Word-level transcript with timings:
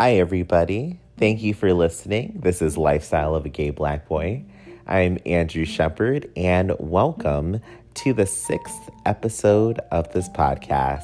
Hi, 0.00 0.12
everybody. 0.18 1.00
Thank 1.16 1.42
you 1.42 1.54
for 1.54 1.74
listening. 1.74 2.38
This 2.44 2.62
is 2.62 2.78
Lifestyle 2.78 3.34
of 3.34 3.44
a 3.44 3.48
Gay 3.48 3.70
Black 3.70 4.06
Boy. 4.06 4.44
I'm 4.86 5.18
Andrew 5.26 5.64
Shepard, 5.64 6.30
and 6.36 6.72
welcome 6.78 7.60
to 7.94 8.12
the 8.12 8.24
sixth 8.24 8.78
episode 9.06 9.80
of 9.90 10.12
this 10.12 10.28
podcast. 10.28 11.02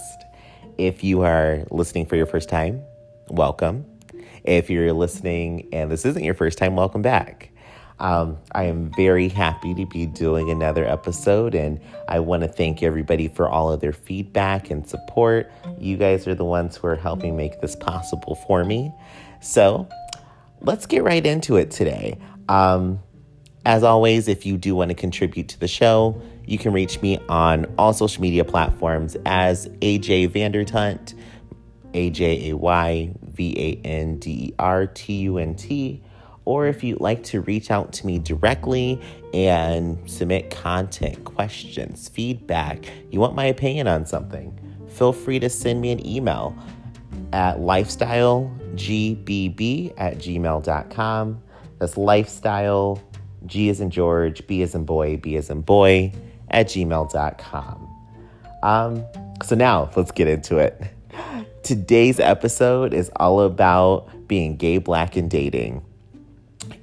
If 0.78 1.02
you 1.02 1.22
are 1.22 1.64
listening 1.72 2.06
for 2.06 2.14
your 2.14 2.26
first 2.26 2.48
time, 2.48 2.84
welcome. 3.26 3.84
If 4.44 4.70
you're 4.70 4.92
listening 4.92 5.70
and 5.72 5.90
this 5.90 6.04
isn't 6.04 6.22
your 6.22 6.34
first 6.34 6.56
time, 6.58 6.76
welcome 6.76 7.02
back. 7.02 7.50
Um, 8.00 8.38
I 8.52 8.64
am 8.64 8.90
very 8.96 9.28
happy 9.28 9.72
to 9.74 9.86
be 9.86 10.06
doing 10.06 10.50
another 10.50 10.84
episode, 10.84 11.54
and 11.54 11.80
I 12.08 12.18
want 12.20 12.42
to 12.42 12.48
thank 12.48 12.82
everybody 12.82 13.28
for 13.28 13.48
all 13.48 13.72
of 13.72 13.80
their 13.80 13.92
feedback 13.92 14.70
and 14.70 14.86
support. 14.86 15.50
You 15.78 15.96
guys 15.96 16.26
are 16.26 16.34
the 16.34 16.44
ones 16.44 16.76
who 16.76 16.88
are 16.88 16.96
helping 16.96 17.36
make 17.36 17.60
this 17.60 17.76
possible 17.76 18.34
for 18.34 18.64
me. 18.64 18.92
So 19.40 19.88
let's 20.60 20.86
get 20.86 21.04
right 21.04 21.24
into 21.24 21.56
it 21.56 21.70
today. 21.70 22.18
Um, 22.48 23.00
as 23.64 23.82
always, 23.82 24.28
if 24.28 24.44
you 24.44 24.58
do 24.58 24.74
want 24.74 24.90
to 24.90 24.94
contribute 24.94 25.48
to 25.50 25.60
the 25.60 25.68
show, 25.68 26.20
you 26.46 26.58
can 26.58 26.72
reach 26.72 27.00
me 27.00 27.18
on 27.28 27.72
all 27.78 27.92
social 27.92 28.20
media 28.20 28.44
platforms 28.44 29.16
as 29.24 29.68
AJ 29.80 30.30
Vandertunt, 30.30 31.14
A 31.94 32.10
J 32.10 32.50
A 32.50 32.56
Y 32.56 33.14
V 33.22 33.54
A 33.56 33.86
N 33.86 34.18
D 34.18 34.30
E 34.30 34.54
R 34.58 34.86
T 34.86 35.14
U 35.20 35.38
N 35.38 35.54
T 35.54 36.02
or 36.44 36.66
if 36.66 36.84
you'd 36.84 37.00
like 37.00 37.22
to 37.24 37.40
reach 37.40 37.70
out 37.70 37.92
to 37.94 38.06
me 38.06 38.18
directly 38.18 39.00
and 39.32 39.98
submit 40.08 40.50
content, 40.50 41.24
questions, 41.24 42.08
feedback, 42.08 42.84
you 43.10 43.20
want 43.20 43.34
my 43.34 43.46
opinion 43.46 43.88
on 43.88 44.06
something, 44.06 44.58
feel 44.88 45.12
free 45.12 45.38
to 45.38 45.48
send 45.48 45.80
me 45.80 45.90
an 45.90 46.06
email 46.06 46.54
at 47.32 47.58
lifestylegbb 47.58 49.94
at 49.96 50.18
gmail.com. 50.18 51.42
That's 51.78 51.96
lifestyle, 51.96 53.02
G 53.46 53.70
as 53.70 53.80
in 53.80 53.90
George, 53.90 54.46
B 54.46 54.62
as 54.62 54.74
in 54.74 54.84
boy, 54.84 55.16
B 55.16 55.36
as 55.36 55.48
in 55.50 55.62
boy 55.62 56.12
at 56.50 56.66
gmail.com. 56.66 57.88
Um, 58.62 59.04
so 59.44 59.54
now 59.54 59.90
let's 59.96 60.12
get 60.12 60.28
into 60.28 60.58
it. 60.58 60.80
Today's 61.62 62.20
episode 62.20 62.94
is 62.94 63.10
all 63.16 63.40
about 63.40 64.28
being 64.28 64.56
gay, 64.56 64.78
black, 64.78 65.16
and 65.16 65.30
dating. 65.30 65.84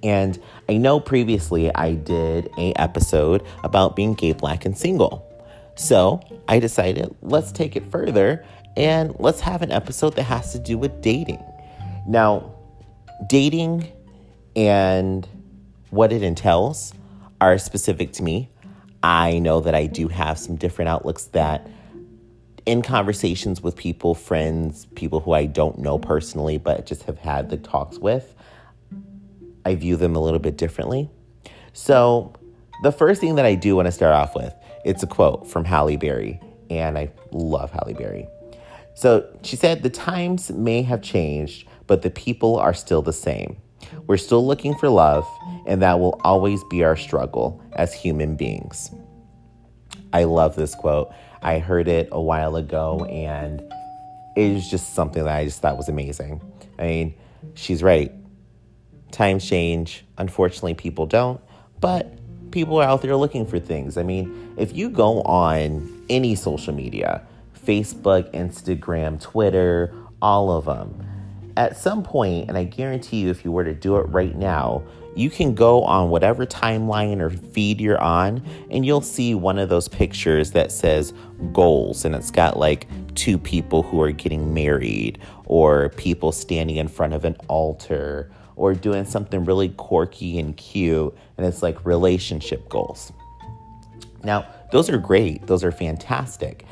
And 0.04 0.40
I 0.70 0.78
know 0.78 1.00
previously 1.00 1.74
I 1.74 1.94
did 1.94 2.50
a 2.58 2.74
episode 2.74 3.44
about 3.64 3.96
being 3.96 4.14
gay, 4.14 4.34
black, 4.34 4.66
and 4.66 4.78
single. 4.78 5.28
So 5.76 6.22
I 6.48 6.60
decided 6.60 7.16
let's 7.22 7.52
take 7.52 7.76
it 7.76 7.90
further 7.92 8.46
and 8.78 9.16
let's 9.20 9.42
have 9.42 9.62
an 9.62 9.72
episode 9.72 10.16
that 10.16 10.24
has 10.24 10.52
to 10.54 10.60
do 10.60 10.78
with 10.78 11.02
dating. 11.02 11.44
Now, 12.08 12.54
dating 13.28 13.92
and 14.56 15.28
what 15.90 16.12
it 16.12 16.24
entails 16.24 16.94
are 17.40 17.58
specific 17.58 18.14
to 18.14 18.24
me. 18.24 18.50
I 19.04 19.40
know 19.40 19.62
that 19.62 19.76
I 19.76 19.88
do 19.88 20.08
have 20.08 20.38
some 20.38 20.56
different 20.56 20.90
outlooks 20.90 21.26
that 21.26 21.68
in 22.66 22.82
conversations 22.82 23.62
with 23.62 23.76
people, 23.76 24.14
friends, 24.14 24.86
people 24.96 25.20
who 25.20 25.32
I 25.34 25.46
don't 25.46 25.80
know 25.80 25.98
personally, 25.98 26.58
but 26.58 26.86
just 26.86 27.04
have 27.04 27.18
had 27.18 27.50
the 27.50 27.58
talks 27.58 27.98
with, 27.98 28.36
I 29.66 29.76
view 29.76 29.96
them 29.96 30.16
a 30.16 30.20
little 30.20 30.40
bit 30.40 30.58
differently. 30.58 31.10
So, 31.74 32.34
the 32.84 32.92
first 32.92 33.22
thing 33.22 33.36
that 33.36 33.46
I 33.46 33.56
do 33.56 33.76
want 33.76 33.88
to 33.88 33.92
start 33.92 34.14
off 34.14 34.36
with, 34.36 34.54
it's 34.84 35.04
a 35.04 35.08
quote 35.08 35.48
from 35.48 35.66
Halle 35.66 35.98
Berry, 35.98 36.40
and 36.70 36.98
I 36.98 37.12
love 37.32 37.72
Halle 37.72 37.94
Berry. 37.94 38.28
So, 38.94 39.26
she 39.44 39.56
said, 39.56 39.84
"The 39.84 39.90
times 39.90 40.52
may 40.52 40.82
have 40.82 41.02
changed, 41.02 41.68
but 41.88 42.02
the 42.02 42.10
people 42.10 42.58
are 42.58 42.74
still 42.74 43.02
the 43.02 43.14
same. 43.14 43.58
We're 44.08 44.18
still 44.18 44.46
looking 44.46 44.76
for 44.76 44.90
love, 44.90 45.28
and 45.66 45.82
that 45.82 46.00
will 46.00 46.20
always 46.24 46.64
be 46.66 46.84
our 46.84 46.96
struggle 46.96 47.62
as 47.74 47.94
human 47.94 48.36
beings." 48.36 48.92
I 50.14 50.26
love 50.26 50.56
this 50.56 50.76
quote. 50.76 51.12
I 51.42 51.60
heard 51.60 51.88
it 51.88 52.10
a 52.12 52.22
while 52.22 52.56
ago, 52.56 53.06
and 53.06 53.62
it 54.36 54.54
was 54.54 54.70
just 54.70 54.94
something 54.94 55.24
that 55.24 55.36
I 55.36 55.46
just 55.46 55.62
thought 55.62 55.78
was 55.78 55.90
amazing. 55.90 56.42
I 56.78 56.84
mean, 56.84 57.14
she's 57.54 57.82
right 57.82 58.14
times 59.12 59.48
change. 59.48 60.06
Unfortunately, 60.18 60.74
people 60.74 61.06
don't, 61.06 61.40
but 61.80 62.12
people 62.52 62.80
are 62.80 62.84
out 62.84 63.02
there 63.02 63.16
looking 63.16 63.46
for 63.46 63.60
things. 63.60 63.98
I 63.98 64.04
mean, 64.04 64.54
if 64.58 64.76
you 64.76 64.90
go 64.90 65.22
on 65.22 66.04
any 66.10 66.36
social 66.36 66.74
media, 66.74 67.26
Facebook, 67.66 68.32
Instagram, 68.34 69.22
Twitter, 69.22 69.94
all 70.22 70.52
of 70.52 70.66
them, 70.66 71.08
at 71.58 71.78
some 71.78 72.04
point, 72.04 72.50
and 72.50 72.58
I 72.58 72.64
guarantee 72.64 73.22
you, 73.22 73.30
if 73.30 73.46
you 73.46 73.52
were 73.52 73.64
to 73.64 73.74
do 73.74 73.98
it 73.98 74.04
right 74.04 74.36
now, 74.36 74.84
you 75.16 75.30
can 75.30 75.54
go 75.54 75.84
on 75.84 76.10
whatever 76.10 76.46
timeline 76.46 77.20
or 77.20 77.30
feed 77.30 77.82
you're 77.82 78.00
on, 78.00 78.42
and 78.70 78.86
you'll 78.86 79.02
see 79.02 79.36
one 79.36 79.60
of 79.60 79.68
those 79.68 79.90
pictures 79.90 80.52
that 80.52 80.72
says 80.72 81.14
goals, 81.52 82.06
and 82.06 82.16
it's 82.16 82.32
got 82.32 82.58
like 82.58 82.88
two 83.16 83.38
people 83.38 83.84
who 83.84 84.02
are 84.02 84.12
getting 84.12 84.54
married, 84.54 85.20
or 85.46 85.90
people 85.90 86.32
standing 86.32 86.78
in 86.78 86.88
front 86.88 87.14
of 87.14 87.26
an 87.26 87.36
altar, 87.50 88.32
or 88.62 88.76
doing 88.76 89.04
something 89.06 89.44
really 89.44 89.70
quirky 89.70 90.38
and 90.38 90.56
cute, 90.56 91.18
and 91.36 91.48
it's 91.48 91.64
like 91.64 91.84
relationship 91.84 92.70
goals. 92.70 93.12
Now, 94.24 94.46
those 94.72 94.88
are 94.88 95.00
great, 95.00 95.48
those 95.48 95.64
are 95.64 95.72
fantastic. 95.72 96.68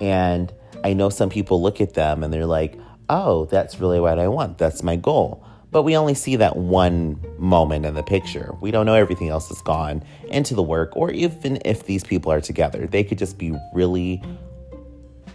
And 0.00 0.52
I 0.84 0.92
know 0.92 1.10
some 1.10 1.30
people 1.30 1.60
look 1.60 1.80
at 1.80 1.94
them 1.94 2.22
and 2.22 2.32
they're 2.32 2.46
like, 2.46 2.78
oh, 3.08 3.46
that's 3.46 3.80
really 3.80 3.98
what 3.98 4.20
I 4.20 4.28
want, 4.28 4.56
that's 4.56 4.84
my 4.84 4.94
goal. 4.94 5.44
But 5.72 5.82
we 5.82 5.96
only 5.96 6.14
see 6.14 6.36
that 6.36 6.54
one 6.54 7.20
moment 7.38 7.86
in 7.86 7.94
the 7.94 8.04
picture. 8.04 8.54
We 8.60 8.70
don't 8.70 8.86
know 8.86 8.94
everything 8.94 9.28
else 9.28 9.48
that's 9.48 9.62
gone 9.62 10.04
into 10.28 10.54
the 10.54 10.62
work, 10.62 10.92
or 10.94 11.10
even 11.10 11.58
if 11.64 11.86
these 11.86 12.04
people 12.04 12.30
are 12.30 12.40
together. 12.40 12.86
They 12.86 13.02
could 13.02 13.18
just 13.18 13.36
be 13.36 13.52
really 13.74 14.22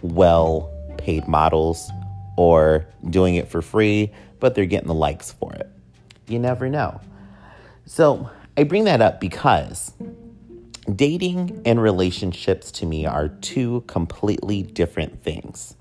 well 0.00 0.72
paid 0.96 1.28
models 1.28 1.90
or 2.38 2.86
doing 3.10 3.34
it 3.34 3.48
for 3.48 3.60
free, 3.60 4.10
but 4.40 4.54
they're 4.54 4.64
getting 4.64 4.88
the 4.88 4.94
likes 4.94 5.32
for 5.32 5.52
it. 5.52 5.68
You 6.28 6.38
never 6.38 6.68
know. 6.68 7.00
So 7.86 8.30
I 8.56 8.64
bring 8.64 8.84
that 8.84 9.00
up 9.00 9.18
because 9.20 9.92
dating 10.94 11.62
and 11.64 11.80
relationships 11.80 12.70
to 12.72 12.86
me 12.86 13.06
are 13.06 13.28
two 13.28 13.82
completely 13.86 14.62
different 14.62 15.22
things. 15.22 15.74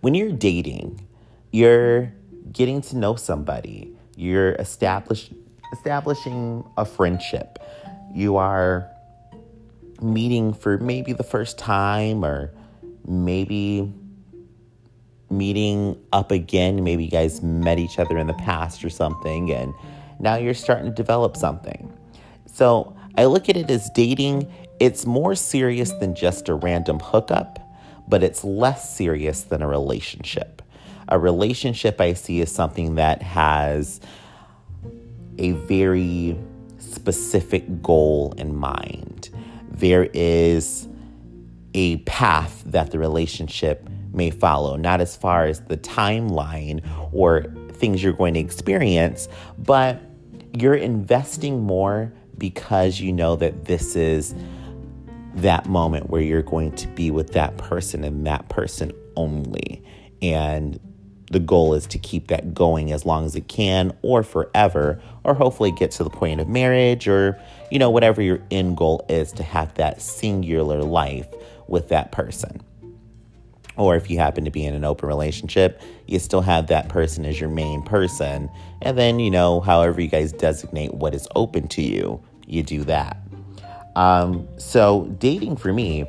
When 0.00 0.14
you're 0.14 0.32
dating, 0.32 1.06
you're 1.50 2.12
getting 2.52 2.80
to 2.82 2.96
know 2.96 3.16
somebody, 3.16 3.92
you're 4.16 4.52
establish, 4.52 5.30
establishing 5.72 6.64
a 6.76 6.84
friendship, 6.84 7.58
you 8.14 8.36
are 8.36 8.88
meeting 10.00 10.52
for 10.54 10.78
maybe 10.78 11.12
the 11.12 11.24
first 11.24 11.58
time 11.58 12.24
or 12.24 12.52
maybe 13.06 13.92
meeting 15.30 15.96
up 16.12 16.30
again. 16.30 16.82
Maybe 16.82 17.04
you 17.04 17.10
guys 17.10 17.42
met 17.42 17.78
each 17.78 17.98
other 17.98 18.18
in 18.18 18.26
the 18.26 18.34
past 18.34 18.84
or 18.84 18.90
something, 18.90 19.52
and 19.52 19.72
now 20.18 20.36
you're 20.36 20.54
starting 20.54 20.86
to 20.86 20.92
develop 20.92 21.36
something. 21.36 21.92
So 22.46 22.96
I 23.16 23.26
look 23.26 23.48
at 23.48 23.56
it 23.56 23.70
as 23.70 23.90
dating, 23.90 24.52
it's 24.80 25.06
more 25.06 25.34
serious 25.34 25.92
than 25.92 26.14
just 26.14 26.48
a 26.48 26.54
random 26.54 27.00
hookup, 27.00 27.58
but 28.08 28.22
it's 28.22 28.44
less 28.44 28.96
serious 28.96 29.42
than 29.42 29.62
a 29.62 29.68
relationship. 29.68 30.62
A 31.08 31.18
relationship 31.18 32.00
I 32.00 32.14
see 32.14 32.40
is 32.40 32.52
something 32.52 32.94
that 32.96 33.22
has 33.22 34.00
a 35.38 35.52
very 35.52 36.38
specific 36.78 37.82
goal 37.82 38.34
in 38.36 38.54
mind. 38.54 39.30
There 39.70 40.08
is 40.12 40.88
a 41.74 41.98
path 41.98 42.62
that 42.66 42.90
the 42.90 42.98
relationship 42.98 43.88
may 44.12 44.30
follow, 44.30 44.76
not 44.76 45.00
as 45.00 45.16
far 45.16 45.46
as 45.46 45.60
the 45.62 45.76
timeline 45.76 46.82
or 47.12 47.44
things 47.72 48.02
you're 48.02 48.12
going 48.12 48.34
to 48.34 48.40
experience, 48.40 49.28
but 49.58 50.00
you're 50.52 50.74
investing 50.74 51.62
more 51.62 52.12
because 52.36 53.00
you 53.00 53.12
know 53.12 53.36
that 53.36 53.66
this 53.66 53.94
is 53.96 54.34
that 55.34 55.66
moment 55.66 56.10
where 56.10 56.22
you're 56.22 56.42
going 56.42 56.72
to 56.72 56.88
be 56.88 57.10
with 57.10 57.32
that 57.32 57.56
person 57.56 58.04
and 58.04 58.26
that 58.26 58.48
person 58.48 58.92
only. 59.16 59.82
And 60.20 60.78
the 61.30 61.38
goal 61.38 61.74
is 61.74 61.86
to 61.86 61.98
keep 61.98 62.28
that 62.28 62.52
going 62.52 62.90
as 62.90 63.06
long 63.06 63.24
as 63.24 63.36
it 63.36 63.46
can 63.46 63.96
or 64.02 64.22
forever, 64.24 65.00
or 65.22 65.34
hopefully 65.34 65.70
get 65.70 65.92
to 65.92 66.04
the 66.04 66.10
point 66.10 66.40
of 66.40 66.48
marriage 66.48 67.06
or, 67.06 67.40
you 67.70 67.78
know, 67.78 67.90
whatever 67.90 68.20
your 68.20 68.40
end 68.50 68.76
goal 68.76 69.04
is 69.08 69.30
to 69.32 69.44
have 69.44 69.72
that 69.74 70.02
singular 70.02 70.82
life 70.82 71.28
with 71.68 71.88
that 71.88 72.10
person. 72.10 72.60
Or 73.80 73.96
if 73.96 74.10
you 74.10 74.18
happen 74.18 74.44
to 74.44 74.50
be 74.50 74.66
in 74.66 74.74
an 74.74 74.84
open 74.84 75.08
relationship, 75.08 75.80
you 76.06 76.18
still 76.18 76.42
have 76.42 76.66
that 76.66 76.90
person 76.90 77.24
as 77.24 77.40
your 77.40 77.48
main 77.48 77.80
person. 77.80 78.50
And 78.82 78.98
then, 78.98 79.18
you 79.20 79.30
know, 79.30 79.60
however 79.60 80.02
you 80.02 80.08
guys 80.08 80.32
designate 80.32 80.92
what 80.92 81.14
is 81.14 81.26
open 81.34 81.66
to 81.68 81.82
you, 81.82 82.22
you 82.46 82.62
do 82.62 82.84
that. 82.84 83.16
Um, 83.96 84.46
so, 84.58 85.06
dating 85.18 85.56
for 85.56 85.72
me 85.72 86.04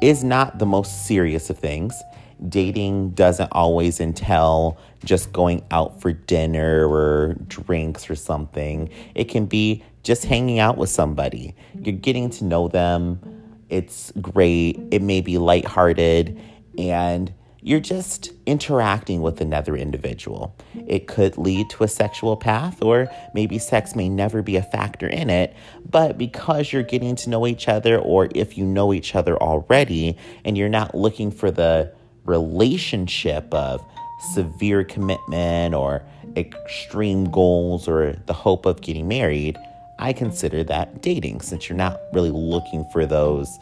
is 0.00 0.22
not 0.22 0.60
the 0.60 0.66
most 0.66 1.06
serious 1.08 1.50
of 1.50 1.58
things. 1.58 2.00
dating 2.48 3.10
doesn't 3.10 3.50
always 3.52 4.00
entail 4.00 4.78
just 5.04 5.32
going 5.32 5.62
out 5.72 6.00
for 6.00 6.12
dinner 6.12 6.88
or 6.88 7.34
drinks 7.48 8.08
or 8.08 8.14
something. 8.14 8.88
It 9.16 9.24
can 9.24 9.46
be 9.46 9.82
just 10.04 10.24
hanging 10.24 10.60
out 10.60 10.78
with 10.78 10.90
somebody. 10.90 11.54
You're 11.74 11.96
getting 11.96 12.30
to 12.30 12.44
know 12.44 12.68
them. 12.68 13.20
It's 13.68 14.12
great. 14.20 14.80
It 14.90 15.02
may 15.02 15.20
be 15.20 15.38
lighthearted 15.38 16.40
and 16.78 17.32
you're 17.62 17.80
just 17.80 18.32
interacting 18.46 19.20
with 19.20 19.40
another 19.40 19.76
individual. 19.76 20.56
It 20.86 21.06
could 21.06 21.36
lead 21.36 21.68
to 21.70 21.84
a 21.84 21.88
sexual 21.88 22.36
path, 22.36 22.82
or 22.82 23.10
maybe 23.34 23.58
sex 23.58 23.94
may 23.94 24.08
never 24.08 24.42
be 24.42 24.56
a 24.56 24.62
factor 24.62 25.06
in 25.06 25.28
it, 25.28 25.54
but 25.88 26.16
because 26.16 26.72
you're 26.72 26.82
getting 26.82 27.16
to 27.16 27.30
know 27.30 27.46
each 27.46 27.68
other, 27.68 27.98
or 27.98 28.28
if 28.34 28.56
you 28.56 28.64
know 28.64 28.94
each 28.94 29.14
other 29.14 29.36
already, 29.36 30.16
and 30.44 30.56
you're 30.56 30.70
not 30.70 30.94
looking 30.94 31.30
for 31.30 31.50
the 31.50 31.92
relationship 32.24 33.52
of 33.52 33.84
severe 34.32 34.84
commitment 34.84 35.74
or 35.74 36.02
extreme 36.36 37.30
goals 37.30 37.88
or 37.88 38.14
the 38.26 38.32
hope 38.32 38.64
of 38.64 38.80
getting 38.80 39.08
married, 39.08 39.58
I 39.98 40.14
consider 40.14 40.64
that 40.64 41.02
dating 41.02 41.42
since 41.42 41.68
you're 41.68 41.76
not 41.76 42.00
really 42.14 42.30
looking 42.30 42.86
for 42.90 43.04
those. 43.04 43.58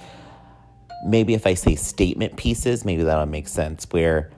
Maybe 1.05 1.35
if 1.35 1.47
I 1.47 1.55
say 1.55 1.75
statement 1.75 2.37
pieces, 2.37 2.85
maybe 2.85 3.03
that'll 3.03 3.27
make 3.27 3.49
sense. 3.49 3.87
Where 3.91 4.31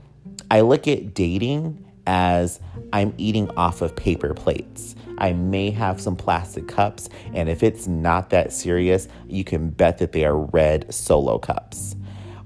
I 0.50 0.60
look 0.60 0.86
at 0.88 1.14
dating 1.14 1.84
as 2.06 2.60
I'm 2.92 3.14
eating 3.18 3.50
off 3.56 3.82
of 3.82 3.94
paper 3.94 4.34
plates. 4.34 4.96
I 5.18 5.32
may 5.32 5.70
have 5.70 6.00
some 6.00 6.16
plastic 6.16 6.66
cups, 6.66 7.08
and 7.34 7.48
if 7.48 7.62
it's 7.62 7.86
not 7.86 8.30
that 8.30 8.52
serious, 8.52 9.06
you 9.28 9.44
can 9.44 9.68
bet 9.70 9.98
that 9.98 10.12
they 10.12 10.24
are 10.24 10.36
red 10.36 10.92
solo 10.92 11.38
cups. 11.38 11.94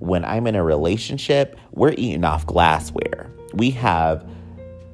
When 0.00 0.24
I'm 0.24 0.46
in 0.46 0.54
a 0.56 0.62
relationship, 0.62 1.56
we're 1.72 1.92
eating 1.92 2.24
off 2.24 2.44
glassware. 2.46 3.30
We 3.54 3.70
have 3.70 4.28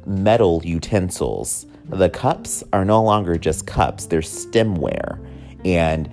metal 0.06 0.60
utensils. 0.64 1.66
The 1.88 2.10
cups 2.10 2.62
are 2.72 2.84
no 2.84 3.02
longer 3.02 3.36
just 3.36 3.66
cups, 3.66 4.06
they're 4.06 4.20
stemware 4.20 5.18
and 5.64 6.08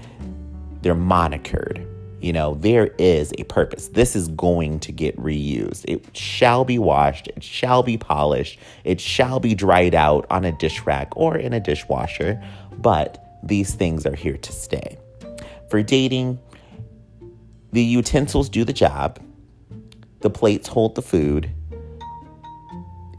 they're 0.81 0.95
monikered. 0.95 1.86
You 2.19 2.33
know, 2.33 2.55
there 2.55 2.87
is 2.97 3.31
a 3.37 3.43
purpose. 3.43 3.89
This 3.89 4.15
is 4.15 4.27
going 4.29 4.79
to 4.81 4.91
get 4.91 5.15
reused. 5.17 5.85
It 5.87 6.17
shall 6.17 6.65
be 6.65 6.79
washed, 6.79 7.27
it 7.27 7.43
shall 7.43 7.83
be 7.83 7.97
polished, 7.97 8.59
it 8.83 8.99
shall 8.99 9.39
be 9.39 9.53
dried 9.53 9.93
out 9.93 10.25
on 10.31 10.43
a 10.43 10.51
dish 10.51 10.81
rack 10.81 11.09
or 11.15 11.37
in 11.37 11.53
a 11.53 11.59
dishwasher, 11.59 12.41
but 12.79 13.23
these 13.43 13.75
things 13.75 14.05
are 14.05 14.15
here 14.15 14.37
to 14.37 14.51
stay. 14.51 14.97
For 15.69 15.83
dating, 15.83 16.39
the 17.71 17.83
utensils 17.83 18.49
do 18.49 18.63
the 18.63 18.73
job, 18.73 19.19
the 20.21 20.29
plates 20.31 20.67
hold 20.67 20.95
the 20.95 21.03
food. 21.03 21.51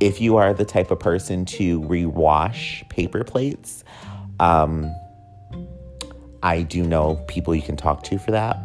If 0.01 0.21
you 0.21 0.37
are 0.37 0.55
the 0.55 0.65
type 0.65 0.91
of 0.91 0.99
person 0.99 1.45
to 1.47 1.81
rewash 1.83 2.89
paper 2.89 3.23
plates, 3.23 3.85
um, 4.41 4.93
I 6.43 6.63
do 6.63 6.83
know 6.83 7.17
people 7.29 7.55
you 7.55 7.63
can 7.63 7.77
talk 7.77 8.03
to 8.05 8.19
for 8.19 8.33
that. 8.33 8.65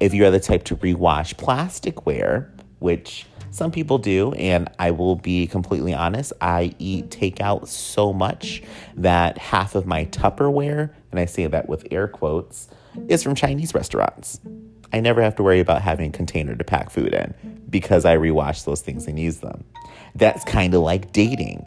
If 0.00 0.14
you're 0.14 0.30
the 0.30 0.40
type 0.40 0.64
to 0.64 0.76
rewash 0.76 1.34
plasticware, 1.34 2.48
which 2.78 3.26
some 3.50 3.72
people 3.72 3.98
do, 3.98 4.32
and 4.34 4.70
I 4.78 4.90
will 4.92 5.16
be 5.16 5.46
completely 5.46 5.94
honest, 5.94 6.32
I 6.40 6.74
eat 6.78 7.10
takeout 7.10 7.66
so 7.66 8.12
much 8.12 8.62
that 8.96 9.38
half 9.38 9.74
of 9.74 9.86
my 9.86 10.04
Tupperware, 10.06 10.90
and 11.10 11.18
I 11.18 11.24
say 11.24 11.46
that 11.46 11.68
with 11.68 11.86
air 11.90 12.06
quotes, 12.06 12.68
is 13.08 13.22
from 13.22 13.34
Chinese 13.34 13.74
restaurants. 13.74 14.40
I 14.92 15.00
never 15.00 15.22
have 15.22 15.34
to 15.36 15.42
worry 15.42 15.60
about 15.60 15.82
having 15.82 16.10
a 16.10 16.12
container 16.12 16.54
to 16.54 16.64
pack 16.64 16.90
food 16.90 17.12
in 17.12 17.34
because 17.68 18.04
I 18.04 18.16
rewash 18.16 18.64
those 18.64 18.80
things 18.80 19.06
and 19.06 19.18
use 19.18 19.38
them. 19.38 19.64
That's 20.14 20.44
kind 20.44 20.74
of 20.74 20.82
like 20.82 21.12
dating. 21.12 21.66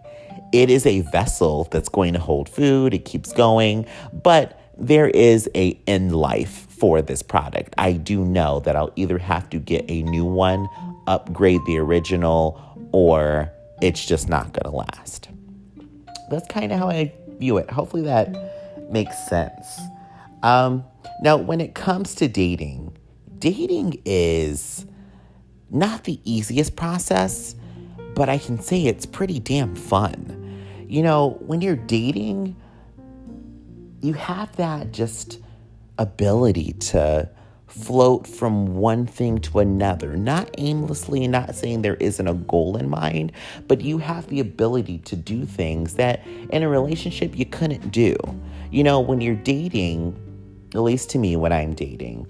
It 0.53 0.69
is 0.69 0.85
a 0.85 1.01
vessel 1.01 1.67
that's 1.71 1.89
going 1.89 2.13
to 2.13 2.19
hold 2.19 2.49
food, 2.49 2.93
it 2.93 3.05
keeps 3.05 3.31
going, 3.33 3.85
but 4.11 4.60
there 4.81 5.07
is 5.07 5.47
a 5.55 5.79
end 5.85 6.15
life 6.15 6.65
for 6.69 7.01
this 7.01 7.21
product. 7.21 7.73
I 7.77 7.93
do 7.93 8.25
know 8.25 8.59
that 8.61 8.75
I'll 8.75 8.91
either 8.95 9.19
have 9.19 9.49
to 9.51 9.59
get 9.59 9.85
a 9.87 10.01
new 10.01 10.25
one, 10.25 10.67
upgrade 11.05 11.61
the 11.67 11.77
original, 11.77 12.59
or 12.91 13.51
it's 13.81 14.03
just 14.03 14.27
not 14.27 14.53
going 14.53 14.71
to 14.71 14.77
last. 14.77 15.29
That's 16.31 16.47
kind 16.47 16.71
of 16.71 16.79
how 16.79 16.89
I 16.89 17.13
view 17.37 17.57
it. 17.57 17.69
Hopefully 17.69 18.01
that 18.03 18.91
makes 18.91 19.15
sense. 19.27 19.79
Um, 20.41 20.83
now, 21.21 21.37
when 21.37 21.61
it 21.61 21.75
comes 21.75 22.15
to 22.15 22.27
dating, 22.27 22.97
dating 23.37 24.01
is 24.03 24.87
not 25.69 26.05
the 26.05 26.19
easiest 26.23 26.75
process, 26.75 27.55
but 28.15 28.29
I 28.29 28.39
can 28.39 28.59
say 28.59 28.85
it's 28.85 29.05
pretty 29.05 29.39
damn 29.39 29.75
fun. 29.75 30.65
You 30.87 31.03
know, 31.03 31.37
when 31.45 31.61
you're 31.61 31.75
dating, 31.75 32.55
you 34.01 34.13
have 34.13 34.55
that 34.57 34.91
just 34.91 35.39
ability 35.97 36.73
to 36.73 37.29
float 37.67 38.27
from 38.27 38.75
one 38.75 39.05
thing 39.05 39.37
to 39.39 39.59
another, 39.59 40.17
not 40.17 40.49
aimlessly, 40.57 41.27
not 41.27 41.55
saying 41.55 41.81
there 41.81 41.95
isn't 41.95 42.27
a 42.27 42.33
goal 42.33 42.75
in 42.75 42.89
mind, 42.89 43.31
but 43.67 43.79
you 43.79 43.97
have 43.97 44.27
the 44.27 44.39
ability 44.39 44.97
to 44.99 45.15
do 45.15 45.45
things 45.45 45.93
that 45.93 46.25
in 46.49 46.63
a 46.63 46.69
relationship 46.69 47.37
you 47.37 47.45
couldn't 47.45 47.91
do. 47.91 48.15
You 48.71 48.83
know, 48.83 48.99
when 48.99 49.21
you're 49.21 49.35
dating, 49.35 50.17
at 50.75 50.81
least 50.81 51.09
to 51.11 51.17
me, 51.17 51.37
when 51.37 51.53
I'm 51.53 51.73
dating, 51.73 52.27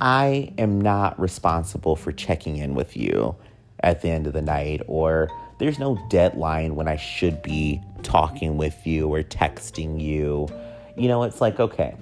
I 0.00 0.52
am 0.58 0.80
not 0.80 1.18
responsible 1.18 1.96
for 1.96 2.12
checking 2.12 2.56
in 2.56 2.74
with 2.74 2.96
you 2.96 3.34
at 3.80 4.02
the 4.02 4.10
end 4.10 4.26
of 4.26 4.32
the 4.32 4.42
night, 4.42 4.82
or 4.88 5.30
there's 5.58 5.78
no 5.78 5.98
deadline 6.10 6.74
when 6.74 6.88
I 6.88 6.96
should 6.96 7.40
be 7.42 7.80
talking 8.02 8.56
with 8.56 8.86
you 8.86 9.08
or 9.08 9.22
texting 9.22 10.00
you. 10.00 10.48
You 10.96 11.08
know, 11.08 11.22
it's 11.22 11.40
like, 11.40 11.58
okay, 11.58 11.96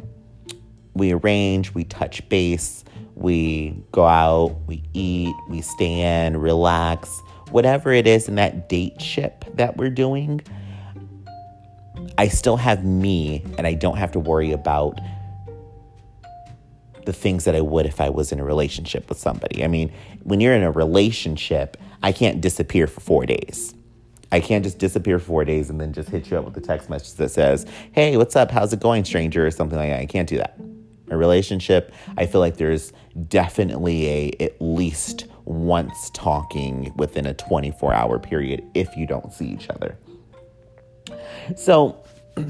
we 0.94 1.12
arrange, 1.12 1.72
we 1.74 1.84
touch 1.84 2.28
base, 2.28 2.84
we 3.14 3.82
go 3.92 4.06
out, 4.06 4.56
we 4.66 4.82
eat, 4.92 5.34
we 5.48 5.60
stand, 5.60 6.42
relax, 6.42 7.20
whatever 7.50 7.92
it 7.92 8.06
is 8.06 8.28
in 8.28 8.36
that 8.36 8.68
date 8.68 9.00
ship 9.00 9.44
that 9.54 9.76
we're 9.76 9.90
doing. 9.90 10.40
I 12.18 12.28
still 12.28 12.56
have 12.56 12.84
me 12.84 13.44
and 13.58 13.66
I 13.66 13.74
don't 13.74 13.96
have 13.96 14.12
to 14.12 14.20
worry 14.20 14.52
about 14.52 14.98
the 17.06 17.12
things 17.12 17.44
that 17.44 17.56
I 17.56 17.60
would 17.60 17.86
if 17.86 18.00
I 18.00 18.10
was 18.10 18.32
in 18.32 18.40
a 18.40 18.44
relationship 18.44 19.08
with 19.08 19.18
somebody. 19.18 19.64
I 19.64 19.68
mean, 19.68 19.92
when 20.22 20.40
you're 20.40 20.54
in 20.54 20.62
a 20.62 20.70
relationship, 20.70 21.76
I 22.02 22.12
can't 22.12 22.40
disappear 22.40 22.86
for 22.86 23.00
four 23.00 23.26
days. 23.26 23.74
I 24.32 24.40
can't 24.40 24.64
just 24.64 24.78
disappear 24.78 25.18
four 25.18 25.44
days 25.44 25.70
and 25.70 25.80
then 25.80 25.92
just 25.92 26.08
hit 26.08 26.30
you 26.30 26.38
up 26.38 26.44
with 26.44 26.56
a 26.56 26.60
text 26.60 26.88
message 26.88 27.14
that 27.14 27.30
says, 27.30 27.66
Hey, 27.92 28.16
what's 28.16 28.36
up? 28.36 28.50
How's 28.50 28.72
it 28.72 28.80
going, 28.80 29.04
stranger? 29.04 29.46
or 29.46 29.50
something 29.50 29.78
like 29.78 29.90
that. 29.90 30.00
I 30.00 30.06
can't 30.06 30.28
do 30.28 30.36
that. 30.36 30.58
A 31.10 31.16
relationship, 31.16 31.92
I 32.16 32.26
feel 32.26 32.40
like 32.40 32.56
there's 32.56 32.92
definitely 33.28 34.06
a 34.08 34.30
at 34.40 34.60
least 34.60 35.26
once 35.44 36.10
talking 36.14 36.92
within 36.96 37.26
a 37.26 37.34
24 37.34 37.92
hour 37.92 38.18
period 38.20 38.64
if 38.74 38.96
you 38.96 39.06
don't 39.06 39.32
see 39.32 39.46
each 39.46 39.68
other. 39.70 39.98
So, 41.56 42.04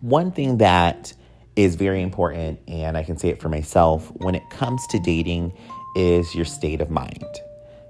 one 0.00 0.32
thing 0.32 0.58
that 0.58 1.12
is 1.56 1.74
very 1.74 2.02
important, 2.02 2.58
and 2.66 2.96
I 2.96 3.02
can 3.02 3.16
say 3.18 3.28
it 3.28 3.40
for 3.40 3.48
myself 3.48 4.10
when 4.16 4.34
it 4.34 4.42
comes 4.50 4.86
to 4.88 4.98
dating, 4.98 5.52
is 5.94 6.34
your 6.34 6.44
state 6.44 6.80
of 6.80 6.90
mind. 6.90 7.24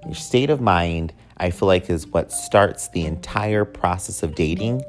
Your 0.04 0.14
state 0.14 0.50
of 0.50 0.60
mind, 0.60 1.12
I 1.36 1.50
feel 1.50 1.68
like, 1.68 1.90
is 1.90 2.06
what 2.06 2.32
starts 2.32 2.88
the 2.88 3.04
entire 3.04 3.64
process 3.64 4.22
of 4.22 4.34
dating. 4.34 4.84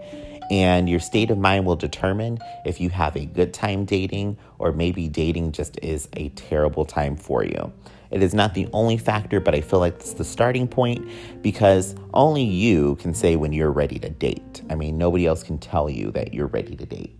And 0.51 0.87
your 0.87 0.99
state 0.99 1.31
of 1.31 1.37
mind 1.37 1.65
will 1.65 1.75
determine 1.75 2.37
if 2.65 2.79
you 2.79 2.89
have 2.91 3.15
a 3.15 3.25
good 3.25 3.53
time 3.53 3.85
dating 3.85 4.37
or 4.59 4.71
maybe 4.71 5.07
dating 5.07 5.53
just 5.53 5.79
is 5.81 6.07
a 6.13 6.29
terrible 6.29 6.85
time 6.85 7.15
for 7.15 7.43
you. 7.43 7.73
It 8.11 8.21
is 8.21 8.33
not 8.33 8.53
the 8.53 8.67
only 8.71 8.97
factor, 8.97 9.39
but 9.39 9.55
I 9.55 9.61
feel 9.61 9.79
like 9.79 9.95
it's 9.95 10.13
the 10.13 10.23
starting 10.23 10.67
point 10.67 11.07
because 11.41 11.95
only 12.13 12.43
you 12.43 12.95
can 12.97 13.13
say 13.13 13.35
when 13.35 13.51
you're 13.51 13.71
ready 13.71 13.97
to 13.99 14.09
date. 14.09 14.61
I 14.69 14.75
mean, 14.75 14.97
nobody 14.97 15.25
else 15.25 15.43
can 15.43 15.57
tell 15.57 15.89
you 15.89 16.11
that 16.11 16.33
you're 16.33 16.47
ready 16.47 16.75
to 16.75 16.85
date. 16.85 17.17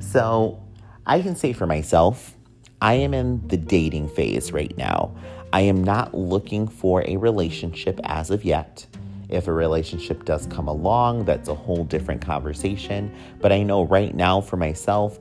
So 0.00 0.62
I 1.06 1.22
can 1.22 1.34
say 1.34 1.52
for 1.52 1.66
myself, 1.66 2.36
I 2.80 2.94
am 2.94 3.14
in 3.14 3.46
the 3.48 3.56
dating 3.56 4.08
phase 4.10 4.52
right 4.52 4.76
now. 4.76 5.16
I 5.56 5.62
am 5.62 5.82
not 5.82 6.12
looking 6.12 6.68
for 6.68 7.02
a 7.08 7.16
relationship 7.16 7.98
as 8.04 8.30
of 8.30 8.44
yet. 8.44 8.86
If 9.30 9.48
a 9.48 9.52
relationship 9.54 10.26
does 10.26 10.46
come 10.48 10.68
along, 10.68 11.24
that's 11.24 11.48
a 11.48 11.54
whole 11.54 11.82
different 11.82 12.20
conversation. 12.20 13.10
But 13.40 13.52
I 13.52 13.62
know 13.62 13.84
right 13.84 14.14
now 14.14 14.42
for 14.42 14.58
myself, 14.58 15.18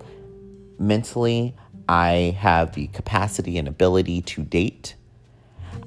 mentally, 0.78 1.56
I 1.88 2.36
have 2.38 2.76
the 2.76 2.88
capacity 2.88 3.58
and 3.58 3.66
ability 3.66 4.24
to 4.24 4.44
date. 4.44 4.96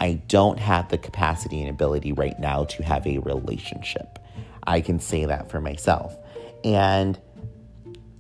I 0.01 0.15
don't 0.29 0.59
have 0.59 0.89
the 0.89 0.97
capacity 0.97 1.61
and 1.61 1.69
ability 1.69 2.13
right 2.13 2.41
now 2.41 2.65
to 2.65 2.83
have 2.83 3.07
a 3.07 3.19
relationship. 3.19 4.19
I 4.67 4.81
can 4.81 4.99
say 4.99 5.27
that 5.27 5.51
for 5.51 5.61
myself. 5.61 6.17
And 6.65 7.21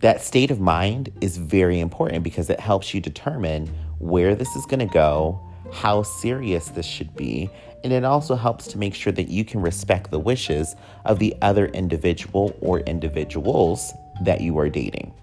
that 0.00 0.20
state 0.20 0.50
of 0.50 0.60
mind 0.60 1.10
is 1.22 1.38
very 1.38 1.80
important 1.80 2.22
because 2.22 2.50
it 2.50 2.60
helps 2.60 2.92
you 2.92 3.00
determine 3.00 3.66
where 3.98 4.34
this 4.34 4.54
is 4.56 4.66
going 4.66 4.86
to 4.86 4.92
go, 4.92 5.42
how 5.72 6.02
serious 6.02 6.68
this 6.68 6.86
should 6.86 7.14
be. 7.14 7.50
And 7.84 7.92
it 7.92 8.04
also 8.04 8.34
helps 8.34 8.66
to 8.68 8.78
make 8.78 8.94
sure 8.94 9.12
that 9.12 9.28
you 9.28 9.44
can 9.44 9.60
respect 9.60 10.10
the 10.10 10.18
wishes 10.18 10.74
of 11.04 11.18
the 11.18 11.34
other 11.42 11.66
individual 11.66 12.56
or 12.60 12.80
individuals 12.80 13.92
that 14.22 14.40
you 14.40 14.58
are 14.58 14.68
dating. 14.68 15.14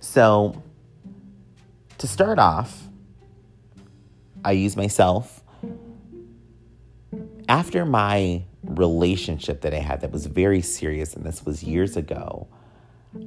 So, 0.00 0.62
to 1.98 2.06
start 2.06 2.38
off, 2.38 2.82
I 4.44 4.52
use 4.52 4.76
myself. 4.76 5.42
After 7.48 7.86
my 7.86 8.42
relationship 8.62 9.60
that 9.62 9.72
I 9.72 9.78
had 9.78 10.00
that 10.00 10.10
was 10.10 10.26
very 10.26 10.60
serious, 10.60 11.14
and 11.14 11.24
this 11.24 11.44
was 11.44 11.62
years 11.62 11.96
ago, 11.96 12.48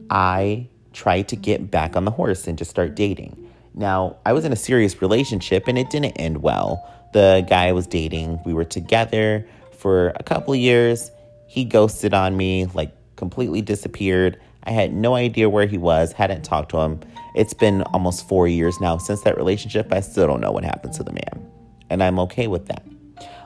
I 0.09 0.67
tried 0.93 1.27
to 1.29 1.35
get 1.35 1.71
back 1.71 1.95
on 1.95 2.05
the 2.05 2.11
horse 2.11 2.47
and 2.47 2.57
just 2.57 2.71
start 2.71 2.95
dating. 2.95 3.46
Now, 3.77 4.17
I 4.25 4.33
was 4.33 4.43
in 4.43 4.51
a 4.51 4.55
serious 4.55 5.03
relationship 5.03 5.67
and 5.67 5.77
it 5.77 5.91
didn't 5.91 6.13
end 6.13 6.41
well. 6.41 6.83
The 7.13 7.45
guy 7.47 7.67
I 7.67 7.73
was 7.73 7.85
dating, 7.85 8.41
we 8.43 8.51
were 8.51 8.65
together 8.65 9.47
for 9.71 10.09
a 10.15 10.23
couple 10.23 10.55
years. 10.55 11.11
He 11.47 11.63
ghosted 11.63 12.11
on 12.11 12.35
me, 12.35 12.65
like 12.73 12.91
completely 13.17 13.61
disappeared. 13.61 14.41
I 14.63 14.71
had 14.71 14.93
no 14.93 15.13
idea 15.15 15.47
where 15.47 15.67
he 15.67 15.77
was, 15.77 16.11
hadn't 16.11 16.43
talked 16.43 16.71
to 16.71 16.79
him. 16.79 17.01
It's 17.35 17.53
been 17.53 17.83
almost 17.83 18.27
four 18.27 18.47
years 18.47 18.81
now 18.81 18.97
since 18.97 19.21
that 19.21 19.37
relationship. 19.37 19.93
I 19.93 19.99
still 19.99 20.25
don't 20.25 20.41
know 20.41 20.51
what 20.51 20.63
happened 20.63 20.93
to 20.93 21.03
the 21.03 21.13
man. 21.13 21.51
And 21.91 22.01
I'm 22.01 22.17
okay 22.21 22.47
with 22.47 22.65
that. 22.65 22.83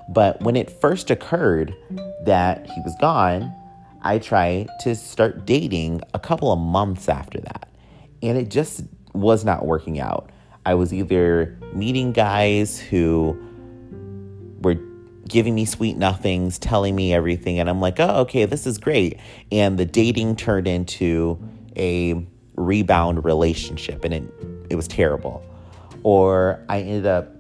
But 0.08 0.42
when 0.42 0.56
it 0.56 0.72
first 0.72 1.12
occurred 1.12 1.76
that 2.24 2.68
he 2.68 2.82
was 2.86 2.96
gone, 3.02 3.54
I 4.02 4.18
tried 4.18 4.70
to 4.80 4.96
start 4.96 5.46
dating 5.46 6.02
a 6.14 6.20
couple 6.20 6.54
of 6.54 6.60
months 6.60 7.10
after 7.10 7.42
that. 7.42 7.68
And 8.24 8.38
it 8.38 8.50
just 8.50 8.84
was 9.14 9.44
not 9.46 9.66
working 9.66 10.00
out. 10.00 10.30
I 10.66 10.76
was 10.76 10.94
either 10.94 11.58
meeting 11.74 12.12
guys 12.12 12.80
who 12.80 13.38
were 14.62 14.76
giving 15.28 15.56
me 15.56 15.66
sweet 15.66 15.98
nothings, 15.98 16.60
telling 16.60 16.96
me 16.96 17.14
everything, 17.14 17.60
and 17.60 17.70
I'm 17.70 17.80
like, 17.80 18.00
oh, 18.00 18.22
okay, 18.22 18.46
this 18.46 18.68
is 18.68 18.78
great. 18.78 19.20
And 19.52 19.78
the 19.78 19.86
dating 19.86 20.36
turned 20.36 20.68
into 20.68 21.40
a 21.76 22.26
rebound 22.56 23.24
relationship, 23.24 24.04
and 24.04 24.14
it, 24.14 24.24
it 24.70 24.76
was 24.76 24.88
terrible. 24.88 25.44
Or 26.04 26.64
I 26.70 26.82
ended 26.82 27.06
up 27.06 27.32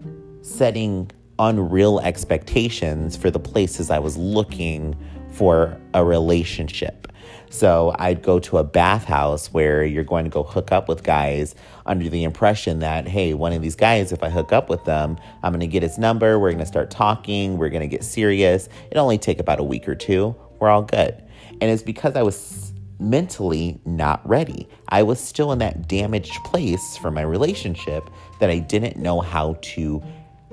setting 0.41 1.11
unreal 1.37 1.99
expectations 1.99 3.17
for 3.17 3.29
the 3.29 3.39
places 3.39 3.89
I 3.89 3.99
was 3.99 4.15
looking 4.17 4.95
for 5.31 5.77
a 5.93 6.03
relationship. 6.03 7.10
So 7.51 7.93
I'd 7.99 8.23
go 8.23 8.39
to 8.39 8.59
a 8.59 8.63
bathhouse 8.63 9.51
where 9.51 9.83
you're 9.83 10.05
going 10.05 10.23
to 10.23 10.31
go 10.31 10.41
hook 10.41 10.71
up 10.71 10.87
with 10.87 11.03
guys 11.03 11.53
under 11.85 12.07
the 12.09 12.23
impression 12.23 12.79
that, 12.79 13.09
hey, 13.09 13.33
one 13.33 13.51
of 13.51 13.61
these 13.61 13.75
guys, 13.75 14.13
if 14.13 14.23
I 14.23 14.29
hook 14.29 14.53
up 14.53 14.69
with 14.69 14.83
them, 14.85 15.17
I'm 15.43 15.51
going 15.51 15.59
to 15.59 15.67
get 15.67 15.83
his 15.83 15.97
number. 15.97 16.39
We're 16.39 16.51
going 16.51 16.59
to 16.59 16.65
start 16.65 16.89
talking. 16.89 17.57
We're 17.57 17.69
going 17.69 17.81
to 17.81 17.87
get 17.87 18.05
serious. 18.05 18.69
It'll 18.89 19.03
only 19.03 19.17
take 19.17 19.39
about 19.39 19.59
a 19.59 19.63
week 19.63 19.89
or 19.89 19.95
two. 19.95 20.33
We're 20.59 20.69
all 20.69 20.81
good. 20.81 21.21
And 21.59 21.69
it's 21.69 21.83
because 21.83 22.15
I 22.15 22.23
was 22.23 22.71
mentally 22.99 23.81
not 23.85 24.27
ready. 24.27 24.69
I 24.87 25.03
was 25.03 25.19
still 25.19 25.51
in 25.51 25.59
that 25.59 25.89
damaged 25.89 26.41
place 26.45 26.95
for 26.97 27.11
my 27.11 27.21
relationship 27.21 28.09
that 28.39 28.49
I 28.49 28.59
didn't 28.59 28.95
know 28.95 29.19
how 29.19 29.57
to 29.61 30.01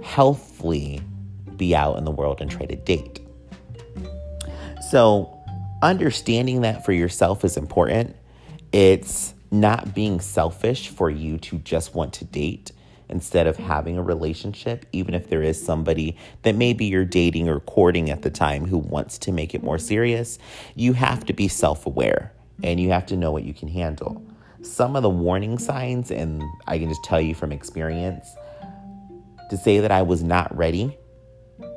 healthfully 0.02 1.00
be 1.56 1.76
out 1.76 1.96
in 1.96 2.04
the 2.04 2.10
world 2.10 2.40
and 2.40 2.50
try 2.50 2.66
to 2.66 2.76
date. 2.76 3.20
So, 4.90 5.37
understanding 5.82 6.62
that 6.62 6.84
for 6.84 6.92
yourself 6.92 7.44
is 7.44 7.56
important. 7.56 8.16
It's 8.72 9.34
not 9.50 9.94
being 9.94 10.20
selfish 10.20 10.88
for 10.88 11.10
you 11.10 11.38
to 11.38 11.58
just 11.58 11.94
want 11.94 12.12
to 12.14 12.24
date 12.24 12.72
instead 13.08 13.46
of 13.46 13.56
having 13.56 13.96
a 13.96 14.02
relationship, 14.02 14.84
even 14.92 15.14
if 15.14 15.30
there 15.30 15.42
is 15.42 15.64
somebody 15.64 16.16
that 16.42 16.54
maybe 16.54 16.84
you're 16.84 17.04
dating 17.04 17.48
or 17.48 17.60
courting 17.60 18.10
at 18.10 18.22
the 18.22 18.30
time 18.30 18.66
who 18.66 18.76
wants 18.76 19.16
to 19.18 19.32
make 19.32 19.54
it 19.54 19.62
more 19.62 19.78
serious. 19.78 20.38
You 20.74 20.92
have 20.92 21.24
to 21.26 21.32
be 21.32 21.48
self 21.48 21.86
aware 21.86 22.32
and 22.62 22.78
you 22.78 22.90
have 22.90 23.06
to 23.06 23.16
know 23.16 23.30
what 23.32 23.44
you 23.44 23.54
can 23.54 23.68
handle. 23.68 24.22
Some 24.62 24.96
of 24.96 25.02
the 25.02 25.10
warning 25.10 25.58
signs, 25.58 26.10
and 26.10 26.42
I 26.66 26.78
can 26.78 26.88
just 26.88 27.04
tell 27.04 27.20
you 27.20 27.34
from 27.34 27.52
experience, 27.52 28.28
to 29.50 29.56
say 29.56 29.78
that 29.78 29.92
I 29.92 30.02
was 30.02 30.22
not 30.22 30.54
ready 30.54 30.98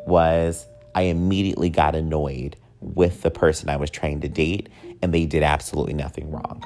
was 0.07 0.65
I 0.95 1.03
immediately 1.03 1.69
got 1.69 1.95
annoyed 1.95 2.57
with 2.81 3.21
the 3.21 3.31
person 3.31 3.69
I 3.69 3.77
was 3.77 3.89
trying 3.89 4.21
to 4.21 4.27
date 4.27 4.69
and 5.01 5.13
they 5.13 5.25
did 5.25 5.43
absolutely 5.43 5.93
nothing 5.93 6.29
wrong. 6.29 6.63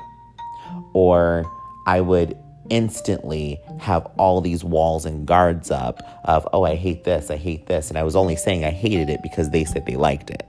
Or 0.94 1.46
I 1.86 2.02
would 2.02 2.38
instantly 2.70 3.60
have 3.80 4.06
all 4.18 4.42
these 4.42 4.64
walls 4.64 5.06
and 5.06 5.28
guards 5.28 5.70
up 5.70 6.02
of, 6.24 6.48
oh, 6.52 6.64
I 6.64 6.76
hate 6.76 7.04
this, 7.04 7.30
I 7.30 7.38
hate 7.38 7.68
this. 7.68 7.90
And 7.90 7.98
I 7.98 8.04
was 8.04 8.16
only 8.16 8.36
saying 8.36 8.66
I 8.66 8.72
hated 8.72 9.10
it 9.10 9.22
because 9.22 9.52
they 9.52 9.66
said 9.66 9.86
they 9.86 9.96
liked 9.96 10.30
it. 10.32 10.48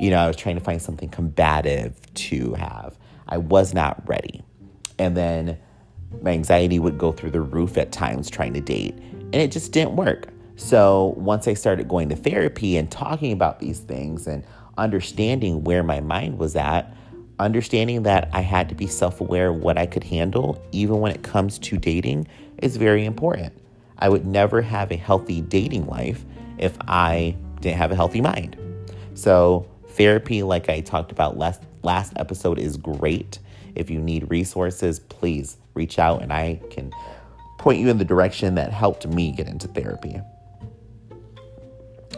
You 0.00 0.10
know, 0.10 0.18
I 0.18 0.26
was 0.26 0.36
trying 0.36 0.54
to 0.54 0.64
find 0.64 0.80
something 0.80 1.10
combative 1.10 1.94
to 2.14 2.54
have. 2.54 2.96
I 3.28 3.36
was 3.36 3.74
not 3.74 4.02
ready. 4.08 4.42
And 4.98 5.16
then 5.16 5.58
my 6.22 6.30
anxiety 6.30 6.78
would 6.78 6.98
go 6.98 7.12
through 7.12 7.30
the 7.30 7.40
roof 7.40 7.76
at 7.76 7.92
times 7.92 8.30
trying 8.30 8.54
to 8.54 8.60
date, 8.60 8.94
and 8.94 9.36
it 9.36 9.52
just 9.52 9.72
didn't 9.72 9.96
work. 9.96 10.28
So 10.56 11.14
once 11.16 11.48
I 11.48 11.54
started 11.54 11.88
going 11.88 12.08
to 12.10 12.16
therapy 12.16 12.76
and 12.76 12.90
talking 12.90 13.32
about 13.32 13.60
these 13.60 13.80
things 13.80 14.26
and 14.26 14.44
understanding 14.80 15.62
where 15.62 15.82
my 15.82 16.00
mind 16.00 16.38
was 16.38 16.56
at, 16.56 16.92
understanding 17.38 18.02
that 18.04 18.28
I 18.32 18.40
had 18.40 18.68
to 18.70 18.74
be 18.74 18.86
self 18.86 19.20
aware 19.20 19.48
of 19.48 19.56
what 19.56 19.78
I 19.78 19.86
could 19.86 20.04
handle, 20.04 20.62
even 20.72 21.00
when 21.00 21.12
it 21.12 21.22
comes 21.22 21.58
to 21.60 21.76
dating, 21.76 22.26
is 22.62 22.76
very 22.76 23.04
important. 23.04 23.52
I 23.98 24.08
would 24.08 24.26
never 24.26 24.62
have 24.62 24.90
a 24.90 24.96
healthy 24.96 25.42
dating 25.42 25.86
life 25.86 26.24
if 26.58 26.76
I 26.88 27.36
didn't 27.60 27.76
have 27.76 27.92
a 27.92 27.96
healthy 27.96 28.20
mind. 28.20 28.56
So, 29.14 29.68
therapy, 29.88 30.42
like 30.42 30.68
I 30.68 30.80
talked 30.80 31.12
about 31.12 31.36
last, 31.36 31.62
last 31.82 32.14
episode, 32.16 32.58
is 32.58 32.76
great. 32.76 33.38
If 33.74 33.90
you 33.90 34.00
need 34.00 34.30
resources, 34.30 34.98
please 34.98 35.58
reach 35.74 35.98
out 35.98 36.22
and 36.22 36.32
I 36.32 36.60
can 36.70 36.92
point 37.58 37.78
you 37.78 37.88
in 37.90 37.98
the 37.98 38.04
direction 38.04 38.54
that 38.54 38.72
helped 38.72 39.06
me 39.06 39.32
get 39.32 39.46
into 39.46 39.68
therapy. 39.68 40.20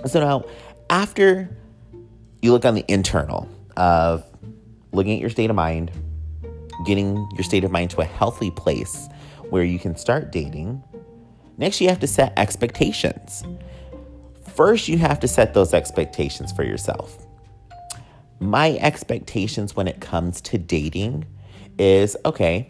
So, 0.06 0.20
now 0.20 0.44
after 0.92 1.48
you 2.42 2.52
look 2.52 2.64
on 2.64 2.74
the 2.74 2.84
internal 2.88 3.48
of 3.76 4.24
looking 4.92 5.14
at 5.14 5.20
your 5.20 5.30
state 5.30 5.48
of 5.48 5.56
mind, 5.56 5.90
getting 6.84 7.26
your 7.34 7.44
state 7.44 7.64
of 7.64 7.70
mind 7.70 7.90
to 7.90 8.00
a 8.00 8.04
healthy 8.04 8.50
place 8.50 9.08
where 9.48 9.62
you 9.62 9.78
can 9.78 9.96
start 9.96 10.32
dating. 10.32 10.82
Next, 11.56 11.80
you 11.80 11.88
have 11.88 12.00
to 12.00 12.06
set 12.06 12.32
expectations. 12.36 13.44
First, 14.54 14.88
you 14.88 14.98
have 14.98 15.20
to 15.20 15.28
set 15.28 15.54
those 15.54 15.72
expectations 15.72 16.52
for 16.52 16.64
yourself. 16.64 17.26
My 18.40 18.76
expectations 18.80 19.76
when 19.76 19.86
it 19.86 20.00
comes 20.00 20.40
to 20.42 20.58
dating 20.58 21.26
is 21.78 22.16
okay, 22.24 22.68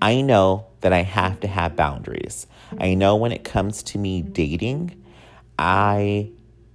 I 0.00 0.20
know 0.20 0.66
that 0.82 0.92
I 0.92 1.02
have 1.02 1.40
to 1.40 1.48
have 1.48 1.74
boundaries. 1.76 2.46
I 2.78 2.94
know 2.94 3.16
when 3.16 3.32
it 3.32 3.42
comes 3.42 3.82
to 3.84 3.98
me 3.98 4.22
dating, 4.22 5.02
I 5.58 6.30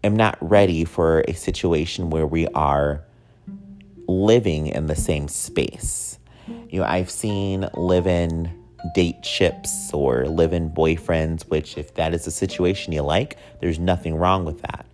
am 0.05 0.15
not 0.15 0.37
ready 0.39 0.85
for 0.85 1.23
a 1.27 1.33
situation 1.33 2.09
where 2.09 2.27
we 2.27 2.47
are 2.49 3.03
living 4.07 4.67
in 4.67 4.85
the 4.85 4.95
same 4.95 5.27
space. 5.27 6.19
You 6.69 6.81
know, 6.81 6.85
I've 6.85 7.09
seen 7.09 7.67
live 7.73 8.05
in 8.05 8.51
date 8.93 9.25
ships 9.25 9.91
or 9.93 10.27
live 10.27 10.53
in 10.53 10.69
boyfriends, 10.69 11.43
which, 11.49 11.77
if 11.77 11.95
that 11.95 12.13
is 12.13 12.27
a 12.27 12.31
situation 12.31 12.93
you 12.93 13.01
like, 13.01 13.37
there's 13.61 13.79
nothing 13.79 14.15
wrong 14.15 14.45
with 14.45 14.61
that. 14.61 14.85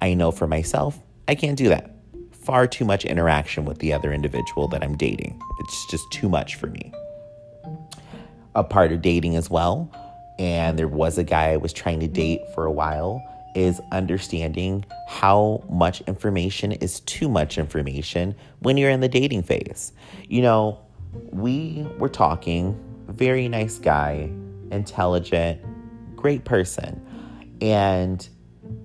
I 0.00 0.14
know 0.14 0.30
for 0.30 0.46
myself, 0.46 0.98
I 1.26 1.34
can't 1.34 1.58
do 1.58 1.68
that. 1.68 1.90
Far 2.30 2.66
too 2.66 2.84
much 2.84 3.04
interaction 3.04 3.64
with 3.64 3.78
the 3.78 3.92
other 3.92 4.12
individual 4.12 4.68
that 4.68 4.84
I'm 4.84 4.96
dating. 4.96 5.40
It's 5.60 5.86
just 5.90 6.04
too 6.12 6.28
much 6.28 6.54
for 6.54 6.68
me. 6.68 6.92
A 8.54 8.64
part 8.64 8.92
of 8.92 9.02
dating 9.02 9.36
as 9.36 9.50
well, 9.50 9.90
and 10.38 10.78
there 10.78 10.88
was 10.88 11.18
a 11.18 11.24
guy 11.24 11.50
I 11.50 11.56
was 11.56 11.72
trying 11.72 12.00
to 12.00 12.08
date 12.08 12.40
for 12.54 12.64
a 12.64 12.72
while 12.72 13.20
is 13.54 13.80
understanding 13.92 14.84
how 15.08 15.64
much 15.68 16.00
information 16.02 16.72
is 16.72 17.00
too 17.00 17.28
much 17.28 17.58
information 17.58 18.34
when 18.60 18.76
you're 18.76 18.90
in 18.90 19.00
the 19.00 19.08
dating 19.08 19.42
phase. 19.42 19.92
You 20.28 20.42
know, 20.42 20.78
we 21.32 21.86
were 21.98 22.08
talking, 22.08 22.78
very 23.08 23.48
nice 23.48 23.78
guy, 23.78 24.30
intelligent, 24.70 25.60
great 26.16 26.44
person. 26.44 27.04
And 27.60 28.26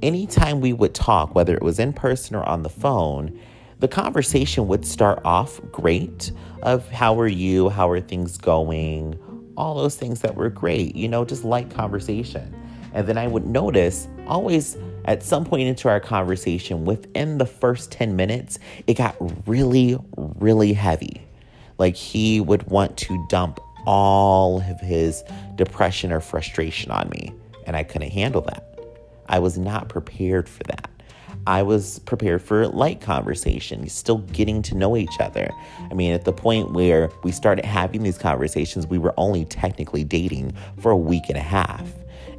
anytime 0.02 0.62
we 0.62 0.74
would 0.74 0.94
talk, 0.94 1.36
whether 1.36 1.56
it 1.56 1.62
was 1.62 1.80
in 1.80 1.94
person 1.94 2.36
or 2.36 2.44
on 2.44 2.64
the 2.64 2.70
phone, 2.70 3.40
the 3.80 3.88
conversation 3.88 4.68
would 4.68 4.86
start 4.86 5.22
off 5.26 5.60
great 5.72 6.32
of 6.64 6.90
how 6.90 7.20
are 7.20 7.28
you, 7.28 7.70
how 7.70 7.90
are 7.90 8.02
things 8.02 8.38
going, 8.38 9.20
all 9.58 9.76
those 9.76 9.96
things 9.96 10.22
that 10.22 10.36
were 10.36 10.50
great, 10.50 10.96
you 10.96 11.08
know, 11.08 11.26
just 11.26 11.44
light 11.44 11.70
conversation. 11.70 12.54
And 12.96 13.08
then 13.08 13.18
I 13.18 13.28
would 13.28 13.46
notice 13.46 14.08
always 14.26 14.78
at 15.04 15.22
some 15.22 15.46
point 15.46 15.68
into 15.68 15.88
our 15.88 16.00
conversation, 16.00 16.86
within 16.86 17.38
the 17.38 17.46
first 17.46 17.92
10 17.92 18.16
minutes, 18.16 18.58
it 18.88 18.96
got 18.96 19.16
really, 19.48 20.00
really 20.16 20.74
heavy. 20.74 21.22
Like 21.78 21.96
he 21.96 22.42
would 22.42 22.64
want 22.64 22.98
to 22.98 23.28
dump 23.30 23.60
all 23.86 24.62
of 24.62 24.80
his 24.80 25.24
depression 25.56 26.12
or 26.12 26.22
frustration 26.22 26.90
on 26.90 27.10
me. 27.10 27.34
and 27.66 27.76
I 27.76 27.84
couldn't 27.84 28.12
handle 28.12 28.42
that. 28.42 28.80
I 29.28 29.40
was 29.40 29.58
not 29.58 29.90
prepared 29.90 30.48
for 30.48 30.64
that. 30.66 30.90
I 31.48 31.62
was 31.62 32.00
prepared 32.00 32.42
for 32.42 32.68
light 32.68 33.02
conversation, 33.02 33.88
still 33.90 34.20
getting 34.20 34.62
to 34.64 34.76
know 34.76 34.98
each 34.98 35.20
other. 35.20 35.50
I 35.92 35.94
mean, 35.94 36.14
at 36.14 36.26
the 36.26 36.34
point 36.34 36.74
where 36.74 37.12
we 37.24 37.32
started 37.32 37.66
having 37.66 38.04
these 38.04 38.18
conversations, 38.18 38.88
we 38.88 38.98
were 38.98 39.14
only 39.18 39.46
technically 39.46 40.04
dating 40.04 40.54
for 40.80 40.92
a 40.92 40.98
week 40.98 41.24
and 41.28 41.38
a 41.38 41.42
half. 41.42 41.88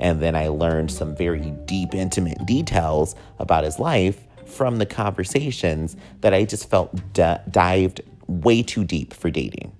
And 0.00 0.20
then 0.20 0.34
I 0.34 0.48
learned 0.48 0.90
some 0.90 1.14
very 1.16 1.50
deep, 1.64 1.94
intimate 1.94 2.44
details 2.46 3.14
about 3.38 3.64
his 3.64 3.78
life 3.78 4.20
from 4.46 4.78
the 4.78 4.86
conversations 4.86 5.96
that 6.20 6.32
I 6.32 6.44
just 6.44 6.70
felt 6.70 6.94
d- 7.12 7.34
dived 7.50 8.00
way 8.26 8.62
too 8.62 8.84
deep 8.84 9.12
for 9.12 9.30
dating. 9.30 9.72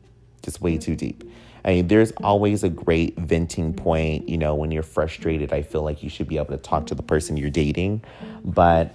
Just 0.42 0.61
way 0.61 0.78
too 0.78 0.96
deep. 0.96 1.25
I 1.64 1.70
mean, 1.70 1.88
there's 1.88 2.12
always 2.23 2.62
a 2.62 2.68
great 2.68 3.18
venting 3.18 3.75
point. 3.75 4.28
You 4.28 4.38
know, 4.38 4.54
when 4.54 4.70
you're 4.70 4.85
frustrated, 4.85 5.52
I 5.52 5.62
feel 5.62 5.82
like 5.82 6.02
you 6.02 6.08
should 6.08 6.28
be 6.28 6.37
able 6.37 6.56
to 6.56 6.58
talk 6.58 6.87
to 6.87 6.94
the 6.94 7.02
person 7.02 7.37
you're 7.37 7.50
dating. 7.50 8.04
But 8.44 8.94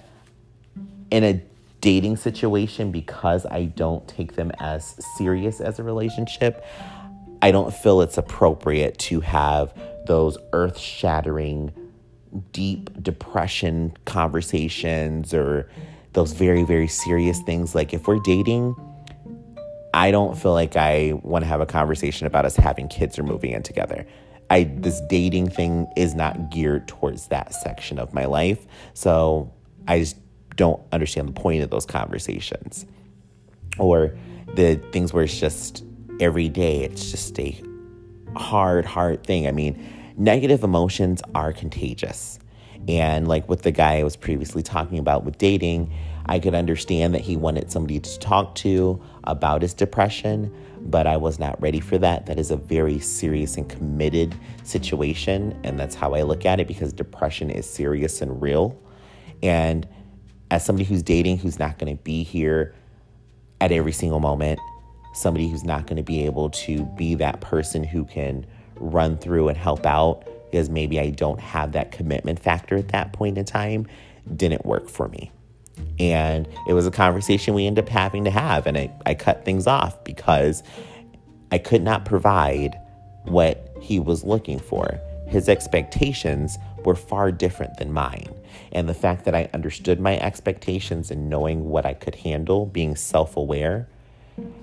in 1.10 1.22
a 1.22 1.42
dating 1.82 2.16
situation, 2.16 2.90
because 2.90 3.44
I 3.44 3.64
don't 3.64 4.06
take 4.08 4.36
them 4.36 4.52
as 4.58 4.96
serious 5.18 5.60
as 5.60 5.78
a 5.78 5.82
relationship, 5.82 6.64
I 7.42 7.50
don't 7.50 7.74
feel 7.74 8.00
it's 8.00 8.16
appropriate 8.16 8.98
to 9.00 9.20
have 9.20 9.74
those 10.06 10.36
earth 10.52 10.78
shattering, 10.78 11.72
deep 12.52 13.02
depression 13.02 13.92
conversations 14.04 15.34
or 15.34 15.70
those 16.12 16.32
very, 16.32 16.62
very 16.62 16.88
serious 16.88 17.40
things. 17.42 17.74
Like 17.74 17.92
if 17.92 18.06
we're 18.06 18.18
dating, 18.20 18.74
I 19.94 20.10
don't 20.10 20.36
feel 20.36 20.52
like 20.52 20.76
I 20.76 21.12
want 21.22 21.44
to 21.44 21.48
have 21.48 21.60
a 21.60 21.66
conversation 21.66 22.26
about 22.26 22.44
us 22.44 22.56
having 22.56 22.88
kids 22.88 23.18
or 23.18 23.22
moving 23.22 23.52
in 23.52 23.62
together. 23.62 24.06
I 24.50 24.64
this 24.64 25.00
dating 25.08 25.50
thing 25.50 25.86
is 25.96 26.14
not 26.14 26.50
geared 26.50 26.88
towards 26.88 27.28
that 27.28 27.54
section 27.54 27.98
of 27.98 28.12
my 28.12 28.24
life. 28.26 28.66
So 28.94 29.52
I 29.88 30.00
just 30.00 30.16
don't 30.56 30.82
understand 30.92 31.28
the 31.28 31.32
point 31.32 31.62
of 31.62 31.70
those 31.70 31.86
conversations. 31.86 32.86
Or 33.78 34.16
the 34.54 34.76
things 34.92 35.12
where 35.12 35.24
it's 35.24 35.38
just 35.38 35.84
every 36.20 36.48
day, 36.48 36.82
it's 36.84 37.10
just 37.10 37.38
a 37.38 37.58
hard, 38.36 38.84
hard 38.84 39.24
thing. 39.24 39.46
I 39.46 39.52
mean, 39.52 40.14
negative 40.16 40.62
emotions 40.62 41.22
are 41.34 41.52
contagious. 41.52 42.38
And 42.88 43.28
like 43.28 43.48
with 43.48 43.62
the 43.62 43.70
guy 43.70 43.98
I 43.98 44.02
was 44.02 44.16
previously 44.16 44.62
talking 44.62 44.98
about 44.98 45.24
with 45.24 45.38
dating, 45.38 45.92
I 46.26 46.38
could 46.38 46.54
understand 46.54 47.14
that 47.14 47.20
he 47.20 47.36
wanted 47.36 47.70
somebody 47.70 48.00
to 48.00 48.18
talk 48.18 48.54
to 48.56 49.02
about 49.24 49.62
his 49.62 49.74
depression, 49.74 50.54
but 50.80 51.06
I 51.06 51.16
was 51.16 51.38
not 51.38 51.60
ready 51.60 51.80
for 51.80 51.98
that. 51.98 52.26
That 52.26 52.38
is 52.38 52.50
a 52.50 52.56
very 52.56 52.98
serious 52.98 53.56
and 53.56 53.68
committed 53.68 54.34
situation. 54.62 55.58
And 55.64 55.78
that's 55.78 55.94
how 55.94 56.14
I 56.14 56.22
look 56.22 56.44
at 56.46 56.60
it 56.60 56.68
because 56.68 56.92
depression 56.92 57.50
is 57.50 57.68
serious 57.68 58.20
and 58.20 58.40
real. 58.40 58.80
And 59.42 59.86
as 60.50 60.64
somebody 60.64 60.84
who's 60.84 61.02
dating, 61.02 61.38
who's 61.38 61.58
not 61.58 61.78
going 61.78 61.96
to 61.96 62.02
be 62.02 62.22
here 62.22 62.74
at 63.60 63.72
every 63.72 63.92
single 63.92 64.20
moment, 64.20 64.60
somebody 65.12 65.48
who's 65.48 65.64
not 65.64 65.86
going 65.86 65.96
to 65.96 66.02
be 66.02 66.24
able 66.24 66.50
to 66.50 66.84
be 66.96 67.14
that 67.16 67.40
person 67.40 67.84
who 67.84 68.04
can 68.04 68.46
run 68.76 69.16
through 69.18 69.48
and 69.48 69.56
help 69.56 69.86
out 69.86 70.24
because 70.50 70.68
maybe 70.68 71.00
I 71.00 71.10
don't 71.10 71.40
have 71.40 71.72
that 71.72 71.92
commitment 71.92 72.38
factor 72.38 72.76
at 72.76 72.88
that 72.88 73.12
point 73.12 73.38
in 73.38 73.44
time 73.44 73.86
didn't 74.36 74.64
work 74.64 74.88
for 74.88 75.08
me. 75.08 75.32
And 75.98 76.46
it 76.68 76.74
was 76.74 76.86
a 76.86 76.90
conversation 76.90 77.54
we 77.54 77.66
ended 77.66 77.84
up 77.84 77.88
having 77.88 78.24
to 78.24 78.30
have. 78.30 78.66
And 78.66 78.76
I, 78.76 78.92
I 79.06 79.14
cut 79.14 79.44
things 79.44 79.66
off 79.66 80.04
because 80.04 80.62
I 81.50 81.58
could 81.58 81.82
not 81.82 82.04
provide 82.04 82.78
what 83.24 83.74
he 83.80 83.98
was 83.98 84.24
looking 84.24 84.58
for. 84.58 85.00
His 85.26 85.48
expectations 85.48 86.58
were 86.84 86.94
far 86.94 87.32
different 87.32 87.78
than 87.78 87.92
mine. 87.92 88.34
And 88.72 88.88
the 88.88 88.94
fact 88.94 89.24
that 89.24 89.34
I 89.34 89.48
understood 89.54 90.00
my 90.00 90.18
expectations 90.18 91.10
and 91.10 91.28
knowing 91.28 91.68
what 91.68 91.86
I 91.86 91.94
could 91.94 92.16
handle, 92.16 92.66
being 92.66 92.96
self 92.96 93.36
aware, 93.36 93.88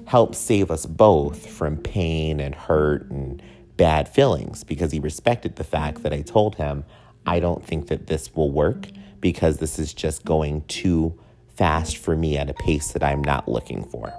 helped 0.06 0.36
save 0.36 0.72
us 0.72 0.86
both 0.86 1.48
from 1.48 1.78
pain 1.78 2.40
and 2.40 2.56
hurt 2.56 3.10
and 3.10 3.42
bad 3.78 4.10
feelings 4.10 4.64
because 4.64 4.92
he 4.92 5.00
respected 5.00 5.56
the 5.56 5.64
fact 5.64 6.04
that 6.04 6.14
I 6.14 6.22
told 6.22 6.56
him, 6.56 6.84
I 7.26 7.40
don't 7.40 7.64
think 7.64 7.88
that 7.88 8.08
this 8.08 8.34
will 8.36 8.52
work 8.52 8.88
because 9.20 9.58
this 9.58 9.80
is 9.80 9.94
just 9.94 10.26
going 10.26 10.64
too 10.64 11.18
fast 11.56 11.98
for 11.98 12.16
me 12.16 12.38
at 12.38 12.50
a 12.50 12.54
pace 12.54 12.92
that 12.94 13.04
I'm 13.04 13.22
not 13.22 13.48
looking 13.48 13.84
for. 13.84 14.14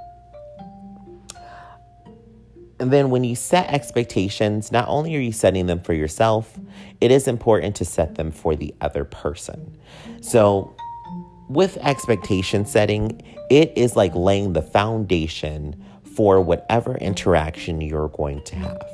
And 2.79 2.91
then 2.91 3.11
when 3.11 3.25
you 3.25 3.37
set 3.37 3.69
expectations, 3.69 4.73
not 4.73 4.89
only 4.89 5.15
are 5.15 5.21
you 5.21 5.33
setting 5.33 5.67
them 5.67 5.81
for 5.81 5.93
yourself, 5.93 6.59
it 7.01 7.11
is 7.11 7.29
important 7.29 7.77
to 7.77 7.85
set 7.85 8.15
them 8.15 8.31
for 8.31 8.57
the 8.57 8.75
other 8.81 9.05
person. 9.05 9.77
So, 10.23 10.75
with 11.51 11.77
expectation 11.79 12.65
setting, 12.65 13.21
it 13.51 13.73
is 13.75 13.97
like 13.97 14.15
laying 14.15 14.53
the 14.53 14.63
foundation 14.63 15.85
for 16.15 16.41
whatever 16.41 16.97
interaction 16.99 17.81
you're 17.81 18.09
going 18.11 18.41
to 18.45 18.55
have. 18.55 18.87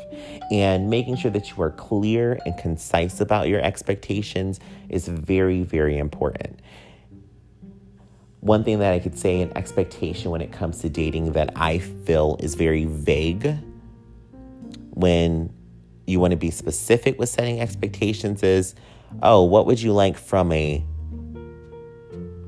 And 0.51 0.89
making 0.89 1.17
sure 1.17 1.31
that 1.33 1.51
you 1.51 1.63
are 1.63 1.71
clear 1.71 2.39
and 2.47 2.57
concise 2.57 3.21
about 3.21 3.49
your 3.49 3.61
expectations 3.61 4.59
is 4.89 5.07
very, 5.07 5.65
very 5.65 5.99
important. 5.99 6.61
One 8.41 8.65
thing 8.65 8.79
that 8.79 8.95
I 8.95 9.01
could 9.01 9.19
say 9.19 9.43
an 9.43 9.53
expectation 9.55 10.31
when 10.31 10.41
it 10.41 10.51
comes 10.51 10.79
to 10.79 10.89
dating 10.89 11.33
that 11.33 11.53
I 11.57 11.79
feel 11.79 12.39
is 12.41 12.55
very 12.55 12.87
vague 12.87 13.55
when 14.95 15.53
you 16.07 16.21
want 16.21 16.31
to 16.31 16.39
be 16.39 16.51
specific 16.51 17.19
with 17.19 17.29
setting 17.29 17.61
expectations 17.61 18.43
is 18.43 18.75
oh, 19.23 19.43
what 19.43 19.67
would 19.67 19.81
you 19.81 19.93
like 19.93 20.17
from 20.17 20.51
a 20.53 20.83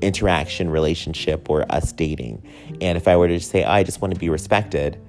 interaction 0.01 0.69
relationship 0.69 1.49
or 1.49 1.65
us 1.71 1.91
dating? 1.91 2.43
And 2.81 2.97
if 2.97 3.07
I 3.07 3.15
were 3.15 3.27
to 3.27 3.39
say, 3.39 3.63
oh, 3.63 3.71
I 3.71 3.83
just 3.83 4.01
want 4.01 4.13
to 4.13 4.19
be 4.19 4.29
respected, 4.29 4.99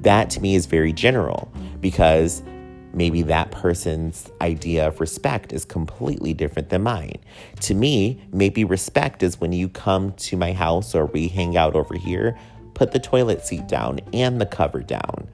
that 0.00 0.30
to 0.30 0.40
me 0.40 0.54
is 0.54 0.66
very 0.66 0.92
general 0.92 1.52
because 1.80 2.42
maybe 2.92 3.22
that 3.22 3.50
person's 3.50 4.30
idea 4.40 4.88
of 4.88 5.00
respect 5.00 5.52
is 5.52 5.64
completely 5.64 6.34
different 6.34 6.70
than 6.70 6.82
mine. 6.82 7.18
To 7.60 7.74
me, 7.74 8.20
maybe 8.32 8.64
respect 8.64 9.22
is 9.22 9.40
when 9.40 9.52
you 9.52 9.68
come 9.68 10.12
to 10.14 10.36
my 10.36 10.52
house 10.52 10.94
or 10.94 11.06
we 11.06 11.28
hang 11.28 11.56
out 11.56 11.76
over 11.76 11.96
here, 11.96 12.36
put 12.74 12.92
the 12.92 12.98
toilet 12.98 13.44
seat 13.44 13.68
down 13.68 14.00
and 14.12 14.40
the 14.40 14.46
cover 14.46 14.80
down. 14.80 15.28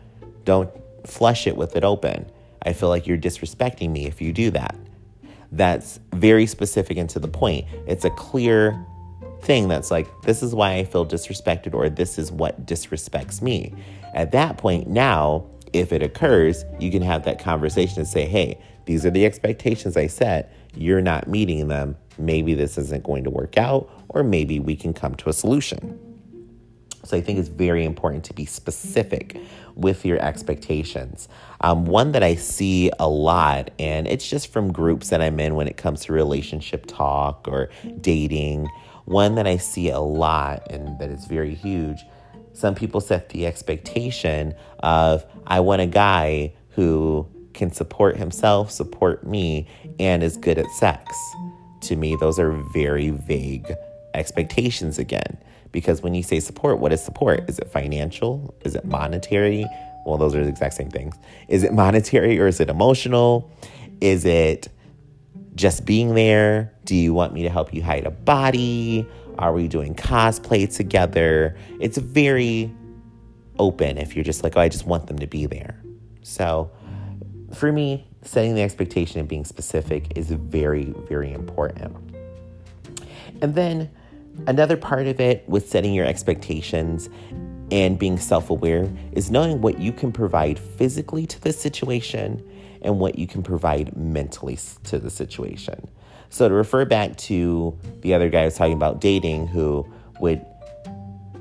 Don't 0.45 0.71
flush 1.07 1.47
it 1.47 1.57
with 1.57 1.77
it 1.77 1.85
open. 1.85 2.31
I 2.63 2.73
feel 2.73 2.89
like 2.89 3.07
you're 3.07 3.17
disrespecting 3.19 3.91
me 3.91 4.07
if 4.07 4.21
you 4.21 4.33
do 4.33 4.51
that. 4.51 4.77
That's 5.53 6.01
very 6.13 6.47
specific 6.47 6.97
and 6.97 7.09
to 7.11 7.21
the 7.21 7.29
point. 7.29 7.67
It's 7.87 8.05
a 8.05 8.11
clear 8.11 8.85
thing 9.47 9.69
that's 9.69 9.91
like, 9.91 10.09
this 10.23 10.43
is 10.43 10.55
why 10.55 10.75
I 10.75 10.85
feel 10.85 11.07
disrespected, 11.07 11.73
or 11.73 11.89
this 11.89 12.19
is 12.19 12.31
what 12.33 12.67
disrespects 12.67 13.41
me. 13.41 13.73
At 14.13 14.33
that 14.33 14.59
point, 14.59 14.89
now, 14.89 15.47
if 15.73 15.93
it 15.93 16.03
occurs, 16.03 16.65
you 16.81 16.91
can 16.91 17.03
have 17.03 17.25
that 17.25 17.39
conversation 17.39 18.01
and 18.01 18.09
say, 18.09 18.27
hey, 18.27 18.59
these 18.87 19.07
are 19.07 19.11
the 19.11 19.25
expectations 19.25 19.97
I 19.97 20.09
set. 20.09 20.53
You're 20.75 21.01
not 21.01 21.29
meeting 21.29 21.69
them. 21.69 21.97
Maybe 22.19 22.55
this 22.55 22.77
isn't 22.77 23.05
going 23.05 23.25
to 23.25 23.31
work 23.31 23.57
out, 23.57 23.89
or 24.09 24.23
maybe 24.23 24.59
we 24.59 24.75
can 24.77 24.93
come 24.93 25.15
to 25.17 25.29
a 25.29 25.33
solution. 25.33 25.99
So 27.05 27.17
I 27.17 27.21
think 27.21 27.39
it's 27.39 27.49
very 27.49 27.85
important 27.85 28.25
to 28.25 28.35
be 28.35 28.47
specific 28.47 29.41
with 29.77 30.05
your 30.05 30.19
expectations. 30.19 31.29
Um, 31.61 31.85
one 31.85 32.13
that 32.13 32.25
I 32.25 32.35
see 32.35 32.91
a 32.99 33.09
lot, 33.09 33.71
and 33.79 34.09
it's 34.09 34.29
just 34.29 34.53
from 34.53 34.73
groups 34.73 35.11
that 35.11 35.23
I'm 35.23 35.39
in 35.39 35.55
when 35.55 35.69
it 35.69 35.77
comes 35.77 36.05
to 36.07 36.13
relationship 36.13 36.87
talk 36.87 37.47
or 37.47 37.71
dating. 38.01 38.69
One 39.07 39.37
that 39.37 39.47
I 39.47 39.57
see 39.57 39.89
a 39.89 40.01
lot 40.01 40.71
and 40.71 40.99
that 40.99 41.11
is 41.11 41.25
very 41.25 41.55
huge. 41.55 42.05
Some 42.53 42.75
people 42.75 43.01
set 43.01 43.31
the 43.31 43.47
expectation 43.47 44.55
of, 44.81 45.25
I 45.47 45.61
want 45.61 45.83
a 45.83 45.87
guy 45.87 46.53
who 46.71 47.27
can 47.55 47.73
support 47.73 48.17
himself, 48.17 48.71
support 48.71 49.27
me, 49.27 49.69
and 49.99 50.23
is 50.23 50.37
good 50.37 50.59
at 50.59 50.67
sex. 50.73 51.17
To 51.83 51.97
me, 51.97 52.17
those 52.17 52.39
are 52.39 52.53
very 52.73 53.11
vague 53.11 53.73
expectations 54.15 54.99
again. 54.99 55.39
Because 55.73 56.03
when 56.03 56.15
you 56.15 56.23
say 56.23 56.41
support, 56.41 56.79
what 56.79 56.93
is 56.93 57.03
support? 57.03 57.49
Is 57.49 57.59
it 57.59 57.69
financial? 57.69 58.55
Is 58.65 58.75
it 58.75 58.85
monetary? 58.85 59.67
Well, 60.05 60.17
those 60.17 60.35
are 60.35 60.43
the 60.43 60.49
exact 60.49 60.75
same 60.75 60.91
things. 60.91 61.15
Is 61.49 61.63
it 61.63 61.73
monetary 61.73 62.39
or 62.39 62.47
is 62.47 62.61
it 62.61 62.71
emotional? 62.71 63.51
Is 64.01 64.25
it 64.25 64.69
just 65.57 65.85
being 65.85 66.15
there? 66.15 66.73
Do 66.85 66.95
you 66.95 67.13
want 67.13 67.33
me 67.33 67.43
to 67.43 67.51
help 67.51 67.75
you 67.75 67.83
hide 67.83 68.07
a 68.07 68.11
body? 68.11 69.07
Are 69.39 69.53
we 69.53 69.69
doing 69.69 69.95
cosplay 69.95 70.75
together? 70.75 71.57
It's 71.81 71.99
very 71.99 72.73
open 73.59 73.99
if 73.99 74.15
you're 74.15 74.25
just 74.25 74.45
like, 74.45 74.57
oh, 74.57 74.61
I 74.61 74.69
just 74.69 74.87
want 74.87 75.07
them 75.07 75.19
to 75.19 75.27
be 75.27 75.47
there. 75.47 75.81
So 76.23 76.71
for 77.53 77.73
me, 77.73 78.07
setting 78.23 78.55
the 78.55 78.63
expectation 78.63 79.21
and 79.21 79.29
being 79.29 79.45
specific 79.45 80.17
is 80.17 80.31
very, 80.31 80.95
very 81.09 81.33
important. 81.33 81.97
And 83.41 83.55
then 83.55 83.91
another 84.47 84.77
part 84.77 85.07
of 85.07 85.21
it 85.21 85.49
with 85.49 85.69
setting 85.69 85.95
your 85.95 86.07
expectations 86.07 87.09
and 87.71 87.99
being 87.99 88.19
self 88.19 88.51
aware 88.51 88.91
is 89.13 89.31
knowing 89.31 89.61
what 89.61 89.79
you 89.79 89.93
can 89.93 90.13
provide 90.13 90.59
physically 90.59 91.27
to 91.27 91.41
the 91.41 91.53
situation 91.53 92.43
and 92.83 92.99
what 92.99 93.19
you 93.19 93.27
can 93.27 93.43
provide 93.43 93.97
mentally 93.97 94.59
to 94.85 94.99
the 94.99 95.11
situation. 95.11 95.89
So, 96.29 96.49
to 96.49 96.55
refer 96.55 96.85
back 96.85 97.17
to 97.17 97.79
the 98.01 98.15
other 98.15 98.29
guy 98.29 98.43
I 98.43 98.45
was 98.47 98.57
talking 98.57 98.73
about 98.73 99.01
dating 99.01 99.47
who 99.47 99.87
would 100.21 100.45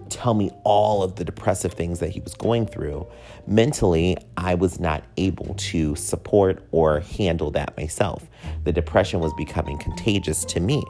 tell 0.09 0.33
me 0.33 0.51
all 0.63 1.03
of 1.03 1.15
the 1.15 1.25
depressive 1.25 1.73
things 1.73 1.99
that 1.99 2.09
he 2.09 2.19
was 2.19 2.35
going 2.35 2.67
through, 2.67 3.07
mentally, 3.47 4.17
I 4.37 4.55
was 4.55 4.79
not 4.79 5.03
able 5.17 5.55
to 5.55 5.95
support 5.95 6.63
or 6.71 6.99
handle 6.99 7.51
that 7.51 7.75
myself. 7.77 8.27
The 8.63 8.71
depression 8.71 9.19
was 9.19 9.33
becoming 9.33 9.77
contagious 9.77 10.45
to 10.45 10.59
me. 10.59 10.83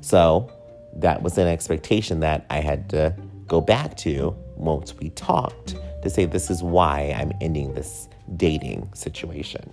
So, 0.00 0.50
that 0.94 1.22
was 1.22 1.38
an 1.38 1.46
expectation 1.46 2.20
that 2.20 2.46
I 2.50 2.60
had 2.60 2.88
to 2.90 3.14
go 3.46 3.60
back 3.60 3.96
to 3.98 4.36
once 4.56 4.94
we 4.94 5.10
talked 5.10 5.74
to 6.02 6.10
say, 6.10 6.24
This 6.24 6.50
is 6.50 6.62
why 6.62 7.14
I'm 7.16 7.32
ending 7.40 7.74
this 7.74 8.08
dating 8.36 8.90
situation. 8.94 9.72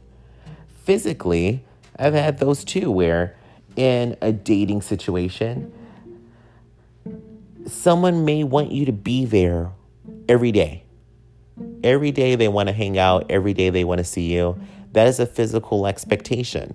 Physically, 0.84 1.64
I've 1.98 2.14
had 2.14 2.40
those 2.40 2.64
too, 2.64 2.92
where 2.92 3.36
in 3.76 4.18
a 4.22 4.32
dating 4.32 4.82
situation, 4.82 5.72
someone 7.66 8.26
may 8.26 8.44
want 8.44 8.72
you 8.72 8.86
to 8.86 8.92
be 8.92 9.26
there 9.26 9.72
every 10.28 10.52
day. 10.52 10.84
Every 11.84 12.12
day 12.12 12.36
they 12.36 12.48
want 12.48 12.68
to 12.68 12.74
hang 12.74 12.98
out, 12.98 13.26
every 13.30 13.54
day 13.54 13.70
they 13.70 13.84
want 13.84 14.00
to 14.00 14.04
see 14.04 14.34
you. 14.34 14.60
That 14.94 15.08
is 15.08 15.20
a 15.20 15.26
physical 15.26 15.86
expectation. 15.86 16.74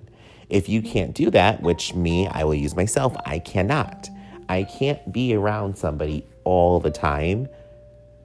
If 0.49 0.69
you 0.69 0.81
can't 0.81 1.13
do 1.13 1.29
that, 1.31 1.61
which 1.61 1.93
me, 1.93 2.27
I 2.27 2.43
will 2.43 2.53
use 2.53 2.75
myself, 2.75 3.15
I 3.25 3.39
cannot. 3.39 4.09
I 4.49 4.63
can't 4.63 5.11
be 5.11 5.33
around 5.33 5.77
somebody 5.77 6.25
all 6.43 6.79
the 6.79 6.91
time 6.91 7.47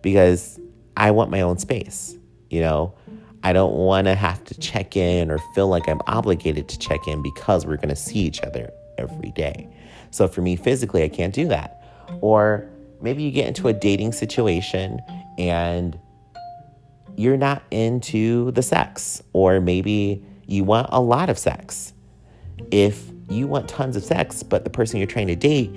because 0.03 0.61
I 0.97 1.11
want 1.12 1.31
my 1.31 1.40
own 1.40 1.59
space. 1.59 2.16
You 2.51 2.61
know, 2.61 2.94
I 3.42 3.53
don't 3.53 3.74
want 3.74 4.07
to 4.07 4.14
have 4.14 4.42
to 4.44 4.59
check 4.59 4.96
in 4.96 5.31
or 5.31 5.38
feel 5.55 5.68
like 5.68 5.88
I'm 5.88 6.01
obligated 6.07 6.68
to 6.68 6.79
check 6.79 7.07
in 7.07 7.22
because 7.22 7.66
we're 7.66 7.77
going 7.77 7.88
to 7.88 7.96
see 7.96 8.18
each 8.18 8.40
other 8.42 8.70
every 8.98 9.31
day. 9.31 9.68
So 10.11 10.27
for 10.27 10.40
me, 10.40 10.57
physically, 10.57 11.05
I 11.05 11.09
can't 11.09 11.35
do 11.35 11.46
that. 11.48 11.83
Or 12.20 12.68
maybe 13.01 13.22
you 13.22 13.31
get 13.31 13.46
into 13.46 13.68
a 13.68 13.72
dating 13.72 14.12
situation 14.12 15.01
and 15.38 15.98
you're 17.16 17.37
not 17.37 17.62
into 17.70 18.53
the 18.53 18.62
sex, 18.62 19.22
or 19.33 19.61
maybe 19.61 20.24
you 20.46 20.64
want 20.64 20.88
a 20.90 21.01
lot 21.01 21.29
of 21.29 21.38
sex. 21.38 21.92
If 22.70 23.11
you 23.29 23.46
want 23.46 23.68
tons 23.68 23.96
of 23.96 24.05
sex, 24.05 24.42
but 24.42 24.64
the 24.64 24.70
person 24.70 24.98
you're 24.98 25.07
trying 25.07 25.27
to 25.27 25.37
date 25.37 25.70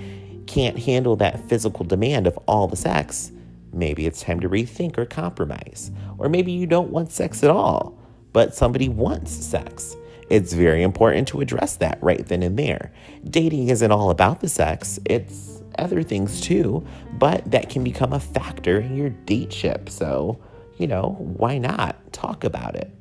can't 0.47 0.77
handle 0.77 1.15
that 1.17 1.39
physical 1.49 1.83
demand 1.85 2.27
of 2.27 2.37
all 2.47 2.67
the 2.67 2.75
sex, 2.75 3.31
maybe 3.73 4.05
it's 4.05 4.21
time 4.21 4.39
to 4.41 4.49
rethink 4.49 4.97
or 4.97 5.05
compromise. 5.05 5.91
Or 6.17 6.29
maybe 6.29 6.51
you 6.51 6.65
don't 6.65 6.91
want 6.91 7.11
sex 7.11 7.43
at 7.43 7.49
all, 7.49 7.97
but 8.33 8.55
somebody 8.55 8.89
wants 8.89 9.31
sex. 9.31 9.95
It's 10.29 10.53
very 10.53 10.81
important 10.81 11.27
to 11.29 11.41
address 11.41 11.75
that 11.77 11.97
right 12.01 12.25
then 12.25 12.43
and 12.43 12.57
there. 12.57 12.93
Dating 13.29 13.69
isn't 13.69 13.91
all 13.91 14.09
about 14.09 14.39
the 14.39 14.49
sex, 14.49 14.99
it's 15.05 15.61
other 15.77 16.03
things 16.03 16.41
too, 16.41 16.85
but 17.13 17.49
that 17.51 17.69
can 17.69 17.83
become 17.83 18.13
a 18.13 18.19
factor 18.19 18.79
in 18.79 18.95
your 18.95 19.09
date 19.09 19.51
ship. 19.51 19.89
So, 19.89 20.39
you 20.77 20.87
know, 20.87 21.15
why 21.19 21.57
not 21.57 22.13
talk 22.13 22.43
about 22.43 22.75
it? 22.75 22.91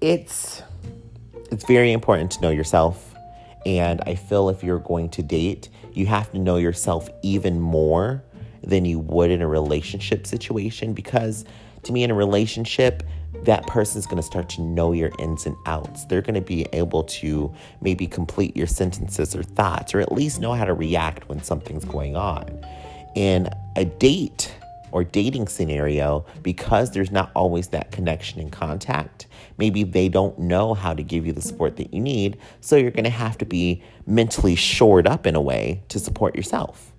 It's 0.00 0.62
it's 1.50 1.64
very 1.64 1.92
important 1.92 2.32
to 2.32 2.40
know 2.40 2.50
yourself. 2.50 3.14
And 3.64 4.02
I 4.06 4.16
feel 4.16 4.48
if 4.48 4.62
you're 4.62 4.80
going 4.80 5.08
to 5.10 5.22
date, 5.22 5.68
you 5.96 6.06
have 6.06 6.30
to 6.32 6.38
know 6.38 6.56
yourself 6.56 7.08
even 7.22 7.60
more 7.60 8.22
than 8.62 8.84
you 8.84 8.98
would 8.98 9.30
in 9.30 9.42
a 9.42 9.46
relationship 9.46 10.26
situation 10.26 10.92
because 10.92 11.44
to 11.82 11.92
me 11.92 12.02
in 12.02 12.10
a 12.10 12.14
relationship 12.14 13.02
that 13.42 13.66
person's 13.66 14.06
going 14.06 14.16
to 14.16 14.22
start 14.22 14.48
to 14.48 14.62
know 14.62 14.92
your 14.92 15.10
ins 15.18 15.44
and 15.46 15.56
outs. 15.66 16.04
They're 16.06 16.22
going 16.22 16.34
to 16.34 16.40
be 16.40 16.66
able 16.72 17.04
to 17.04 17.52
maybe 17.80 18.06
complete 18.06 18.56
your 18.56 18.66
sentences 18.66 19.34
or 19.36 19.42
thoughts, 19.42 19.94
or 19.94 20.00
at 20.00 20.12
least 20.12 20.40
know 20.40 20.52
how 20.52 20.64
to 20.64 20.72
react 20.72 21.28
when 21.28 21.42
something's 21.42 21.84
going 21.84 22.16
on. 22.16 22.64
In 23.14 23.48
a 23.76 23.84
date 23.84 24.54
or 24.92 25.04
dating 25.04 25.48
scenario, 25.48 26.24
because 26.42 26.92
there's 26.92 27.10
not 27.10 27.30
always 27.34 27.68
that 27.68 27.90
connection 27.90 28.40
and 28.40 28.50
contact, 28.50 29.26
maybe 29.58 29.84
they 29.84 30.08
don't 30.08 30.38
know 30.38 30.74
how 30.74 30.94
to 30.94 31.02
give 31.02 31.26
you 31.26 31.32
the 31.32 31.42
support 31.42 31.76
that 31.76 31.92
you 31.92 32.00
need. 32.00 32.36
So 32.60 32.76
you're 32.76 32.90
going 32.90 33.04
to 33.04 33.10
have 33.10 33.38
to 33.38 33.44
be 33.44 33.82
mentally 34.06 34.54
shored 34.54 35.06
up 35.06 35.26
in 35.26 35.34
a 35.34 35.40
way 35.40 35.82
to 35.88 35.98
support 35.98 36.36
yourself. 36.36 36.92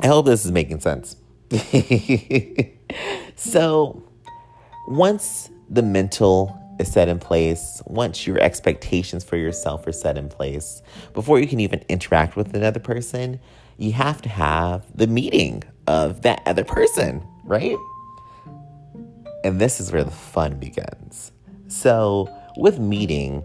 I 0.00 0.08
hope 0.08 0.26
this 0.26 0.44
is 0.44 0.52
making 0.52 0.80
sense. 0.80 1.16
So 3.36 4.02
once 4.88 5.50
the 5.68 5.82
mental 5.82 6.58
is 6.78 6.90
set 6.90 7.08
in 7.08 7.18
place, 7.18 7.82
once 7.86 8.26
your 8.26 8.40
expectations 8.40 9.24
for 9.24 9.36
yourself 9.36 9.86
are 9.86 9.92
set 9.92 10.16
in 10.16 10.28
place, 10.28 10.82
before 11.12 11.38
you 11.38 11.46
can 11.46 11.60
even 11.60 11.84
interact 11.88 12.36
with 12.36 12.54
another 12.54 12.80
person, 12.80 13.40
you 13.76 13.92
have 13.92 14.22
to 14.22 14.28
have 14.28 14.84
the 14.96 15.06
meeting 15.06 15.62
of 15.86 16.22
that 16.22 16.42
other 16.46 16.64
person, 16.64 17.22
right? 17.44 17.76
And 19.44 19.60
this 19.60 19.78
is 19.78 19.92
where 19.92 20.02
the 20.02 20.10
fun 20.10 20.58
begins. 20.58 21.30
So, 21.68 22.34
with 22.56 22.78
meeting, 22.78 23.44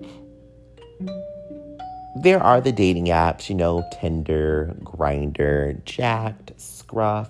there 2.16 2.42
are 2.42 2.62
the 2.62 2.72
dating 2.72 3.08
apps, 3.08 3.50
you 3.50 3.56
know, 3.56 3.88
Tinder, 3.92 4.76
Grindr, 4.82 5.84
Jack'd, 5.84 6.54
Scruff, 6.58 7.30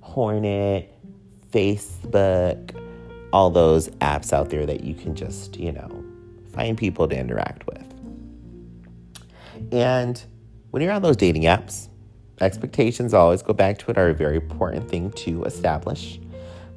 Hornet, 0.00 0.92
Facebook, 1.50 2.76
all 3.32 3.50
those 3.50 3.88
apps 4.00 4.32
out 4.32 4.50
there 4.50 4.66
that 4.66 4.82
you 4.82 4.94
can 4.94 5.14
just, 5.14 5.56
you 5.56 5.70
know, 5.70 6.04
find 6.52 6.76
people 6.76 7.06
to 7.08 7.16
interact 7.16 7.66
with. 7.66 7.84
And 9.72 10.22
when 10.70 10.82
you're 10.82 10.92
on 10.92 11.02
those 11.02 11.16
dating 11.16 11.44
apps, 11.44 11.88
expectations, 12.40 13.14
always 13.14 13.42
go 13.42 13.52
back 13.52 13.78
to 13.78 13.90
it, 13.90 13.98
are 13.98 14.10
a 14.10 14.14
very 14.14 14.36
important 14.36 14.88
thing 14.90 15.12
to 15.12 15.44
establish. 15.44 16.18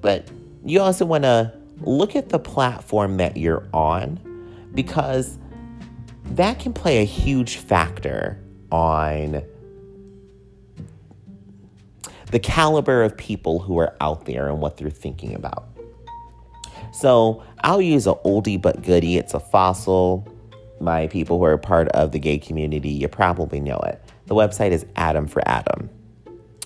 But 0.02 0.30
you 0.66 0.82
also 0.82 1.06
want 1.06 1.24
to 1.24 1.54
look 1.82 2.16
at 2.16 2.30
the 2.30 2.40
platform 2.40 3.18
that 3.18 3.38
you're 3.38 3.68
on 3.74 4.20
because 4.74 5.38
that 6.32 6.60
can 6.60 6.74
play 6.74 7.02
a 7.02 7.06
huge 7.06 7.58
factor 7.58 8.40
on 8.72 9.44
the 12.32 12.40
caliber 12.40 13.04
of 13.04 13.16
people 13.16 13.60
who 13.60 13.78
are 13.78 13.96
out 14.02 14.26
there 14.26 14.50
and 14.50 14.60
what 14.60 14.78
they're 14.78 14.90
thinking 14.90 15.36
about. 15.36 15.68
So 16.92 17.44
I'll 17.64 17.82
use 17.82 18.08
an 18.08 18.16
oldie 18.26 18.62
but 18.62 18.82
goodie. 18.82 19.18
It's 19.18 19.34
a 19.34 19.40
fossil. 19.40 20.28
My 20.80 21.08
people 21.08 21.38
who 21.38 21.46
are 21.46 21.58
part 21.58 21.90
of 21.90 22.12
the 22.12 22.20
gay 22.20 22.40
community, 22.40 22.90
you 22.90 23.08
probably 23.08 23.60
know 23.60 23.78
it. 23.86 24.02
The 24.26 24.36
website 24.36 24.72
is 24.72 24.84
Adam4Adam. 24.96 25.90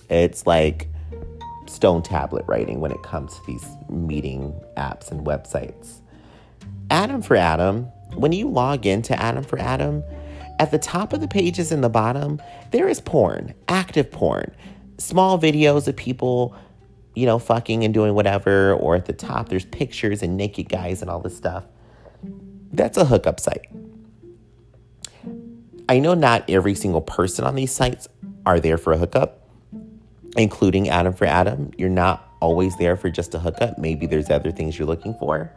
It's 0.08 0.46
like 0.46 0.88
stone 1.70 2.02
tablet 2.02 2.44
writing 2.46 2.80
when 2.80 2.90
it 2.90 3.02
comes 3.02 3.34
to 3.34 3.40
these 3.46 3.66
meeting 3.88 4.52
apps 4.76 5.10
and 5.10 5.26
websites. 5.26 6.00
Adam4Adam, 6.88 7.90
when 8.14 8.32
you 8.32 8.48
log 8.48 8.86
into 8.86 9.14
Adam4Adam, 9.14 10.02
at 10.58 10.70
the 10.70 10.78
top 10.78 11.12
of 11.12 11.20
the 11.20 11.28
pages 11.28 11.72
in 11.72 11.80
the 11.80 11.88
bottom, 11.88 12.40
there 12.70 12.88
is 12.88 13.00
porn, 13.00 13.54
active 13.68 14.10
porn 14.10 14.54
small 15.00 15.38
videos 15.38 15.88
of 15.88 15.96
people, 15.96 16.54
you 17.14 17.26
know, 17.26 17.38
fucking 17.38 17.84
and 17.84 17.92
doing 17.92 18.14
whatever, 18.14 18.74
or 18.74 18.94
at 18.96 19.06
the 19.06 19.12
top 19.12 19.48
there's 19.48 19.64
pictures 19.64 20.22
and 20.22 20.36
naked 20.36 20.68
guys 20.68 21.02
and 21.02 21.10
all 21.10 21.20
this 21.20 21.36
stuff. 21.36 21.64
That's 22.72 22.96
a 22.96 23.04
hookup 23.04 23.40
site. 23.40 23.66
I 25.88 25.98
know 25.98 26.14
not 26.14 26.48
every 26.48 26.74
single 26.74 27.00
person 27.00 27.44
on 27.44 27.56
these 27.56 27.72
sites 27.72 28.08
are 28.46 28.60
there 28.60 28.78
for 28.78 28.92
a 28.92 28.98
hookup, 28.98 29.39
including 30.36 30.86
Adam4Adam. 30.86 31.74
You're 31.78 31.88
not 31.88 32.28
always 32.40 32.76
there 32.76 32.96
for 32.96 33.10
just 33.10 33.34
a 33.34 33.38
hookup. 33.38 33.78
Maybe 33.78 34.06
there's 34.06 34.30
other 34.30 34.50
things 34.50 34.78
you're 34.78 34.88
looking 34.88 35.14
for. 35.14 35.52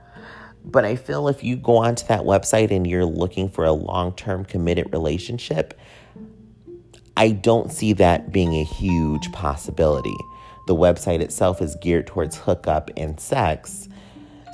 But 0.66 0.86
I 0.86 0.96
feel 0.96 1.28
if 1.28 1.44
you 1.44 1.56
go 1.56 1.78
onto 1.78 2.08
that 2.08 2.22
website 2.22 2.72
and 2.72 2.88
you're 2.88 3.06
looking 3.06 3.50
for 3.50 3.66
a 3.66 3.74
long 3.74 4.16
term 4.16 4.46
committed 4.46 4.92
relationship, 4.94 5.80
I 7.18 7.32
don't 7.32 7.72
see 7.72 7.94
that 7.94 8.32
being 8.32 8.54
a 8.56 8.64
huge 8.64 9.32
possibility. 9.32 10.16
The 10.68 10.76
website 10.76 11.20
itself 11.20 11.62
is 11.62 11.76
geared 11.82 12.08
towards 12.08 12.38
hookup 12.38 12.90
and 12.96 13.20
sex. 13.20 13.90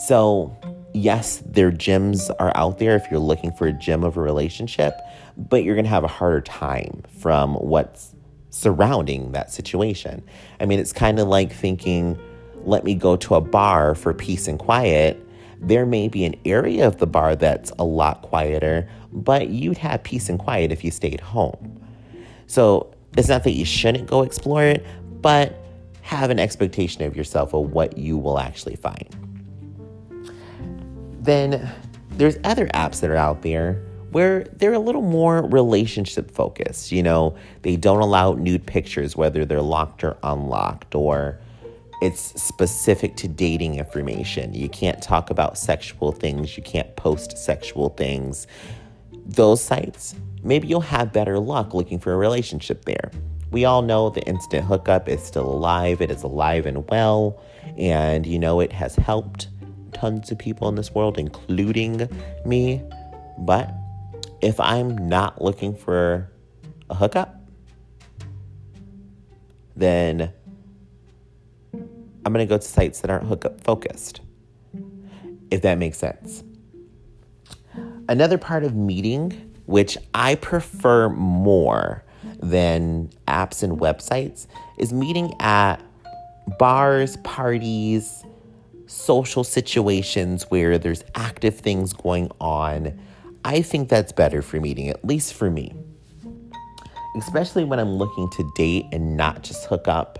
So, 0.07 0.57
yes, 0.93 1.43
their 1.45 1.71
gems 1.71 2.31
are 2.31 2.51
out 2.55 2.79
there 2.79 2.95
if 2.95 3.03
you're 3.11 3.19
looking 3.19 3.51
for 3.51 3.67
a 3.67 3.73
gem 3.73 4.03
of 4.03 4.17
a 4.17 4.21
relationship, 4.21 4.99
but 5.37 5.63
you're 5.63 5.75
going 5.75 5.85
to 5.85 5.89
have 5.89 6.03
a 6.03 6.07
harder 6.07 6.41
time 6.41 7.03
from 7.19 7.53
what's 7.55 8.08
surrounding 8.49 9.31
that 9.31 9.51
situation. 9.51 10.23
I 10.59 10.65
mean, 10.65 10.79
it's 10.79 10.93
kind 10.93 11.19
of 11.19 11.27
like 11.27 11.51
thinking, 11.51 12.19
let 12.63 12.83
me 12.83 12.95
go 12.95 13.15
to 13.17 13.35
a 13.35 13.41
bar 13.41 13.95
for 13.95 14.13
peace 14.13 14.47
and 14.47 14.59
quiet. 14.59 15.23
There 15.59 15.85
may 15.85 16.07
be 16.07 16.25
an 16.25 16.35
area 16.45 16.87
of 16.87 16.97
the 16.97 17.07
bar 17.07 17.35
that's 17.35 17.71
a 17.79 17.83
lot 17.83 18.21
quieter, 18.21 18.89
but 19.11 19.49
you'd 19.49 19.77
have 19.77 20.03
peace 20.03 20.29
and 20.29 20.39
quiet 20.39 20.71
if 20.71 20.83
you 20.83 20.91
stayed 20.91 21.19
home. 21.19 21.79
So 22.47 22.93
it's 23.17 23.27
not 23.27 23.43
that 23.43 23.51
you 23.51 23.65
shouldn't 23.65 24.07
go 24.07 24.23
explore 24.23 24.63
it, 24.63 24.85
but 25.21 25.55
have 26.01 26.29
an 26.29 26.39
expectation 26.39 27.03
of 27.03 27.15
yourself 27.15 27.53
of 27.53 27.71
what 27.71 27.97
you 27.97 28.17
will 28.17 28.39
actually 28.39 28.75
find. 28.75 29.15
Then 31.21 31.71
there's 32.11 32.37
other 32.43 32.67
apps 32.67 33.01
that 33.01 33.11
are 33.11 33.15
out 33.15 33.41
there 33.41 33.83
where 34.11 34.43
they're 34.53 34.73
a 34.73 34.79
little 34.79 35.01
more 35.01 35.41
relationship 35.41 36.31
focused. 36.31 36.91
You 36.91 37.03
know, 37.03 37.35
they 37.61 37.75
don't 37.75 38.01
allow 38.01 38.33
nude 38.33 38.65
pictures, 38.65 39.15
whether 39.15 39.45
they're 39.45 39.61
locked 39.61 40.03
or 40.03 40.17
unlocked, 40.23 40.95
or 40.95 41.39
it's 42.01 42.41
specific 42.41 43.15
to 43.17 43.27
dating 43.27 43.75
information. 43.75 44.53
You 44.53 44.69
can't 44.69 45.01
talk 45.01 45.29
about 45.29 45.57
sexual 45.57 46.11
things, 46.11 46.55
you 46.55 46.63
can't 46.63 46.95
post 46.95 47.37
sexual 47.37 47.89
things. 47.89 48.47
Those 49.25 49.61
sites, 49.61 50.15
maybe 50.43 50.67
you'll 50.67 50.81
have 50.81 51.13
better 51.13 51.37
luck 51.39 51.73
looking 51.73 51.99
for 51.99 52.13
a 52.13 52.17
relationship 52.17 52.85
there. 52.85 53.11
We 53.51 53.65
all 53.65 53.81
know 53.81 54.09
the 54.09 54.21
instant 54.21 54.65
hookup 54.65 55.09
is 55.09 55.23
still 55.23 55.49
alive, 55.49 56.01
it 56.01 56.11
is 56.11 56.23
alive 56.23 56.65
and 56.65 56.87
well, 56.89 57.41
and 57.77 58.25
you 58.25 58.39
know, 58.39 58.59
it 58.59 58.71
has 58.71 58.95
helped 58.95 59.47
tons 59.91 60.31
of 60.31 60.37
people 60.37 60.69
in 60.69 60.75
this 60.75 60.93
world, 60.93 61.17
including 61.17 62.07
me. 62.45 62.81
But 63.39 63.73
if 64.41 64.59
I'm 64.59 65.09
not 65.09 65.41
looking 65.41 65.75
for 65.75 66.29
a 66.89 66.95
hookup, 66.95 67.35
then 69.75 70.33
I'm 71.73 72.33
going 72.33 72.45
to 72.45 72.49
go 72.49 72.57
to 72.57 72.63
sites 72.63 73.01
that 73.01 73.09
aren't 73.09 73.25
hookup 73.25 73.61
focused, 73.61 74.21
if 75.51 75.61
that 75.61 75.77
makes 75.77 75.97
sense. 75.97 76.43
Another 78.07 78.37
part 78.37 78.63
of 78.63 78.75
meeting, 78.75 79.53
which 79.65 79.97
I 80.13 80.35
prefer 80.35 81.09
more 81.09 82.03
than 82.39 83.09
apps 83.27 83.63
and 83.63 83.79
websites, 83.79 84.47
is 84.77 84.91
meeting 84.91 85.33
at 85.39 85.77
bars, 86.57 87.17
parties, 87.17 88.23
social 88.87 89.43
situations 89.43 90.43
where 90.49 90.77
there's 90.77 91.03
active 91.13 91.57
things 91.59 91.93
going 91.93 92.31
on 92.39 92.99
I 93.45 93.61
think 93.61 93.89
that's 93.89 94.11
better 94.11 94.41
for 94.41 94.59
meeting, 94.59 94.89
at 94.89 95.03
least 95.05 95.33
for 95.33 95.49
me. 95.49 95.73
Especially 97.17 97.63
when 97.63 97.79
I'm 97.79 97.93
looking 97.93 98.29
to 98.29 98.51
date 98.55 98.85
and 98.91 99.17
not 99.17 99.43
just 99.43 99.65
hook 99.65 99.87
up. 99.87 100.19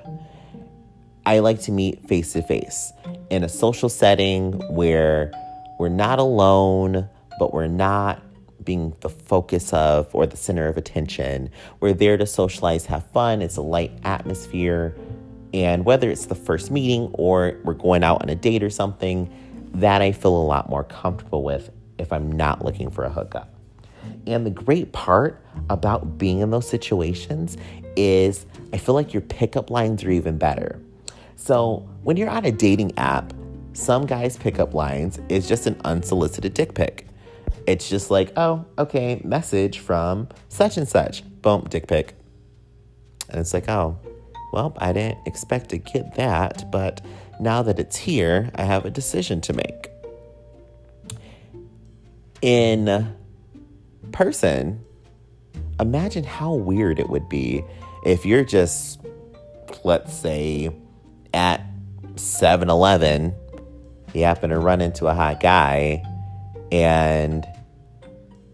I 1.26 1.40
like 1.40 1.62
to 1.62 1.72
meet 1.72 2.08
face 2.08 2.34
to 2.34 2.42
face 2.42 2.92
in 3.30 3.44
a 3.44 3.50
social 3.50 3.90
setting 3.90 4.54
where 4.74 5.32
we're 5.80 5.90
not 5.90 6.20
alone, 6.20 7.08
but 7.38 7.54
we're 7.54 7.68
not 7.68 8.24
being 8.64 8.96
the 9.02 9.10
focus 9.10 9.72
of 9.74 10.14
or 10.14 10.26
the 10.26 10.38
center 10.38 10.68
of 10.68 10.78
attention. 10.78 11.50
We're 11.80 11.94
there 11.94 12.18
to 12.18 12.26
socialize, 12.26 12.86
have 12.88 13.06
fun. 13.12 13.42
It's 13.42 13.58
a 13.58 13.62
light 13.62 13.92
atmosphere. 14.04 14.96
And 15.54 15.86
whether 15.86 16.10
it's 16.10 16.28
the 16.28 16.36
first 16.36 16.72
meeting 16.72 17.10
or 17.14 17.60
we're 17.64 17.74
going 17.74 18.04
out 18.04 18.22
on 18.22 18.30
a 18.30 18.36
date 18.36 18.64
or 18.64 18.70
something, 18.70 19.32
that 19.74 20.02
I 20.02 20.12
feel 20.12 20.36
a 20.36 20.44
lot 20.44 20.70
more 20.70 20.84
comfortable 20.84 21.44
with 21.44 21.72
if 22.00 22.14
I'm 22.14 22.32
not 22.32 22.64
looking 22.64 22.90
for 22.90 23.04
a 23.04 23.10
hookup. 23.10 23.54
And 24.28 24.46
the 24.46 24.52
great 24.52 24.92
part 24.92 25.44
about 25.70 26.18
being 26.18 26.40
in 26.40 26.52
those 26.52 26.68
situations 26.68 27.58
is 27.96 28.46
I 28.74 28.78
feel 28.78 28.96
like 28.96 29.14
your 29.14 29.22
pickup 29.22 29.70
lines 29.70 30.04
are 30.04 30.12
even 30.12 30.38
better. 30.38 30.80
So 31.36 31.88
when 32.04 32.18
you're 32.18 32.30
on 32.30 32.46
a 32.46 32.52
dating 32.52 32.98
app, 32.98 33.34
some 33.74 34.06
guys' 34.06 34.38
pickup 34.38 34.74
lines 34.74 35.20
is 35.30 35.48
just 35.48 35.68
an 35.68 35.80
unsolicited 35.86 36.54
dick 36.54 36.74
pic. 36.74 37.08
It's 37.68 37.90
just 37.90 38.10
like, 38.10 38.32
oh, 38.36 38.66
okay, 38.78 39.22
message 39.24 39.80
from 39.80 40.28
such 40.50 40.78
and 40.78 40.88
such, 40.88 41.24
boom, 41.42 41.66
dick 41.70 41.88
pic. 41.88 42.16
And 43.30 43.40
it's 43.40 43.54
like, 43.54 43.70
oh, 43.70 43.98
well, 44.52 44.76
I 44.80 44.94
didn't 44.94 45.20
expect 45.28 45.70
to 45.70 45.78
get 45.78 46.16
that, 46.16 46.72
but 46.72 47.02
now 47.40 47.62
that 47.62 47.80
it's 47.80 47.96
here, 47.96 48.50
I 48.56 48.64
have 48.64 48.86
a 48.86 48.90
decision 48.90 49.40
to 49.42 49.54
make 49.54 49.90
in 52.42 53.16
person, 54.12 54.84
imagine 55.80 56.24
how 56.24 56.54
weird 56.54 57.00
it 57.00 57.10
would 57.10 57.30
be 57.30 57.64
if 58.06 58.26
you're 58.26 58.46
just, 58.46 59.00
let's 59.84 60.14
say, 60.14 60.70
at 61.34 61.62
7 62.16 62.70
Eleven, 62.70 63.34
you 64.14 64.24
happen 64.24 64.50
to 64.50 64.60
run 64.60 64.82
into 64.82 65.08
a 65.08 65.14
hot 65.14 65.40
guy, 65.40 66.04
and 66.72 67.46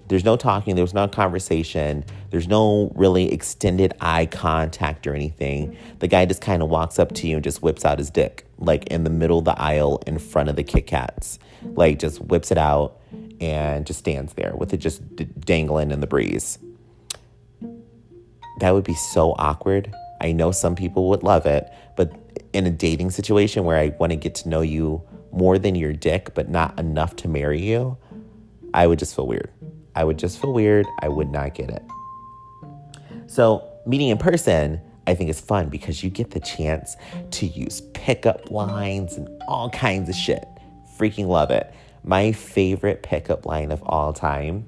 there's 0.08 0.24
no 0.24 0.36
talking, 0.36 0.76
there's 0.76 0.94
no 0.94 1.08
conversation, 1.08 2.04
there's 2.30 2.48
no 2.48 2.92
really 2.96 3.32
extended 3.32 3.94
eye 4.02 4.26
contact 4.26 5.08
or 5.08 5.16
anything. 5.16 5.78
The 6.00 6.08
guy 6.08 6.26
just 6.26 6.42
kind 6.42 6.62
of 6.62 6.70
walks 6.70 7.00
up 7.00 7.14
to 7.14 7.28
you 7.28 7.36
and 7.36 7.44
just 7.44 7.62
whips 7.62 7.86
out 7.86 7.98
his 7.98 8.10
dick, 8.10 8.46
like 8.58 8.86
in 8.88 9.04
the 9.04 9.10
middle 9.10 9.40
of 9.40 9.46
the 9.46 9.60
aisle 9.60 10.02
in 10.06 10.20
front 10.20 10.50
of 10.50 10.56
the 10.56 10.64
Kit 10.64 10.88
Kats. 10.88 11.40
Like, 11.64 12.00
just 12.00 12.22
whips 12.22 12.52
it 12.52 12.58
out 12.58 13.00
and 13.42 13.86
just 13.86 14.00
stands 14.00 14.34
there 14.34 14.56
with 14.56 14.74
it 14.74 14.78
just 14.78 15.16
d- 15.16 15.28
dangling 15.40 15.92
in 15.92 16.00
the 16.00 16.08
breeze. 16.08 16.58
That 18.60 18.72
would 18.72 18.84
be 18.84 18.96
so 18.96 19.36
awkward. 19.38 19.94
I 20.22 20.32
know 20.32 20.52
some 20.52 20.76
people 20.76 21.10
would 21.10 21.24
love 21.24 21.46
it, 21.46 21.72
but 21.96 22.14
in 22.54 22.66
a 22.66 22.72
dating 22.72 23.12
situation 23.12 23.66
where 23.66 23.78
I 23.78 23.90
want 24.00 24.12
to 24.12 24.16
get 24.16 24.36
to 24.36 24.50
know 24.50 24.62
you 24.62 25.02
more 25.32 25.60
than 25.60 25.76
your 25.76 25.92
dick, 25.92 26.34
but 26.34 26.50
not 26.50 26.80
enough 26.80 27.16
to 27.18 27.28
marry 27.28 27.62
you, 27.62 27.98
I 28.74 28.88
would 28.88 29.00
just 29.00 29.16
feel 29.16 29.28
weird. 29.28 29.52
I 29.96 30.04
would 30.04 30.18
just 30.18 30.42
feel 30.42 30.54
weird. 30.54 30.86
I 31.02 31.10
would 31.10 31.30
not 31.30 31.54
get 31.54 31.70
it. 31.70 31.84
So, 33.28 33.68
meeting 33.86 34.10
in 34.10 34.18
person, 34.18 34.80
I 35.08 35.14
think 35.14 35.30
is 35.30 35.40
fun 35.40 35.70
because 35.70 36.04
you 36.04 36.10
get 36.10 36.32
the 36.32 36.40
chance 36.40 36.96
to 37.32 37.46
use 37.46 37.82
pickup 37.94 38.50
lines 38.50 39.16
and 39.16 39.28
all 39.48 39.70
kinds 39.70 40.10
of 40.10 40.16
shit. 40.16 40.46
Freaking 40.98 41.28
love 41.28 41.52
it. 41.52 41.74
My 42.08 42.34
favorite 42.34 43.02
pickup 43.02 43.48
line 43.48 43.72
of 43.72 43.82
all 43.82 44.14
time. 44.14 44.68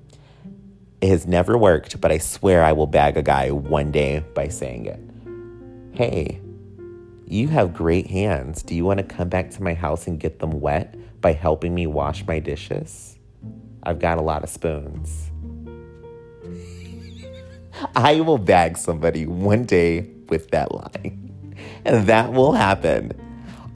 It 1.02 1.10
has 1.10 1.28
never 1.28 1.56
worked, 1.56 2.02
but 2.02 2.12
I 2.12 2.17
swear 2.17 2.63
I 2.63 2.71
will 2.71 2.88
bag 2.88 3.15
a 3.15 3.21
guy 3.21 3.52
one 3.52 3.91
day 3.91 4.23
by 4.34 4.47
saying 4.47 4.88
it. 4.88 5.00
Hey, 5.95 6.41
you 7.28 7.47
have 7.50 7.76
great 7.76 8.08
hands. 8.08 8.63
Do 8.63 8.73
you 8.73 8.84
want 8.86 8.97
to 8.97 9.04
come 9.04 9.30
back 9.30 9.52
to 9.52 9.62
my 9.62 9.76
house 9.76 10.08
and 10.08 10.19
get 10.19 10.39
them 10.39 10.60
wet 10.60 10.95
by 11.21 11.34
helping 11.34 11.76
me 11.76 11.86
wash 11.86 12.26
my 12.26 12.39
dishes? 12.39 13.19
I've 13.84 14.00
got 14.00 14.17
a 14.17 14.21
lot 14.21 14.43
of 14.43 14.50
spoons. 14.50 15.30
I 17.95 18.21
will 18.21 18.39
bag 18.39 18.78
somebody 18.78 19.28
one 19.28 19.65
day 19.65 20.10
with 20.30 20.50
that 20.50 20.73
line. 20.73 21.56
And 21.86 22.08
that 22.08 22.34
will 22.34 22.54
happen. 22.54 23.12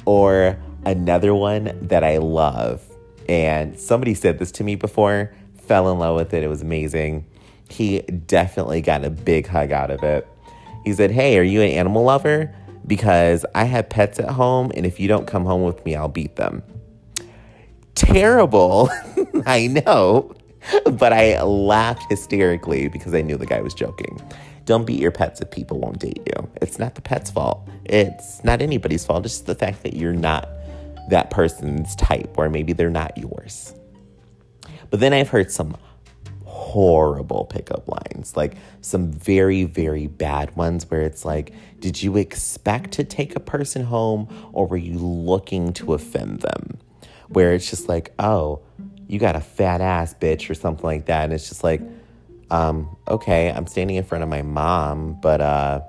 Or 0.06 0.58
another 0.84 1.36
one 1.36 1.78
that 1.89 2.04
I 2.04 2.17
love 2.17 2.90
and 3.31 3.79
somebody 3.79 4.13
said 4.13 4.39
this 4.39 4.51
to 4.51 4.63
me 4.65 4.75
before, 4.75 5.33
fell 5.55 5.89
in 5.89 5.99
love 5.99 6.17
with 6.17 6.33
it. 6.33 6.43
It 6.43 6.49
was 6.49 6.61
amazing. 6.61 7.25
He 7.69 8.01
definitely 8.01 8.81
got 8.81 9.05
a 9.05 9.09
big 9.09 9.47
hug 9.47 9.71
out 9.71 9.89
of 9.89 10.03
it. 10.03 10.27
He 10.83 10.91
said, 10.91 11.11
Hey, 11.11 11.37
are 11.39 11.43
you 11.43 11.61
an 11.61 11.69
animal 11.69 12.03
lover? 12.03 12.53
Because 12.85 13.45
I 13.55 13.63
have 13.63 13.87
pets 13.87 14.19
at 14.19 14.29
home, 14.31 14.73
and 14.75 14.85
if 14.85 14.99
you 14.99 15.07
don't 15.07 15.27
come 15.27 15.45
home 15.45 15.63
with 15.63 15.85
me, 15.85 15.95
I'll 15.95 16.09
beat 16.09 16.35
them. 16.35 16.61
Terrible, 17.95 18.89
I 19.45 19.67
know, 19.67 20.33
but 20.91 21.13
I 21.13 21.41
laughed 21.41 22.03
hysterically 22.09 22.89
because 22.89 23.13
I 23.13 23.21
knew 23.21 23.37
the 23.37 23.45
guy 23.45 23.61
was 23.61 23.73
joking. 23.73 24.19
Don't 24.65 24.85
beat 24.85 24.99
your 24.99 25.11
pets 25.11 25.39
if 25.39 25.51
people 25.51 25.79
won't 25.79 25.99
date 25.99 26.21
you. 26.25 26.49
It's 26.61 26.79
not 26.79 26.95
the 26.95 27.01
pet's 27.01 27.31
fault. 27.31 27.65
It's 27.85 28.43
not 28.43 28.61
anybody's 28.61 29.05
fault. 29.05 29.25
It's 29.25 29.35
just 29.35 29.45
the 29.45 29.55
fact 29.55 29.83
that 29.83 29.93
you're 29.93 30.11
not 30.11 30.49
that 31.09 31.29
person's 31.29 31.95
type, 31.95 32.37
or 32.37 32.49
maybe 32.49 32.73
they're 32.73 32.89
not 32.89 33.17
yours. 33.17 33.73
But 34.89 34.99
then 34.99 35.13
I've 35.13 35.29
heard 35.29 35.51
some 35.51 35.77
horrible 36.45 37.45
pickup 37.45 37.87
lines, 37.87 38.35
like 38.37 38.55
some 38.81 39.11
very, 39.11 39.63
very 39.63 40.07
bad 40.07 40.55
ones 40.55 40.89
where 40.89 41.01
it's 41.01 41.25
like, 41.25 41.53
did 41.79 42.01
you 42.01 42.17
expect 42.17 42.91
to 42.91 43.03
take 43.03 43.35
a 43.35 43.39
person 43.39 43.83
home 43.83 44.27
or 44.53 44.67
were 44.67 44.77
you 44.77 44.97
looking 44.97 45.73
to 45.73 45.93
offend 45.93 46.41
them? 46.41 46.77
Where 47.29 47.53
it's 47.53 47.69
just 47.69 47.89
like, 47.89 48.13
oh, 48.19 48.61
you 49.07 49.17
got 49.19 49.35
a 49.35 49.41
fat 49.41 49.81
ass 49.81 50.13
bitch 50.13 50.49
or 50.49 50.53
something 50.53 50.85
like 50.85 51.05
that. 51.05 51.25
And 51.25 51.33
it's 51.33 51.49
just 51.49 51.63
like, 51.63 51.81
um, 52.49 52.95
okay, 53.07 53.49
I'm 53.49 53.67
standing 53.67 53.95
in 53.95 54.03
front 54.03 54.23
of 54.23 54.29
my 54.29 54.41
mom, 54.41 55.19
but, 55.21 55.41
uh, 55.41 55.81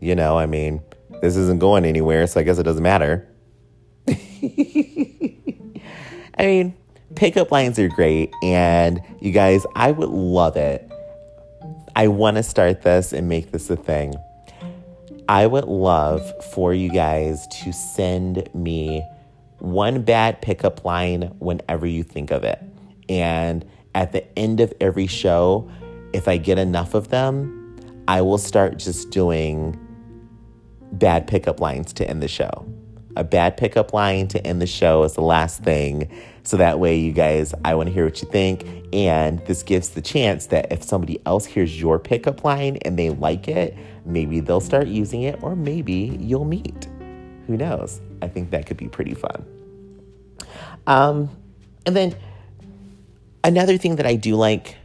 you 0.00 0.14
know, 0.14 0.38
I 0.38 0.46
mean, 0.46 0.80
this 1.20 1.36
isn't 1.36 1.58
going 1.58 1.84
anywhere, 1.84 2.26
so 2.26 2.40
I 2.40 2.44
guess 2.44 2.58
it 2.58 2.64
doesn't 2.64 2.82
matter. 2.82 3.28
I 6.38 6.46
mean, 6.46 6.74
pickup 7.14 7.50
lines 7.50 7.78
are 7.78 7.88
great. 7.88 8.32
And 8.42 9.00
you 9.20 9.32
guys, 9.32 9.64
I 9.76 9.92
would 9.92 10.08
love 10.08 10.56
it. 10.56 10.90
I 11.94 12.08
want 12.08 12.36
to 12.36 12.42
start 12.42 12.82
this 12.82 13.12
and 13.12 13.28
make 13.28 13.52
this 13.52 13.68
a 13.70 13.76
thing. 13.76 14.14
I 15.28 15.46
would 15.46 15.64
love 15.64 16.22
for 16.52 16.74
you 16.74 16.90
guys 16.90 17.46
to 17.62 17.72
send 17.72 18.48
me 18.54 19.06
one 19.58 20.02
bad 20.02 20.42
pickup 20.42 20.84
line 20.84 21.34
whenever 21.38 21.86
you 21.86 22.02
think 22.02 22.30
of 22.30 22.44
it. 22.44 22.60
And 23.08 23.64
at 23.94 24.12
the 24.12 24.38
end 24.38 24.60
of 24.60 24.72
every 24.80 25.06
show, 25.06 25.70
if 26.12 26.28
I 26.28 26.36
get 26.38 26.58
enough 26.58 26.94
of 26.94 27.08
them, 27.08 27.76
I 28.08 28.20
will 28.22 28.38
start 28.38 28.78
just 28.78 29.10
doing 29.10 29.78
bad 30.92 31.26
pickup 31.26 31.60
lines 31.60 31.92
to 31.94 32.08
end 32.08 32.22
the 32.22 32.28
show. 32.28 32.66
A 33.16 33.24
bad 33.24 33.56
pickup 33.56 33.92
line 33.92 34.28
to 34.28 34.46
end 34.46 34.62
the 34.62 34.66
show 34.66 35.02
is 35.02 35.12
the 35.14 35.22
last 35.22 35.62
thing. 35.62 36.10
So 36.44 36.56
that 36.56 36.78
way, 36.78 36.98
you 36.98 37.12
guys, 37.12 37.54
I 37.64 37.74
want 37.74 37.88
to 37.88 37.92
hear 37.92 38.04
what 38.04 38.20
you 38.22 38.28
think. 38.28 38.64
And 38.92 39.38
this 39.46 39.62
gives 39.62 39.90
the 39.90 40.02
chance 40.02 40.46
that 40.46 40.72
if 40.72 40.82
somebody 40.82 41.20
else 41.26 41.44
hears 41.44 41.78
your 41.80 41.98
pickup 41.98 42.44
line 42.44 42.78
and 42.78 42.98
they 42.98 43.10
like 43.10 43.48
it, 43.48 43.76
maybe 44.04 44.40
they'll 44.40 44.60
start 44.60 44.86
using 44.86 45.22
it, 45.22 45.42
or 45.42 45.54
maybe 45.54 46.18
you'll 46.20 46.44
meet. 46.44 46.88
Who 47.46 47.56
knows? 47.56 48.00
I 48.22 48.28
think 48.28 48.50
that 48.50 48.66
could 48.66 48.76
be 48.76 48.88
pretty 48.88 49.14
fun. 49.14 49.44
Um, 50.86 51.30
and 51.86 51.94
then 51.94 52.16
another 53.44 53.76
thing 53.76 53.96
that 53.96 54.06
I 54.06 54.16
do 54.16 54.36
like, 54.36 54.76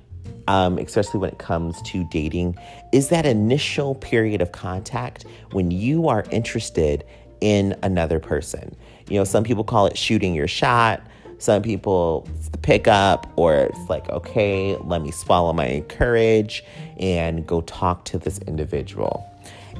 um, 0.47 0.77
especially 0.77 1.19
when 1.19 1.31
it 1.31 1.39
comes 1.39 1.81
to 1.83 2.07
dating, 2.11 2.57
is 2.93 3.09
that 3.09 3.25
initial 3.25 3.95
period 3.95 4.41
of 4.41 4.51
contact 4.51 5.25
when 5.51 5.71
you 5.71 6.07
are 6.07 6.23
interested 6.31 7.03
in 7.41 7.75
another 7.83 8.19
person. 8.19 8.75
You 9.09 9.17
know, 9.17 9.23
some 9.23 9.43
people 9.43 9.63
call 9.63 9.85
it 9.87 9.97
shooting 9.97 10.33
your 10.33 10.47
shot. 10.47 11.01
Some 11.39 11.61
people, 11.61 12.27
it's 12.35 12.49
the 12.49 12.57
pickup, 12.57 13.31
or 13.35 13.55
it's 13.55 13.89
like, 13.89 14.09
okay, 14.09 14.75
let 14.77 15.03
me 15.03 15.11
swallow 15.11 15.53
my 15.53 15.83
courage 15.87 16.63
and 16.99 17.45
go 17.45 17.61
talk 17.61 18.05
to 18.05 18.17
this 18.17 18.39
individual. 18.39 19.23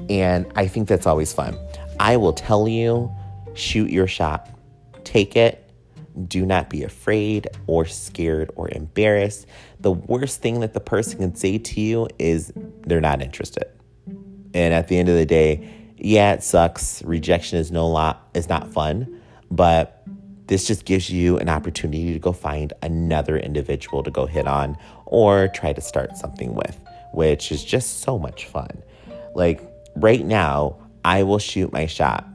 And 0.09 0.45
I 0.55 0.67
think 0.67 0.87
that's 0.87 1.07
always 1.07 1.33
fun. 1.33 1.57
I 1.99 2.17
will 2.17 2.33
tell 2.33 2.67
you, 2.67 3.11
shoot 3.55 3.89
your 3.89 4.05
shot, 4.05 4.49
take 5.03 5.35
it. 5.35 5.63
Do 6.27 6.45
not 6.45 6.69
be 6.69 6.83
afraid 6.83 7.47
or 7.67 7.85
scared 7.85 8.51
or 8.55 8.69
embarrassed. 8.71 9.47
The 9.79 9.91
worst 9.91 10.41
thing 10.41 10.59
that 10.61 10.73
the 10.73 10.79
person 10.79 11.19
can 11.19 11.35
say 11.35 11.57
to 11.57 11.81
you 11.81 12.07
is 12.17 12.51
they're 12.85 13.01
not 13.01 13.21
interested. 13.21 13.65
And 14.53 14.73
at 14.73 14.87
the 14.87 14.97
end 14.97 15.09
of 15.09 15.15
the 15.15 15.25
day, 15.25 15.69
yeah, 15.97 16.33
it 16.33 16.43
sucks. 16.43 17.03
Rejection 17.03 17.57
is 17.59 17.71
no 17.71 17.87
lot 17.87 18.29
is 18.33 18.47
not 18.47 18.71
fun, 18.71 19.21
but 19.49 20.03
this 20.47 20.65
just 20.65 20.85
gives 20.85 21.09
you 21.09 21.37
an 21.37 21.49
opportunity 21.49 22.13
to 22.13 22.19
go 22.19 22.31
find 22.31 22.71
another 22.81 23.37
individual 23.37 24.03
to 24.03 24.11
go 24.11 24.25
hit 24.25 24.47
on 24.47 24.77
or 25.05 25.49
try 25.49 25.73
to 25.73 25.81
start 25.81 26.15
something 26.15 26.55
with, 26.55 26.79
which 27.13 27.51
is 27.51 27.63
just 27.63 28.01
so 28.01 28.17
much 28.17 28.45
fun. 28.45 28.83
Like 29.35 29.61
right 29.95 30.25
now, 30.25 30.77
I 31.03 31.23
will 31.23 31.39
shoot 31.39 31.73
my 31.73 31.85
shot. 31.85 32.25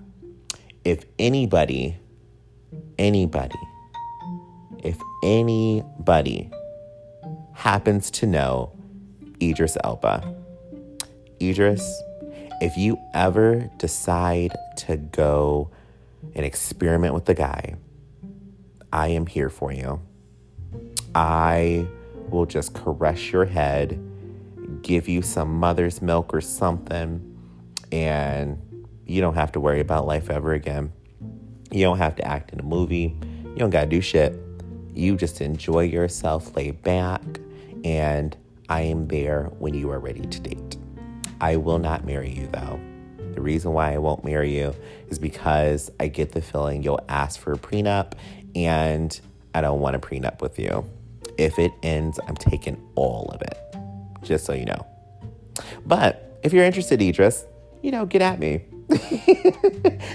If 0.85 1.05
anybody, 1.18 1.96
anybody, 2.98 3.59
if 4.83 4.98
anybody 5.22 6.51
happens 7.55 8.11
to 8.11 8.27
know 8.27 8.72
Idris 9.40 9.77
Elba, 9.85 10.35
Idris, 11.40 12.03
if 12.62 12.77
you 12.77 12.96
ever 13.12 13.68
decide 13.79 14.57
to 14.77 14.96
go 14.96 15.68
and 16.33 16.46
experiment 16.46 17.12
with 17.12 17.25
the 17.25 17.35
guy, 17.35 17.75
I 18.92 19.09
am 19.09 19.27
here 19.27 19.51
for 19.51 19.72
you. 19.72 20.01
I 21.12 21.88
will 22.29 22.46
just 22.46 22.72
caress 22.72 23.33
your 23.33 23.46
head, 23.46 24.01
give 24.83 25.09
you 25.09 25.22
some 25.22 25.59
mother's 25.59 26.01
milk 26.01 26.33
or 26.33 26.40
something, 26.40 27.37
and 27.90 28.87
you 29.07 29.20
don't 29.20 29.35
have 29.35 29.51
to 29.53 29.61
worry 29.61 29.81
about 29.81 30.07
life 30.07 30.31
ever 30.31 30.53
again. 30.53 30.92
You 31.72 31.83
don't 31.83 31.98
have 31.98 32.14
to 32.16 32.25
act 32.25 32.53
in 32.53 32.61
a 32.61 32.64
movie. 32.64 33.16
You 33.42 33.57
don't 33.57 33.70
got 33.70 33.83
to 33.83 33.90
do 33.90 34.01
shit. 34.01 34.38
You 34.94 35.16
just 35.16 35.40
enjoy 35.40 35.87
yourself, 35.87 36.55
lay 36.55 36.70
back, 36.70 37.22
and 37.83 38.37
I 38.68 38.83
am 38.83 39.09
there 39.09 39.46
when 39.59 39.75
you 39.75 39.90
are 39.90 39.98
ready 39.98 40.22
to 40.22 40.40
date. 40.40 40.77
I 41.43 41.57
will 41.57 41.81
not 41.81 42.07
marry 42.07 42.31
you 42.31 42.47
though. 42.53 42.81
The 43.35 43.41
reason 43.41 43.73
why 43.73 43.93
I 43.93 43.99
won't 43.99 44.25
marry 44.25 44.57
you 44.57 44.75
is 45.09 45.19
because 45.19 45.91
I 45.99 46.07
get 46.07 46.33
the 46.33 46.41
feeling 46.41 46.85
you'll 46.85 47.05
ask 47.09 47.41
for 47.41 47.53
a 47.53 47.59
prenup 47.59 48.13
and 48.55 49.21
I 49.53 49.61
don't 49.61 49.81
want 49.81 49.97
a 49.97 49.99
prenup 49.99 50.41
with 50.41 50.59
you. 50.59 50.89
If 51.39 51.59
it 51.59 51.73
ends, 51.83 52.21
I'm 52.29 52.37
taking 52.37 52.81
all 52.95 53.29
of 53.35 53.43
it, 53.43 53.59
just 54.23 54.45
so 54.45 54.53
you 54.53 54.67
know. 54.67 54.87
But 55.85 56.39
if 56.45 56.53
you're 56.53 56.65
interested, 56.65 57.03
Idris, 57.03 57.45
you 57.83 57.91
know, 57.91 58.07
get 58.07 58.23
at 58.23 58.39
me. 58.39 58.65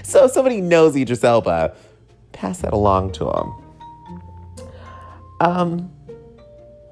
so 0.04 0.24
if 0.24 0.30
somebody 0.30 0.62
knows 0.62 0.96
Idris 0.96 1.22
Elba, 1.24 1.76
pass 2.32 2.60
that 2.60 2.72
along 2.72 3.12
to 3.12 3.28
him. 3.28 4.68
Um, 5.40 5.92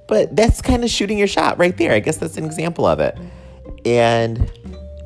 but 0.09 0.37
that's 0.37 0.61
kind 0.61 0.85
of 0.85 0.91
shooting 0.91 1.17
your 1.17 1.27
shot 1.27 1.59
right 1.59 1.77
there. 1.77 1.93
I 1.93 2.01
guess 2.01 2.19
that's 2.19 2.37
an 2.37 2.45
example 2.45 2.85
of 2.85 3.01
it 3.01 3.17
and 3.87 4.51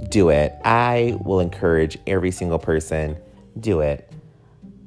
do 0.09 0.31
it. 0.31 0.55
I 0.65 1.17
will 1.23 1.39
encourage 1.39 1.99
every 2.07 2.31
single 2.31 2.59
person 2.59 3.17
do 3.59 3.81
it. 3.81 4.11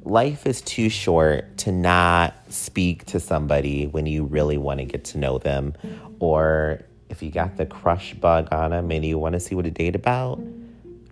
Life 0.04 0.46
is 0.48 0.62
too 0.62 0.90
short 0.90 1.58
to 1.60 1.72
not 1.72 2.34
speak 2.50 3.06
to 3.06 3.20
somebody 3.20 3.88
when 3.88 4.06
you 4.06 4.26
really 4.26 4.58
want 4.58 4.80
to 4.80 4.86
get 4.86 5.06
to 5.06 5.18
know 5.18 5.38
them 5.38 5.74
or 6.20 6.84
if 7.10 7.22
you 7.22 7.30
got 7.30 7.56
the 7.56 7.66
crush 7.66 8.14
bug 8.16 8.48
on 8.52 8.72
them 8.72 8.92
and 8.92 9.06
you 9.06 9.18
want 9.20 9.34
to 9.34 9.40
see 9.40 9.54
what 9.54 9.66
a 9.66 9.72
date 9.72 9.96
about, 9.96 10.42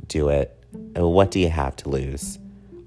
do 0.07 0.29
it. 0.29 0.57
And 0.95 1.11
what 1.11 1.31
do 1.31 1.39
you 1.39 1.49
have 1.49 1.75
to 1.77 1.89
lose? 1.89 2.39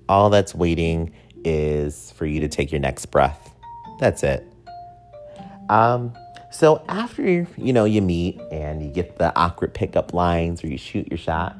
All 0.08 0.28
that's 0.28 0.54
waiting 0.54 1.12
is 1.44 2.10
for 2.12 2.26
you 2.26 2.40
to 2.40 2.48
take 2.48 2.72
your 2.72 2.80
next 2.80 3.06
breath. 3.06 3.54
That's 4.00 4.22
it. 4.24 4.44
Um, 5.68 6.12
so 6.54 6.84
after 6.88 7.48
you 7.56 7.72
know 7.72 7.84
you 7.84 8.00
meet 8.00 8.40
and 8.52 8.80
you 8.80 8.88
get 8.88 9.18
the 9.18 9.36
awkward 9.36 9.74
pickup 9.74 10.14
lines 10.14 10.62
or 10.62 10.68
you 10.68 10.78
shoot 10.78 11.08
your 11.10 11.18
shot, 11.18 11.56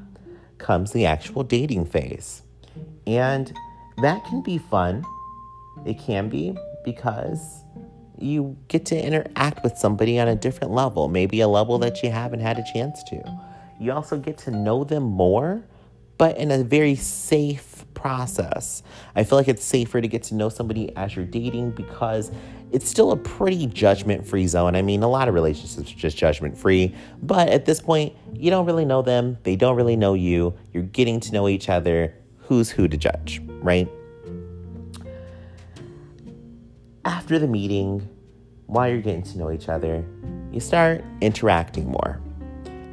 comes 0.59 0.92
the 0.92 1.04
actual 1.04 1.42
dating 1.42 1.87
phase. 1.87 2.42
And 3.04 3.52
that 4.00 4.24
can 4.24 4.40
be 4.40 4.59
fun. 4.59 5.04
It 5.85 5.98
can 5.98 6.28
be 6.28 6.57
because 6.85 7.64
you 8.20 8.57
get 8.68 8.87
to 8.87 8.96
interact 8.96 9.64
with 9.64 9.76
somebody 9.76 10.20
on 10.20 10.28
a 10.28 10.37
different 10.37 10.72
level, 10.72 11.09
maybe 11.09 11.40
a 11.40 11.48
level 11.48 11.76
that 11.78 12.04
you 12.04 12.12
haven't 12.12 12.40
had 12.40 12.61
a 12.61 12.64
chance 12.72 13.02
to. 13.09 13.38
You 13.80 13.90
also 13.90 14.16
get 14.16 14.38
to 14.38 14.52
know 14.52 14.85
them 14.85 15.02
more, 15.02 15.64
but 16.18 16.38
in 16.38 16.52
a 16.52 16.62
very 16.62 16.94
safe 16.94 17.85
process. 17.94 18.85
I 19.16 19.24
feel 19.24 19.38
like 19.38 19.48
it's 19.48 19.64
safer 19.64 20.00
to 20.00 20.07
get 20.07 20.22
to 20.24 20.35
know 20.35 20.50
somebody 20.50 20.94
as 20.94 21.16
you're 21.16 21.24
dating 21.24 21.72
because 21.72 22.30
it's 22.74 22.88
still 22.88 23.12
a 23.12 23.16
pretty 23.16 23.68
judgment 23.68 24.26
free 24.26 24.48
zone. 24.48 24.74
I 24.74 24.82
mean, 24.82 25.04
a 25.04 25.08
lot 25.08 25.28
of 25.28 25.34
relationships 25.34 25.92
are 25.92 25.94
just 25.94 26.16
judgment 26.16 26.58
free, 26.58 26.92
but 27.22 27.48
at 27.48 27.66
this 27.66 27.80
point, 27.80 28.16
you 28.32 28.50
don't 28.50 28.66
really 28.66 28.84
know 28.84 29.00
them. 29.00 29.38
They 29.44 29.54
don't 29.54 29.76
really 29.76 29.94
know 29.94 30.14
you. 30.14 30.54
You're 30.72 30.82
getting 30.82 31.20
to 31.20 31.32
know 31.32 31.48
each 31.48 31.68
other. 31.68 32.12
Who's 32.38 32.70
who 32.70 32.88
to 32.88 32.96
judge, 32.96 33.40
right? 33.62 33.88
After 37.04 37.38
the 37.38 37.46
meeting, 37.46 38.08
while 38.66 38.88
you're 38.88 39.00
getting 39.00 39.22
to 39.22 39.38
know 39.38 39.52
each 39.52 39.68
other, 39.68 40.04
you 40.50 40.58
start 40.58 41.04
interacting 41.20 41.87
more. 41.87 42.20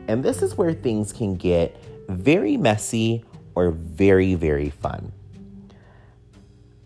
And 0.08 0.24
this 0.24 0.44
is 0.44 0.56
where 0.56 0.74
things 0.74 1.12
can 1.12 1.34
get 1.38 1.76
very 2.08 2.56
messy 2.56 3.26
or 3.56 3.72
very, 3.72 4.36
very 4.36 4.70
fun. 4.70 5.12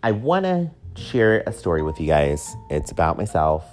I 0.02 0.12
want 0.12 0.44
to 0.44 0.70
share 0.96 1.42
a 1.46 1.52
story 1.52 1.82
with 1.82 2.00
you 2.00 2.06
guys. 2.06 2.56
It's 2.70 2.90
about 2.90 3.16
myself 3.16 3.64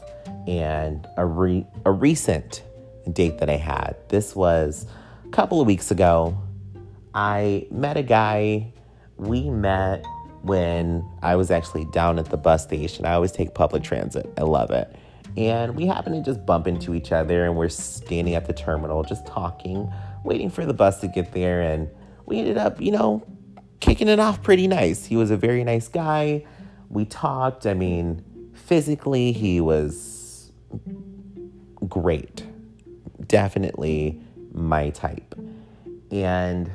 and 0.47 1.07
a 1.17 1.25
re- 1.25 1.65
a 1.85 1.91
recent 1.91 2.63
date 3.11 3.39
that 3.39 3.49
I 3.49 3.57
had. 3.57 3.95
This 4.09 4.35
was 4.35 4.85
a 5.25 5.29
couple 5.29 5.61
of 5.61 5.67
weeks 5.67 5.91
ago. 5.91 6.37
I 7.13 7.67
met 7.71 7.97
a 7.97 8.03
guy. 8.03 8.73
We 9.17 9.49
met 9.49 10.05
when 10.41 11.07
I 11.21 11.35
was 11.35 11.51
actually 11.51 11.85
down 11.85 12.19
at 12.19 12.25
the 12.25 12.37
bus 12.37 12.63
station. 12.63 13.05
I 13.05 13.13
always 13.13 13.31
take 13.31 13.53
public 13.53 13.83
transit. 13.83 14.31
I 14.37 14.41
love 14.41 14.71
it. 14.71 14.93
And 15.37 15.75
we 15.75 15.85
happened 15.85 16.23
to 16.23 16.31
just 16.31 16.45
bump 16.45 16.67
into 16.67 16.93
each 16.93 17.11
other 17.11 17.45
and 17.45 17.55
we're 17.55 17.69
standing 17.69 18.35
at 18.35 18.45
the 18.45 18.53
terminal 18.53 19.03
just 19.03 19.25
talking, 19.25 19.91
waiting 20.23 20.49
for 20.49 20.65
the 20.65 20.73
bus 20.73 20.99
to 20.99 21.07
get 21.07 21.31
there 21.31 21.61
and 21.61 21.89
we 22.25 22.39
ended 22.39 22.57
up, 22.57 22.79
you 22.79 22.91
know, 22.91 23.25
kicking 23.79 24.07
it 24.07 24.19
off 24.19 24.43
pretty 24.43 24.67
nice. 24.67 25.05
He 25.05 25.15
was 25.15 25.31
a 25.31 25.37
very 25.37 25.63
nice 25.63 25.87
guy 25.87 26.45
we 26.93 27.05
talked. 27.05 27.65
I 27.65 27.73
mean, 27.73 28.23
physically, 28.53 29.31
he 29.31 29.59
was 29.59 30.51
great. 31.87 32.45
Definitely 33.27 34.21
my 34.53 34.91
type. 34.91 35.35
And 36.11 36.71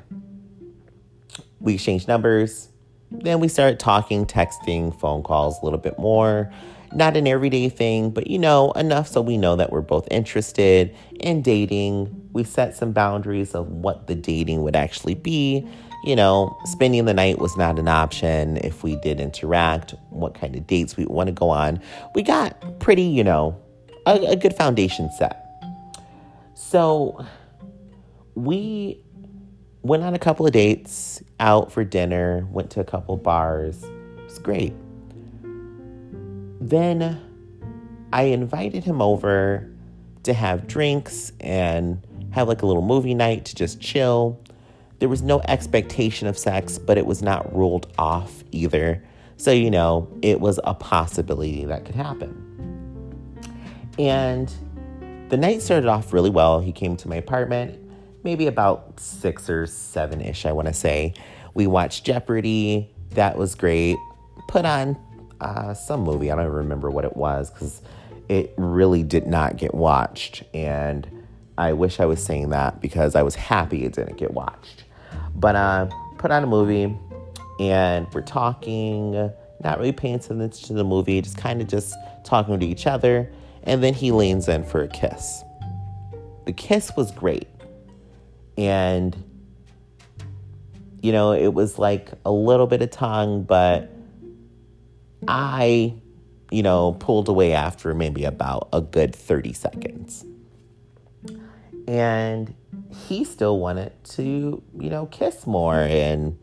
we 1.60 1.74
exchanged 1.74 2.08
numbers. 2.08 2.68
Then 3.10 3.40
we 3.40 3.48
started 3.48 3.78
talking, 3.78 4.26
texting, 4.26 4.98
phone 4.98 5.22
calls 5.22 5.60
a 5.62 5.64
little 5.64 5.78
bit 5.78 5.98
more. 5.98 6.52
Not 6.92 7.16
an 7.16 7.26
everyday 7.26 7.68
thing, 7.68 8.10
but 8.10 8.28
you 8.28 8.38
know, 8.38 8.72
enough 8.72 9.08
so 9.08 9.20
we 9.20 9.36
know 9.36 9.56
that 9.56 9.70
we're 9.70 9.82
both 9.82 10.08
interested 10.10 10.94
in 11.20 11.42
dating. 11.42 12.28
We 12.32 12.44
set 12.44 12.76
some 12.76 12.92
boundaries 12.92 13.54
of 13.54 13.68
what 13.68 14.06
the 14.06 14.14
dating 14.14 14.62
would 14.62 14.74
actually 14.74 15.14
be 15.14 15.68
you 16.04 16.14
know, 16.14 16.56
spending 16.64 17.04
the 17.04 17.14
night 17.14 17.38
was 17.38 17.56
not 17.56 17.78
an 17.78 17.88
option 17.88 18.56
if 18.58 18.82
we 18.82 18.96
did 18.96 19.20
interact, 19.20 19.94
what 20.10 20.34
kind 20.34 20.54
of 20.54 20.66
dates 20.66 20.96
we 20.96 21.04
want 21.06 21.28
to 21.28 21.32
go 21.32 21.50
on. 21.50 21.80
We 22.14 22.22
got 22.22 22.78
pretty, 22.78 23.02
you 23.02 23.24
know, 23.24 23.60
a, 24.06 24.32
a 24.32 24.36
good 24.36 24.54
foundation 24.54 25.10
set. 25.12 25.44
So 26.54 27.24
we 28.34 29.00
went 29.82 30.02
on 30.02 30.14
a 30.14 30.18
couple 30.18 30.46
of 30.46 30.52
dates, 30.52 31.22
out 31.40 31.72
for 31.72 31.84
dinner, 31.84 32.46
went 32.50 32.70
to 32.70 32.80
a 32.80 32.84
couple 32.84 33.16
bars. 33.16 33.82
It 33.82 34.24
was 34.24 34.38
great. 34.38 34.74
Then 36.60 37.20
I 38.12 38.24
invited 38.24 38.84
him 38.84 39.00
over 39.00 39.68
to 40.24 40.32
have 40.32 40.66
drinks 40.66 41.32
and 41.40 42.04
have 42.30 42.48
like 42.48 42.62
a 42.62 42.66
little 42.66 42.82
movie 42.82 43.14
night 43.14 43.44
to 43.46 43.54
just 43.54 43.80
chill. 43.80 44.40
There 44.98 45.08
was 45.08 45.22
no 45.22 45.40
expectation 45.46 46.26
of 46.26 46.36
sex, 46.36 46.78
but 46.78 46.98
it 46.98 47.06
was 47.06 47.22
not 47.22 47.54
ruled 47.54 47.92
off 47.98 48.42
either. 48.50 49.02
So, 49.36 49.52
you 49.52 49.70
know, 49.70 50.08
it 50.22 50.40
was 50.40 50.58
a 50.64 50.74
possibility 50.74 51.64
that 51.66 51.84
could 51.84 51.94
happen. 51.94 52.44
And 53.98 54.52
the 55.28 55.36
night 55.36 55.62
started 55.62 55.88
off 55.88 56.12
really 56.12 56.30
well. 56.30 56.60
He 56.60 56.72
came 56.72 56.96
to 56.96 57.08
my 57.08 57.16
apartment, 57.16 57.78
maybe 58.24 58.46
about 58.46 58.98
six 58.98 59.48
or 59.48 59.66
seven 59.66 60.20
ish, 60.20 60.46
I 60.46 60.52
want 60.52 60.68
to 60.68 60.74
say. 60.74 61.14
We 61.54 61.66
watched 61.66 62.04
Jeopardy. 62.04 62.90
That 63.10 63.38
was 63.38 63.54
great. 63.54 63.96
Put 64.48 64.64
on 64.64 64.98
uh, 65.40 65.74
some 65.74 66.00
movie. 66.00 66.30
I 66.30 66.36
don't 66.36 66.52
remember 66.52 66.90
what 66.90 67.04
it 67.04 67.16
was 67.16 67.50
because 67.50 67.82
it 68.28 68.54
really 68.56 69.02
did 69.02 69.26
not 69.26 69.56
get 69.56 69.74
watched. 69.74 70.42
And 70.52 71.08
I 71.56 71.72
wish 71.72 72.00
I 72.00 72.06
was 72.06 72.22
saying 72.24 72.50
that 72.50 72.80
because 72.80 73.14
I 73.14 73.22
was 73.22 73.34
happy 73.34 73.84
it 73.84 73.92
didn't 73.92 74.16
get 74.16 74.32
watched. 74.32 74.84
But 75.38 75.56
uh, 75.56 75.86
put 76.18 76.30
on 76.30 76.42
a 76.42 76.46
movie 76.46 76.96
and 77.60 78.06
we're 78.12 78.22
talking, 78.22 79.12
not 79.62 79.78
really 79.78 79.92
paying 79.92 80.16
attention 80.16 80.50
to 80.50 80.74
the 80.74 80.84
movie, 80.84 81.20
just 81.20 81.36
kind 81.36 81.60
of 81.60 81.68
just 81.68 81.94
talking 82.24 82.58
to 82.58 82.66
each 82.66 82.86
other. 82.86 83.30
And 83.62 83.82
then 83.82 83.94
he 83.94 84.12
leans 84.12 84.48
in 84.48 84.64
for 84.64 84.82
a 84.82 84.88
kiss. 84.88 85.42
The 86.46 86.52
kiss 86.52 86.92
was 86.96 87.10
great. 87.12 87.48
And, 88.56 89.16
you 91.02 91.12
know, 91.12 91.32
it 91.32 91.54
was 91.54 91.78
like 91.78 92.10
a 92.24 92.32
little 92.32 92.66
bit 92.66 92.82
of 92.82 92.90
tongue, 92.90 93.42
but 93.42 93.90
I, 95.26 95.94
you 96.50 96.62
know, 96.62 96.92
pulled 96.98 97.28
away 97.28 97.52
after 97.52 97.94
maybe 97.94 98.24
about 98.24 98.68
a 98.72 98.80
good 98.80 99.14
30 99.14 99.52
seconds. 99.52 100.24
And 101.86 102.54
he 102.90 103.24
still 103.24 103.58
wanted 103.58 103.92
to, 104.02 104.62
you 104.78 104.90
know, 104.90 105.06
kiss 105.06 105.46
more 105.46 105.80
and 105.80 106.38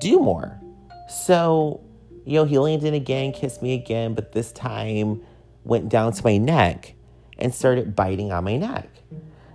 do 0.00 0.18
more. 0.18 0.60
So, 1.08 1.80
you 2.24 2.34
know, 2.34 2.44
he 2.44 2.58
leaned 2.58 2.82
in 2.82 2.94
again, 2.94 3.32
kissed 3.32 3.62
me 3.62 3.74
again, 3.74 4.14
but 4.14 4.32
this 4.32 4.52
time 4.52 5.22
went 5.64 5.88
down 5.88 6.12
to 6.12 6.24
my 6.24 6.36
neck 6.38 6.94
and 7.38 7.54
started 7.54 7.94
biting 7.94 8.32
on 8.32 8.44
my 8.44 8.56
neck. 8.56 8.88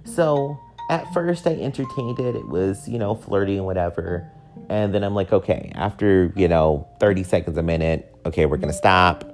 So 0.06 0.58
at 0.90 1.12
first 1.14 1.48
I 1.48 1.52
entertained 1.52 2.20
it. 2.20 2.36
It 2.36 2.48
was, 2.48 2.88
you 2.88 2.98
know, 3.00 3.16
flirty 3.16 3.58
and 3.58 3.66
whatever. 3.66 4.30
And 4.70 4.94
then 4.94 5.04
I'm 5.04 5.16
like, 5.16 5.34
okay, 5.34 5.72
after, 5.76 6.34
you 6.36 6.48
know, 6.48 6.88
30 7.00 7.24
seconds 7.24 7.58
a 7.58 7.64
minute, 7.64 8.16
okay, 8.26 8.46
we're 8.46 8.58
going 8.58 8.72
to 8.72 8.78
stop. 8.78 9.26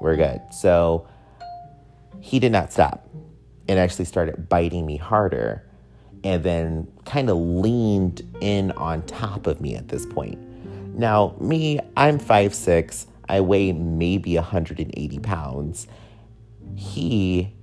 We're 0.00 0.16
good. 0.16 0.40
So 0.52 1.08
he 2.20 2.38
did 2.38 2.52
not 2.52 2.72
stop 2.72 3.07
and 3.68 3.78
actually 3.78 4.04
started 4.06 4.48
biting 4.48 4.86
me 4.86 4.96
harder 4.96 5.64
and 6.24 6.42
then 6.42 6.90
kind 7.04 7.30
of 7.30 7.36
leaned 7.36 8.22
in 8.40 8.72
on 8.72 9.02
top 9.02 9.46
of 9.46 9.60
me 9.60 9.76
at 9.76 9.88
this 9.88 10.06
point. 10.06 10.38
Now, 10.96 11.36
me, 11.40 11.78
I'm 11.96 12.18
5'6, 12.18 13.06
I 13.28 13.40
weigh 13.40 13.72
maybe 13.72 14.34
180 14.34 15.18
pounds. 15.20 15.86
He 16.74 17.54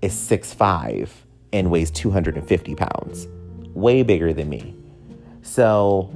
is 0.00 0.12
6'5 0.12 1.08
and 1.52 1.70
weighs 1.70 1.90
250 1.90 2.74
pounds, 2.74 3.26
way 3.74 4.02
bigger 4.02 4.32
than 4.32 4.48
me. 4.48 4.76
So 5.42 6.14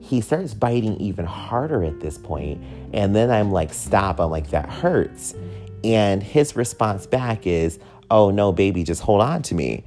he 0.00 0.20
starts 0.20 0.54
biting 0.54 0.96
even 1.00 1.24
harder 1.24 1.82
at 1.84 2.00
this 2.00 2.18
point, 2.18 2.62
And 2.92 3.16
then 3.16 3.30
I'm 3.30 3.50
like, 3.50 3.72
stop. 3.72 4.20
I'm 4.20 4.30
like, 4.30 4.50
that 4.50 4.68
hurts. 4.68 5.34
And 5.82 6.22
his 6.22 6.54
response 6.56 7.06
back 7.06 7.46
is, 7.46 7.78
oh 8.12 8.30
no, 8.30 8.52
baby, 8.52 8.84
just 8.84 9.02
hold 9.02 9.22
on 9.22 9.42
to 9.42 9.54
me. 9.54 9.82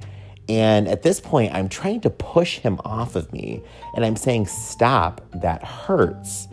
And 0.48 0.88
at 0.88 1.02
this 1.02 1.20
point, 1.20 1.54
I'm 1.54 1.68
trying 1.68 2.00
to 2.02 2.10
push 2.10 2.58
him 2.58 2.80
off 2.84 3.16
of 3.16 3.32
me 3.32 3.62
and 3.94 4.04
I'm 4.04 4.16
saying, 4.16 4.46
stop, 4.48 5.20
that 5.34 5.64
hurts. 5.64 6.48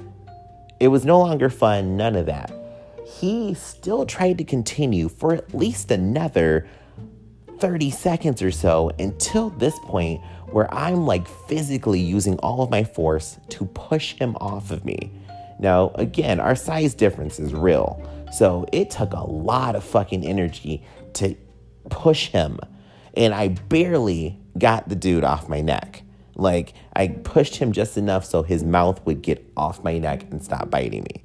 It 0.79 0.87
was 0.87 1.03
no 1.03 1.19
longer 1.19 1.49
fun, 1.49 1.97
none 1.97 2.15
of 2.15 2.27
that. 2.27 2.51
He 3.05 3.55
still 3.55 4.05
tried 4.05 4.37
to 4.37 4.43
continue 4.43 5.09
for 5.09 5.33
at 5.33 5.53
least 5.53 5.91
another 5.91 6.67
30 7.59 7.89
seconds 7.91 8.41
or 8.41 8.51
so 8.51 8.91
until 8.99 9.49
this 9.51 9.77
point 9.79 10.21
where 10.51 10.71
I'm 10.73 11.05
like 11.07 11.27
physically 11.47 11.99
using 11.99 12.37
all 12.39 12.61
of 12.61 12.69
my 12.69 12.83
force 12.83 13.37
to 13.49 13.65
push 13.65 14.13
him 14.13 14.35
off 14.37 14.69
of 14.69 14.85
me. 14.85 15.11
Now, 15.59 15.91
again, 15.95 16.39
our 16.39 16.55
size 16.55 16.93
difference 16.93 17.39
is 17.39 17.53
real. 17.53 18.01
So 18.31 18.67
it 18.71 18.91
took 18.91 19.13
a 19.13 19.23
lot 19.23 19.75
of 19.75 19.83
fucking 19.83 20.25
energy 20.25 20.83
to 21.13 21.35
push 21.89 22.29
him. 22.29 22.59
And 23.15 23.33
I 23.33 23.49
barely 23.49 24.39
got 24.57 24.89
the 24.89 24.95
dude 24.95 25.23
off 25.23 25.47
my 25.47 25.61
neck. 25.61 26.03
Like, 26.35 26.73
I 26.95 27.09
pushed 27.09 27.57
him 27.57 27.71
just 27.71 27.97
enough 27.97 28.25
so 28.25 28.41
his 28.43 28.63
mouth 28.63 29.05
would 29.05 29.21
get 29.21 29.45
off 29.55 29.83
my 29.83 29.99
neck 29.99 30.23
and 30.31 30.43
stop 30.43 30.69
biting 30.69 31.03
me. 31.03 31.23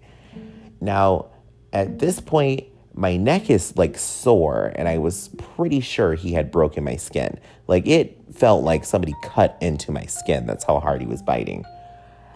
Now, 0.80 1.26
at 1.72 1.98
this 1.98 2.20
point, 2.20 2.64
my 2.94 3.16
neck 3.16 3.48
is 3.48 3.76
like 3.76 3.96
sore, 3.96 4.72
and 4.74 4.88
I 4.88 4.98
was 4.98 5.30
pretty 5.56 5.80
sure 5.80 6.14
he 6.14 6.32
had 6.32 6.50
broken 6.50 6.84
my 6.84 6.96
skin. 6.96 7.38
Like, 7.66 7.86
it 7.86 8.18
felt 8.34 8.64
like 8.64 8.84
somebody 8.84 9.14
cut 9.22 9.56
into 9.60 9.92
my 9.92 10.04
skin. 10.04 10.46
That's 10.46 10.64
how 10.64 10.80
hard 10.80 11.00
he 11.00 11.06
was 11.06 11.22
biting. 11.22 11.64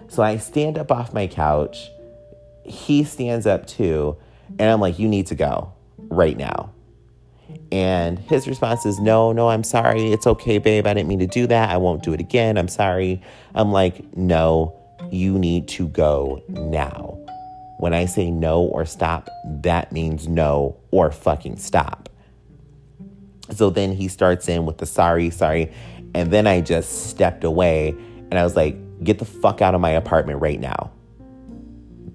So 0.09 0.23
I 0.23 0.37
stand 0.37 0.79
up 0.79 0.93
off 0.93 1.13
my 1.13 1.27
couch. 1.27 1.91
He 2.65 3.05
stands 3.05 3.47
up 3.47 3.67
too. 3.67 4.17
And 4.59 4.71
I'm 4.71 4.81
like, 4.81 4.99
You 4.99 5.09
need 5.09 5.27
to 5.29 5.35
go 5.35 5.73
right 5.97 6.37
now. 6.37 6.73
And 7.71 8.19
his 8.19 8.47
response 8.47 8.85
is, 8.85 9.01
No, 9.01 9.33
no, 9.33 9.49
I'm 9.49 9.65
sorry. 9.65 10.13
It's 10.13 10.27
okay, 10.27 10.59
babe. 10.59 10.87
I 10.87 10.95
didn't 10.95 11.09
mean 11.09 11.21
to 11.21 11.27
do 11.27 11.47
that. 11.47 11.71
I 11.71 11.79
won't 11.79 12.03
do 12.03 12.13
it 12.13 12.21
again. 12.21 12.59
I'm 12.59 12.69
sorry. 12.69 13.23
I'm 13.55 13.73
like, 13.73 14.17
No, 14.17 14.79
you 15.11 15.39
need 15.39 15.69
to 15.69 15.89
go 15.89 16.43
now. 16.49 17.19
When 17.79 17.95
I 17.95 18.05
say 18.05 18.31
no 18.31 18.63
or 18.63 18.85
stop, 18.85 19.29
that 19.63 19.91
means 19.91 20.29
no 20.29 20.77
or 20.91 21.11
fucking 21.11 21.57
stop. 21.57 22.09
So 23.51 23.71
then 23.71 23.93
he 23.93 24.07
starts 24.09 24.49
in 24.49 24.67
with 24.67 24.79
the 24.79 24.87
sorry, 24.87 25.31
sorry. 25.31 25.73
And 26.15 26.31
then 26.31 26.47
I 26.47 26.61
just 26.61 27.09
stepped 27.09 27.43
away 27.43 27.89
and 27.89 28.35
I 28.35 28.45
was 28.45 28.55
like, 28.55 28.77
Get 29.03 29.19
the 29.19 29.25
fuck 29.25 29.63
out 29.63 29.75
of 29.75 29.81
my 29.81 29.91
apartment 29.91 30.41
right 30.41 30.61
now. 30.61 30.93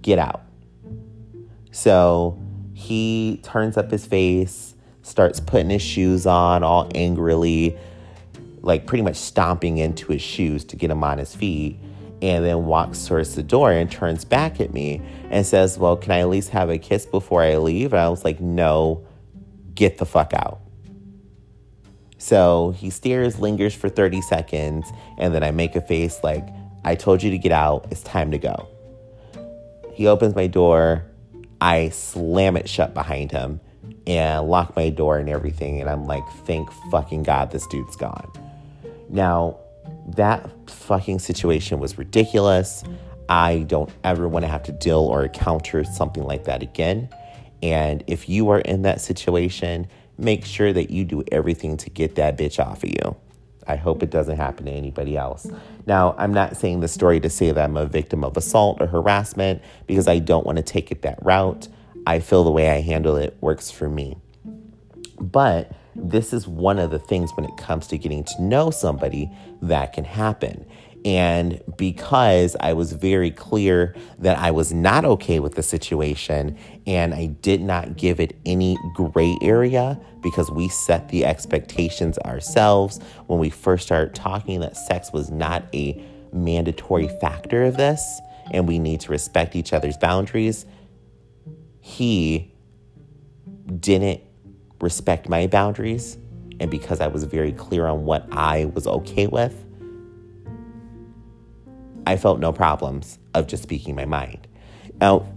Get 0.02 0.20
out. 0.20 0.44
So 1.72 2.40
he 2.74 3.42
turns 3.44 3.76
up 3.76 3.92
his 3.92 4.06
face 4.06 4.76
starts 5.08 5.40
putting 5.40 5.70
his 5.70 5.82
shoes 5.82 6.26
on 6.26 6.64
all 6.64 6.90
angrily, 6.94 7.78
like 8.62 8.86
pretty 8.86 9.04
much 9.04 9.16
stomping 9.16 9.78
into 9.78 10.12
his 10.12 10.22
shoes 10.22 10.66
to 10.66 10.76
get 10.76 10.92
him 10.92 11.04
on 11.04 11.18
his 11.18 11.34
feet, 11.34 11.80
and 12.22 12.44
then 12.44 12.66
walks 12.66 13.08
towards 13.08 13.36
the 13.36 13.44
door 13.44 13.72
and 13.72 13.90
turns 13.90 14.26
back 14.26 14.60
at 14.60 14.74
me 14.74 15.02
and 15.30 15.46
says, 15.46 15.78
Well, 15.78 15.96
can 15.96 16.12
I 16.12 16.20
at 16.20 16.30
least 16.30 16.50
have 16.50 16.70
a 16.70 16.78
kiss 16.78 17.06
before 17.06 17.42
I 17.42 17.58
leave? 17.58 17.94
And 17.94 18.02
I 18.02 18.10
was 18.10 18.26
like, 18.26 18.42
No, 18.42 19.06
get 19.74 19.98
the 19.98 20.06
fuck 20.06 20.34
out. 20.34 20.60
So 22.18 22.72
he 22.72 22.90
stares, 22.90 23.40
lingers 23.40 23.76
for 23.76 23.90
30 23.90 24.22
seconds, 24.22 24.92
and 25.18 25.34
then 25.34 25.44
I 25.44 25.52
make 25.52 25.76
a 25.76 25.82
face 25.82 26.20
like, 26.24 26.48
I 26.84 26.96
told 26.96 27.22
you 27.24 27.32
to 27.32 27.38
get 27.38 27.52
out, 27.52 27.88
it's 27.92 28.02
time 28.02 28.32
to 28.32 28.38
go. 28.38 28.68
He 29.94 30.08
opens 30.08 30.36
my 30.36 30.48
door, 30.48 31.06
I 31.62 31.90
slam 31.90 32.58
it 32.58 32.68
shut 32.68 32.94
behind 32.94 33.32
him, 33.32 33.62
and 34.08 34.48
lock 34.48 34.76
my 34.76 34.90
door 34.90 35.18
and 35.18 35.30
everything. 35.30 35.82
And 35.82 35.90
I'm 35.90 36.06
like, 36.06 36.28
thank 36.46 36.72
fucking 36.90 37.24
God 37.24 37.52
this 37.52 37.68
dude's 37.68 37.96
gone. 37.96 38.32
Now, 39.10 39.60
that 40.16 40.50
fucking 40.70 41.20
situation 41.20 41.80
was 41.80 41.98
ridiculous. 41.98 42.84
I 43.30 43.60
don't 43.68 43.92
ever 44.04 44.28
want 44.28 44.46
to 44.46 44.50
have 44.50 44.64
to 44.64 44.72
deal 44.72 45.00
or 45.00 45.26
encounter 45.26 45.84
something 45.84 46.24
like 46.24 46.46
that 46.46 46.64
again. 46.64 47.10
And 47.62 48.04
if 48.08 48.30
you 48.30 48.50
are 48.50 48.60
in 48.60 48.84
that 48.84 49.02
situation, 49.02 49.88
make 50.18 50.46
sure 50.46 50.72
that 50.72 50.90
you 50.90 51.04
do 51.04 51.24
everything 51.32 51.76
to 51.78 51.90
get 51.90 52.16
that 52.16 52.38
bitch 52.38 52.64
off 52.64 52.84
of 52.84 52.90
you. 52.90 53.16
I 53.68 53.76
hope 53.76 54.02
it 54.02 54.10
doesn't 54.10 54.38
happen 54.38 54.66
to 54.68 54.72
anybody 54.72 55.18
else. 55.18 55.46
Now, 55.86 56.16
I'm 56.18 56.34
not 56.34 56.56
saying 56.56 56.80
the 56.80 56.88
story 56.88 57.20
to 57.20 57.30
say 57.30 57.52
that 57.52 57.62
I'm 57.62 57.76
a 57.76 57.86
victim 57.86 58.24
of 58.24 58.38
assault 58.38 58.78
or 58.80 58.88
harassment 58.88 59.62
because 59.88 60.08
I 60.08 60.20
don't 60.20 60.46
want 60.46 60.58
to 60.58 60.64
take 60.64 60.90
it 60.90 61.02
that 61.02 61.20
route. 61.22 61.68
I 62.08 62.22
feel 62.22 62.46
the 62.46 62.52
way 62.52 62.70
I 62.70 62.80
handle 62.80 63.18
it 63.18 63.38
works 63.42 63.70
for 63.70 63.90
me. 63.90 64.16
But 65.20 65.74
this 65.94 66.32
is 66.32 66.48
one 66.48 66.80
of 66.80 66.90
the 66.90 67.00
things 67.00 67.32
when 67.36 67.46
it 67.46 67.58
comes 67.58 67.86
to 67.88 67.98
getting 67.98 68.24
to 68.24 68.42
know 68.42 68.72
somebody 68.72 69.30
that 69.62 69.92
can 69.92 70.06
happen. 70.06 70.66
And 71.04 71.62
because 71.76 72.56
I 72.62 72.72
was 72.72 72.94
very 72.94 73.30
clear 73.30 73.94
that 74.20 74.40
I 74.40 74.52
was 74.52 74.74
not 74.74 75.04
okay 75.04 75.42
with 75.42 75.56
the 75.56 75.64
situation 75.64 76.58
and 76.86 77.14
I 77.14 77.26
did 77.26 77.62
not 77.62 77.98
give 77.98 78.22
it 78.22 78.38
any 78.46 78.78
gray 78.96 79.38
area 79.42 80.00
because 80.24 80.50
we 80.50 80.70
set 80.70 81.10
the 81.10 81.26
expectations 81.26 82.18
ourselves 82.20 83.02
when 83.26 83.38
we 83.38 83.50
first 83.50 83.86
started 83.86 84.16
talking 84.16 84.62
that 84.62 84.78
sex 84.78 85.12
was 85.12 85.30
not 85.30 85.66
a 85.74 86.02
mandatory 86.32 87.10
factor 87.20 87.66
of 87.66 87.76
this 87.76 88.22
and 88.52 88.66
we 88.66 88.80
need 88.80 89.02
to 89.02 89.12
respect 89.12 89.58
each 89.58 89.74
other's 89.74 89.98
boundaries, 89.98 90.66
he 91.88 92.52
didn't 93.80 94.20
respect 94.82 95.30
my 95.30 95.48
boundaries. 95.48 96.18
And 96.60 96.70
because 96.70 97.00
I 97.00 97.08
was 97.08 97.24
very 97.24 97.54
clear 97.54 97.88
on 97.88 98.04
what 98.04 98.28
I 98.30 98.66
was 98.66 98.86
okay 98.88 99.26
with, 99.26 99.66
I 102.06 102.18
felt 102.18 102.42
no 102.42 102.52
problems 102.52 103.20
of 103.34 103.48
just 103.48 103.64
speaking 103.64 103.96
my 103.96 104.04
mind. 104.04 104.50
Now, 105.00 105.30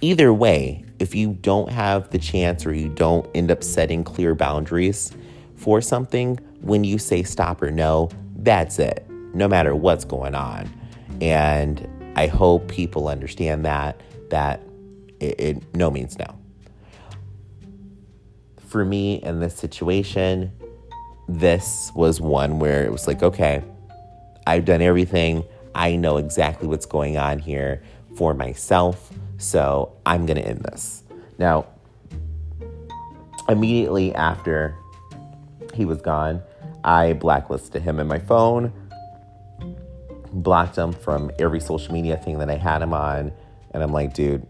either 0.00 0.34
way, 0.34 0.84
if 0.98 1.14
you 1.14 1.34
don't 1.40 1.70
have 1.70 2.10
the 2.10 2.18
chance 2.18 2.66
or 2.66 2.74
you 2.74 2.88
don't 2.88 3.28
end 3.32 3.52
up 3.52 3.62
setting 3.62 4.02
clear 4.02 4.34
boundaries 4.34 5.12
for 5.54 5.80
something, 5.80 6.36
when 6.62 6.82
you 6.82 6.98
say 6.98 7.22
stop 7.22 7.62
or 7.62 7.70
no, 7.70 8.10
that's 8.38 8.80
it, 8.80 9.06
no 9.34 9.46
matter 9.46 9.72
what's 9.76 10.04
going 10.04 10.34
on. 10.34 10.68
And 11.20 11.88
I 12.16 12.26
hope 12.26 12.66
people 12.66 13.06
understand 13.06 13.64
that, 13.66 14.00
that 14.30 14.62
it, 15.22 15.40
it 15.40 15.74
no 15.74 15.90
means 15.90 16.18
no. 16.18 16.38
For 18.68 18.84
me 18.84 19.22
in 19.22 19.40
this 19.40 19.54
situation, 19.54 20.52
this 21.28 21.92
was 21.94 22.20
one 22.20 22.58
where 22.58 22.84
it 22.84 22.90
was 22.90 23.06
like, 23.06 23.22
okay, 23.22 23.62
I've 24.46 24.64
done 24.64 24.82
everything. 24.82 25.44
I 25.74 25.96
know 25.96 26.16
exactly 26.16 26.68
what's 26.68 26.86
going 26.86 27.16
on 27.16 27.38
here 27.38 27.82
for 28.16 28.34
myself. 28.34 29.12
So 29.38 29.92
I'm 30.06 30.26
going 30.26 30.36
to 30.36 30.46
end 30.46 30.60
this. 30.60 31.04
Now, 31.38 31.66
immediately 33.48 34.14
after 34.14 34.74
he 35.74 35.84
was 35.84 36.00
gone, 36.00 36.42
I 36.84 37.12
blacklisted 37.14 37.82
him 37.82 38.00
in 38.00 38.06
my 38.06 38.18
phone, 38.18 38.72
blocked 40.32 40.76
him 40.76 40.92
from 40.92 41.30
every 41.38 41.60
social 41.60 41.92
media 41.92 42.16
thing 42.16 42.38
that 42.38 42.50
I 42.50 42.56
had 42.56 42.82
him 42.82 42.92
on. 42.94 43.32
And 43.72 43.82
I'm 43.82 43.92
like, 43.92 44.14
dude, 44.14 44.46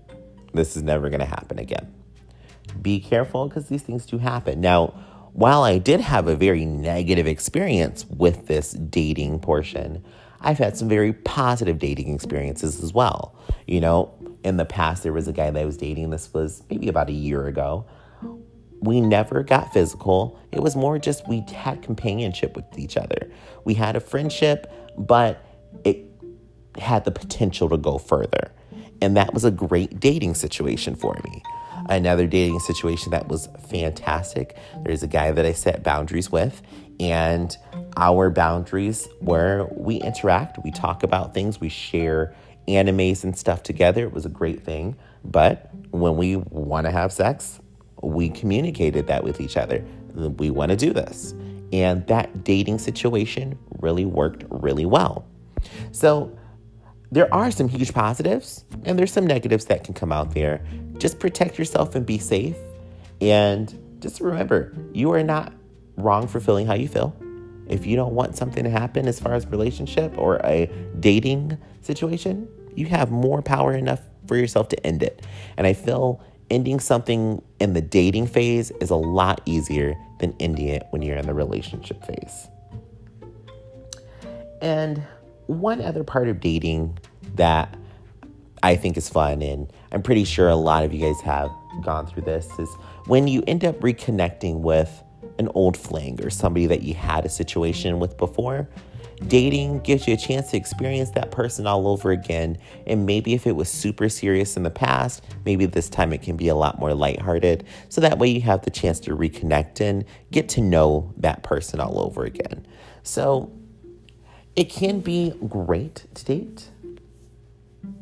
this 0.52 0.76
is 0.76 0.82
never 0.82 1.08
going 1.08 1.20
to 1.20 1.26
happen 1.26 1.58
again. 1.58 1.92
Be 2.80 3.00
careful 3.00 3.48
because 3.48 3.68
these 3.68 3.82
things 3.82 4.06
do 4.06 4.18
happen. 4.18 4.60
Now, 4.60 4.88
while 5.32 5.62
I 5.62 5.78
did 5.78 6.00
have 6.00 6.28
a 6.28 6.36
very 6.36 6.64
negative 6.64 7.26
experience 7.26 8.04
with 8.06 8.46
this 8.46 8.72
dating 8.72 9.40
portion, 9.40 10.04
I've 10.40 10.58
had 10.58 10.76
some 10.76 10.88
very 10.88 11.12
positive 11.12 11.78
dating 11.78 12.14
experiences 12.14 12.82
as 12.82 12.92
well. 12.92 13.34
You 13.66 13.80
know, 13.80 14.14
in 14.44 14.56
the 14.56 14.64
past, 14.64 15.02
there 15.02 15.12
was 15.12 15.28
a 15.28 15.32
guy 15.32 15.50
that 15.50 15.60
I 15.60 15.64
was 15.64 15.76
dating, 15.76 16.10
this 16.10 16.32
was 16.34 16.62
maybe 16.68 16.88
about 16.88 17.08
a 17.08 17.12
year 17.12 17.46
ago. 17.46 17.86
We 18.80 19.00
never 19.00 19.44
got 19.44 19.72
physical. 19.72 20.38
It 20.50 20.60
was 20.60 20.74
more 20.74 20.98
just 20.98 21.28
we 21.28 21.44
had 21.54 21.82
companionship 21.82 22.56
with 22.56 22.64
each 22.76 22.96
other. 22.96 23.30
We 23.64 23.74
had 23.74 23.94
a 23.94 24.00
friendship, 24.00 24.70
but 24.98 25.44
it 25.84 26.04
had 26.76 27.04
the 27.04 27.12
potential 27.12 27.68
to 27.68 27.76
go 27.76 27.98
further. 27.98 28.50
And 29.02 29.16
that 29.16 29.34
was 29.34 29.44
a 29.44 29.50
great 29.50 29.98
dating 29.98 30.36
situation 30.36 30.94
for 30.94 31.18
me. 31.24 31.42
Another 31.88 32.28
dating 32.28 32.60
situation 32.60 33.10
that 33.10 33.26
was 33.26 33.48
fantastic. 33.68 34.56
There's 34.84 35.02
a 35.02 35.08
guy 35.08 35.32
that 35.32 35.44
I 35.44 35.52
set 35.52 35.82
boundaries 35.82 36.30
with, 36.30 36.62
and 37.00 37.56
our 37.96 38.30
boundaries 38.30 39.08
where 39.18 39.66
we 39.72 39.96
interact, 39.96 40.62
we 40.62 40.70
talk 40.70 41.02
about 41.02 41.34
things, 41.34 41.60
we 41.60 41.68
share 41.68 42.32
animes 42.68 43.24
and 43.24 43.36
stuff 43.36 43.64
together. 43.64 44.04
It 44.04 44.12
was 44.12 44.24
a 44.24 44.28
great 44.28 44.62
thing. 44.62 44.94
But 45.24 45.68
when 45.90 46.16
we 46.16 46.36
want 46.36 46.86
to 46.86 46.92
have 46.92 47.12
sex, 47.12 47.58
we 48.02 48.30
communicated 48.30 49.08
that 49.08 49.24
with 49.24 49.40
each 49.40 49.56
other. 49.56 49.84
We 50.14 50.50
want 50.50 50.70
to 50.70 50.76
do 50.76 50.92
this. 50.92 51.34
And 51.72 52.06
that 52.06 52.44
dating 52.44 52.78
situation 52.78 53.58
really 53.80 54.04
worked 54.04 54.44
really 54.48 54.86
well. 54.86 55.26
So 55.90 56.36
there 57.12 57.32
are 57.32 57.50
some 57.50 57.68
huge 57.68 57.92
positives 57.92 58.64
and 58.84 58.98
there's 58.98 59.12
some 59.12 59.26
negatives 59.26 59.66
that 59.66 59.84
can 59.84 59.92
come 59.92 60.10
out 60.10 60.34
there. 60.34 60.64
Just 60.96 61.20
protect 61.20 61.58
yourself 61.58 61.94
and 61.94 62.06
be 62.06 62.18
safe. 62.18 62.56
And 63.20 63.98
just 64.00 64.18
remember, 64.20 64.74
you 64.94 65.12
are 65.12 65.22
not 65.22 65.52
wrong 65.98 66.26
for 66.26 66.40
feeling 66.40 66.66
how 66.66 66.72
you 66.72 66.88
feel. 66.88 67.14
If 67.68 67.84
you 67.84 67.96
don't 67.96 68.14
want 68.14 68.34
something 68.34 68.64
to 68.64 68.70
happen 68.70 69.06
as 69.06 69.20
far 69.20 69.34
as 69.34 69.46
relationship 69.46 70.16
or 70.16 70.36
a 70.42 70.70
dating 71.00 71.58
situation, 71.82 72.48
you 72.74 72.86
have 72.86 73.10
more 73.10 73.42
power 73.42 73.74
enough 73.74 74.00
for 74.26 74.36
yourself 74.38 74.70
to 74.70 74.86
end 74.86 75.02
it. 75.02 75.26
And 75.58 75.66
I 75.66 75.74
feel 75.74 76.24
ending 76.48 76.80
something 76.80 77.42
in 77.60 77.74
the 77.74 77.82
dating 77.82 78.28
phase 78.28 78.70
is 78.80 78.88
a 78.88 78.96
lot 78.96 79.42
easier 79.44 79.94
than 80.20 80.34
ending 80.40 80.68
it 80.68 80.86
when 80.90 81.02
you're 81.02 81.18
in 81.18 81.26
the 81.26 81.34
relationship 81.34 82.02
phase. 82.06 82.48
And 84.62 85.02
one 85.46 85.80
other 85.80 86.04
part 86.04 86.28
of 86.28 86.40
dating 86.40 86.98
that 87.34 87.76
I 88.62 88.76
think 88.76 88.96
is 88.96 89.08
fun, 89.08 89.42
and 89.42 89.72
I'm 89.90 90.02
pretty 90.02 90.24
sure 90.24 90.48
a 90.48 90.56
lot 90.56 90.84
of 90.84 90.92
you 90.92 91.00
guys 91.00 91.20
have 91.22 91.50
gone 91.82 92.06
through 92.06 92.22
this, 92.22 92.48
is 92.58 92.68
when 93.06 93.26
you 93.26 93.42
end 93.46 93.64
up 93.64 93.80
reconnecting 93.80 94.60
with 94.60 95.02
an 95.38 95.48
old 95.54 95.76
fling 95.76 96.22
or 96.24 96.30
somebody 96.30 96.66
that 96.66 96.82
you 96.82 96.94
had 96.94 97.24
a 97.24 97.28
situation 97.28 97.98
with 97.98 98.16
before. 98.16 98.68
Dating 99.28 99.78
gives 99.80 100.08
you 100.08 100.14
a 100.14 100.16
chance 100.16 100.50
to 100.50 100.56
experience 100.56 101.10
that 101.10 101.30
person 101.30 101.64
all 101.64 101.86
over 101.86 102.10
again. 102.10 102.58
And 102.88 103.06
maybe 103.06 103.34
if 103.34 103.46
it 103.46 103.52
was 103.52 103.68
super 103.68 104.08
serious 104.08 104.56
in 104.56 104.64
the 104.64 104.70
past, 104.70 105.24
maybe 105.44 105.64
this 105.64 105.88
time 105.88 106.12
it 106.12 106.22
can 106.22 106.36
be 106.36 106.48
a 106.48 106.56
lot 106.56 106.80
more 106.80 106.92
lighthearted. 106.92 107.64
So 107.88 108.00
that 108.00 108.18
way 108.18 108.28
you 108.28 108.40
have 108.40 108.62
the 108.62 108.70
chance 108.70 108.98
to 109.00 109.16
reconnect 109.16 109.80
and 109.80 110.04
get 110.32 110.48
to 110.50 110.60
know 110.60 111.14
that 111.18 111.44
person 111.44 111.78
all 111.78 112.00
over 112.00 112.24
again. 112.24 112.66
So 113.04 113.52
it 114.56 114.64
can 114.70 115.00
be 115.00 115.32
great 115.48 116.06
to 116.14 116.24
date. 116.24 116.68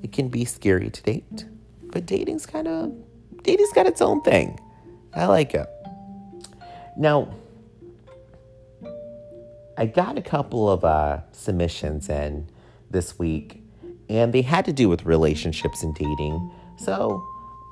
It 0.03 0.13
can 0.13 0.29
be 0.29 0.45
scary 0.45 0.91
to 0.91 1.03
date. 1.03 1.47
But 1.93 2.07
dating's 2.07 2.47
kind 2.47 2.69
of 2.69 2.93
dating's 3.43 3.73
got 3.73 3.87
its 3.87 4.01
own 4.01 4.23
thing. 4.23 4.59
I 5.15 5.27
like 5.27 5.55
it. 5.55 5.69
Now, 6.97 7.33
I 9.77 9.87
got 9.87 10.19
a 10.19 10.23
couple 10.23 10.71
of 10.71 10.85
uh, 10.85 11.21
submissions 11.33 12.09
in 12.09 12.49
this 12.91 13.19
week, 13.19 13.63
and 14.09 14.33
they 14.33 14.43
had 14.43 14.65
to 14.67 14.73
do 14.73 14.89
with 14.89 15.05
relationships 15.05 15.83
and 15.83 15.95
dating. 15.95 16.51
So 16.77 17.27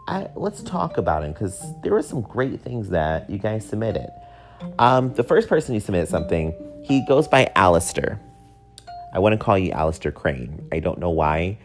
I, 0.06 0.28
let's 0.34 0.62
talk 0.62 0.96
about 0.96 1.22
them 1.22 1.32
because 1.32 1.62
there 1.82 1.92
were 1.92 2.02
some 2.02 2.22
great 2.22 2.60
things 2.60 2.88
that 2.90 3.28
you 3.28 3.38
guys 3.38 3.68
submitted. 3.68 4.08
Um, 4.78 5.12
the 5.14 5.22
first 5.22 5.48
person 5.48 5.74
who 5.74 5.80
submitted 5.80 6.08
something, 6.08 6.54
he 6.82 7.04
goes 7.06 7.28
by 7.28 7.50
Alistair. 7.54 8.20
I 9.12 9.18
want 9.18 9.32
to 9.32 9.38
call 9.38 9.58
you 9.58 9.72
Alistair 9.72 10.12
Crane. 10.12 10.68
I 10.72 10.80
don't 10.80 10.98
know 10.98 11.10
why. 11.10 11.58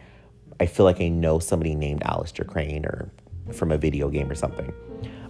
I 0.60 0.66
feel 0.66 0.84
like 0.84 1.00
I 1.00 1.08
know 1.08 1.38
somebody 1.38 1.74
named 1.74 2.02
Alistair 2.04 2.44
Crane 2.44 2.86
or 2.86 3.10
from 3.52 3.72
a 3.72 3.78
video 3.78 4.08
game 4.08 4.30
or 4.30 4.34
something. 4.34 4.72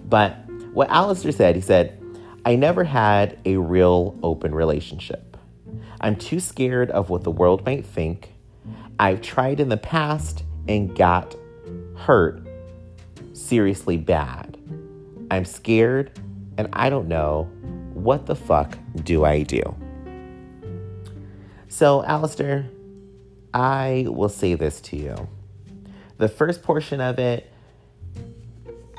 But 0.09 0.37
what 0.73 0.91
Alistair 0.91 1.33
said, 1.33 1.57
he 1.57 1.63
said, 1.63 2.01
I 2.45 2.57
never 2.57 2.85
had 2.85 3.39
a 3.45 3.57
real 3.57 4.19
open 4.23 4.55
relationship. 4.55 5.37
I'm 6.01 6.17
too 6.17 6.41
scared 6.41 6.91
of 6.91 7.11
what 7.11 7.25
the 7.25 7.31
world 7.31 7.65
might 7.65 7.87
think. 7.87 8.35
I've 8.99 9.23
tried 9.23 9.61
in 9.61 9.71
the 9.71 9.77
past 9.77 10.45
and 10.69 10.95
got 10.95 11.35
hurt 11.97 12.47
seriously 13.33 13.97
bad. 13.97 14.59
I'm 15.31 15.45
scared 15.45 16.13
and 16.59 16.69
I 16.73 16.91
don't 16.91 17.09
know 17.09 17.51
what 17.95 18.27
the 18.27 18.37
fuck 18.37 18.79
do 19.03 19.25
I 19.25 19.43
do? 19.43 19.75
So, 21.75 22.05
Alistair, 22.05 22.67
I 23.53 24.07
will 24.07 24.29
say 24.29 24.55
this 24.55 24.81
to 24.83 24.97
you. 24.97 25.29
The 26.19 26.29
first 26.29 26.63
portion 26.63 27.01
of 27.01 27.19
it, 27.19 27.51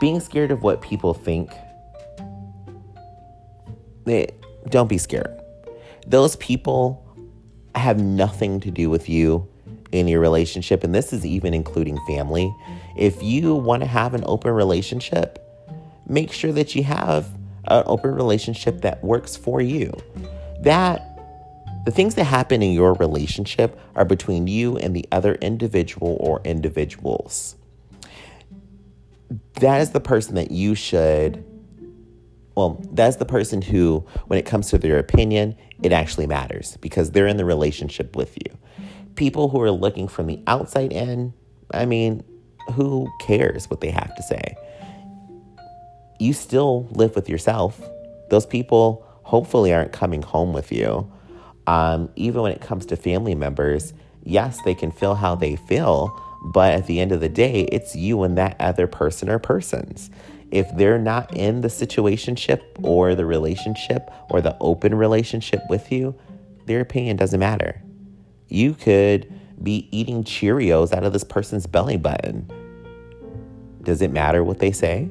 being 0.01 0.19
scared 0.19 0.51
of 0.51 0.61
what 0.61 0.81
people 0.81 1.13
think 1.13 1.49
eh, 4.07 4.25
don't 4.67 4.89
be 4.89 4.97
scared. 4.97 5.39
Those 6.05 6.35
people 6.35 7.01
have 7.75 7.97
nothing 7.97 8.59
to 8.59 8.71
do 8.71 8.89
with 8.89 9.07
you 9.07 9.47
in 9.93 10.09
your 10.09 10.19
relationship, 10.19 10.83
and 10.83 10.93
this 10.93 11.13
is 11.13 11.25
even 11.25 11.53
including 11.53 11.97
family. 12.05 12.53
If 12.97 13.23
you 13.23 13.55
want 13.55 13.83
to 13.83 13.87
have 13.87 14.13
an 14.13 14.25
open 14.25 14.51
relationship, 14.51 15.39
make 16.09 16.33
sure 16.33 16.51
that 16.51 16.75
you 16.75 16.83
have 16.83 17.25
an 17.69 17.83
open 17.85 18.13
relationship 18.13 18.81
that 18.81 19.01
works 19.01 19.37
for 19.37 19.61
you. 19.61 19.93
That 20.59 21.14
the 21.85 21.91
things 21.91 22.15
that 22.15 22.25
happen 22.25 22.61
in 22.61 22.71
your 22.71 22.93
relationship 22.93 23.79
are 23.95 24.05
between 24.05 24.47
you 24.47 24.77
and 24.77 24.95
the 24.95 25.07
other 25.11 25.35
individual 25.35 26.17
or 26.19 26.41
individuals. 26.43 27.55
That 29.59 29.81
is 29.81 29.91
the 29.91 29.99
person 29.99 30.35
that 30.35 30.51
you 30.51 30.75
should 30.75 31.43
well, 32.55 32.81
that's 32.93 33.17
the 33.17 33.25
person 33.25 33.61
who, 33.61 34.05
when 34.27 34.39
it 34.39 34.45
comes 34.45 34.69
to 34.69 34.77
their 34.77 34.97
opinion, 34.97 35.55
it 35.83 35.91
actually 35.91 36.25
matters 36.25 36.77
because 36.77 37.11
they're 37.11 37.27
in 37.27 37.37
the 37.37 37.45
relationship 37.45 38.15
with 38.15 38.37
you. 38.37 38.57
people 39.15 39.47
who 39.47 39.61
are 39.61 39.71
looking 39.71 40.09
from 40.09 40.27
the 40.27 40.41
outside 40.45 40.91
in, 40.91 41.33
I 41.71 41.85
mean, 41.85 42.23
who 42.73 43.07
cares 43.21 43.69
what 43.69 43.79
they 43.79 43.89
have 43.89 44.13
to 44.15 44.23
say? 44.23 44.57
You 46.19 46.33
still 46.33 46.87
live 46.91 47.15
with 47.15 47.29
yourself. 47.29 47.79
Those 48.29 48.45
people 48.45 49.05
hopefully 49.23 49.73
aren't 49.73 49.93
coming 49.93 50.21
home 50.21 50.51
with 50.51 50.71
you. 50.71 51.09
Um, 51.67 52.09
even 52.15 52.41
when 52.41 52.51
it 52.51 52.61
comes 52.61 52.85
to 52.87 52.95
family 52.95 53.35
members, 53.35 53.93
yes, 54.23 54.61
they 54.63 54.75
can 54.75 54.91
feel 54.91 55.15
how 55.15 55.35
they 55.35 55.55
feel, 55.55 56.21
but 56.43 56.73
at 56.73 56.87
the 56.87 56.99
end 56.99 57.11
of 57.11 57.21
the 57.21 57.29
day, 57.29 57.61
it's 57.71 57.95
you 57.95 58.23
and 58.23 58.37
that 58.37 58.55
other 58.59 58.87
person 58.87 59.29
or 59.29 59.39
persons. 59.39 60.09
If 60.51 60.67
they're 60.75 60.99
not 60.99 61.35
in 61.35 61.61
the 61.61 61.69
situationship 61.69 62.61
or 62.83 63.15
the 63.15 63.25
relationship 63.25 64.11
or 64.29 64.41
the 64.41 64.55
open 64.61 64.93
relationship 64.95 65.61
with 65.69 65.91
you, 65.91 66.15
their 66.65 66.81
opinion 66.81 67.17
doesn't 67.17 67.39
matter. 67.39 67.81
You 68.47 68.73
could 68.73 69.31
be 69.61 69.87
eating 69.91 70.23
Cheerios 70.23 70.93
out 70.93 71.03
of 71.03 71.13
this 71.13 71.23
person's 71.23 71.65
belly 71.65 71.97
button. 71.97 72.49
Does 73.81 74.01
it 74.01 74.11
matter 74.11 74.43
what 74.43 74.59
they 74.59 74.71
say? 74.71 75.09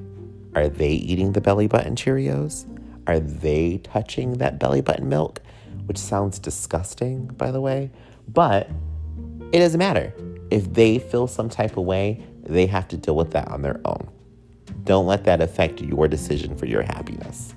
Are 0.55 0.69
they 0.69 0.91
eating 0.91 1.33
the 1.33 1.41
belly 1.41 1.67
button 1.67 1.97
Cheerios? 1.97 2.67
Are 3.07 3.19
they 3.21 3.79
touching 3.79 4.35
that 4.39 4.59
belly 4.59 4.81
button 4.81 5.09
milk? 5.09 5.41
Which 5.87 5.99
sounds 5.99 6.39
disgusting, 6.39 7.27
by 7.27 7.51
the 7.51 7.61
way. 7.61 7.91
But 8.29 8.71
it 9.53 9.59
doesn't 9.59 9.79
matter. 9.79 10.13
If 10.51 10.73
they 10.73 10.99
feel 10.99 11.27
some 11.27 11.49
type 11.49 11.77
of 11.77 11.85
way, 11.85 12.25
they 12.43 12.67
have 12.67 12.89
to 12.89 12.97
deal 12.97 13.17
with 13.17 13.31
that 13.33 13.49
on 13.49 13.63
their 13.63 13.81
own. 13.85 14.09
Don't 14.85 15.07
let 15.07 15.25
that 15.25 15.41
affect 15.41 15.81
your 15.81 16.09
decision 16.09 16.57
for 16.57 16.67
your 16.67 16.83
happiness. 16.83 17.55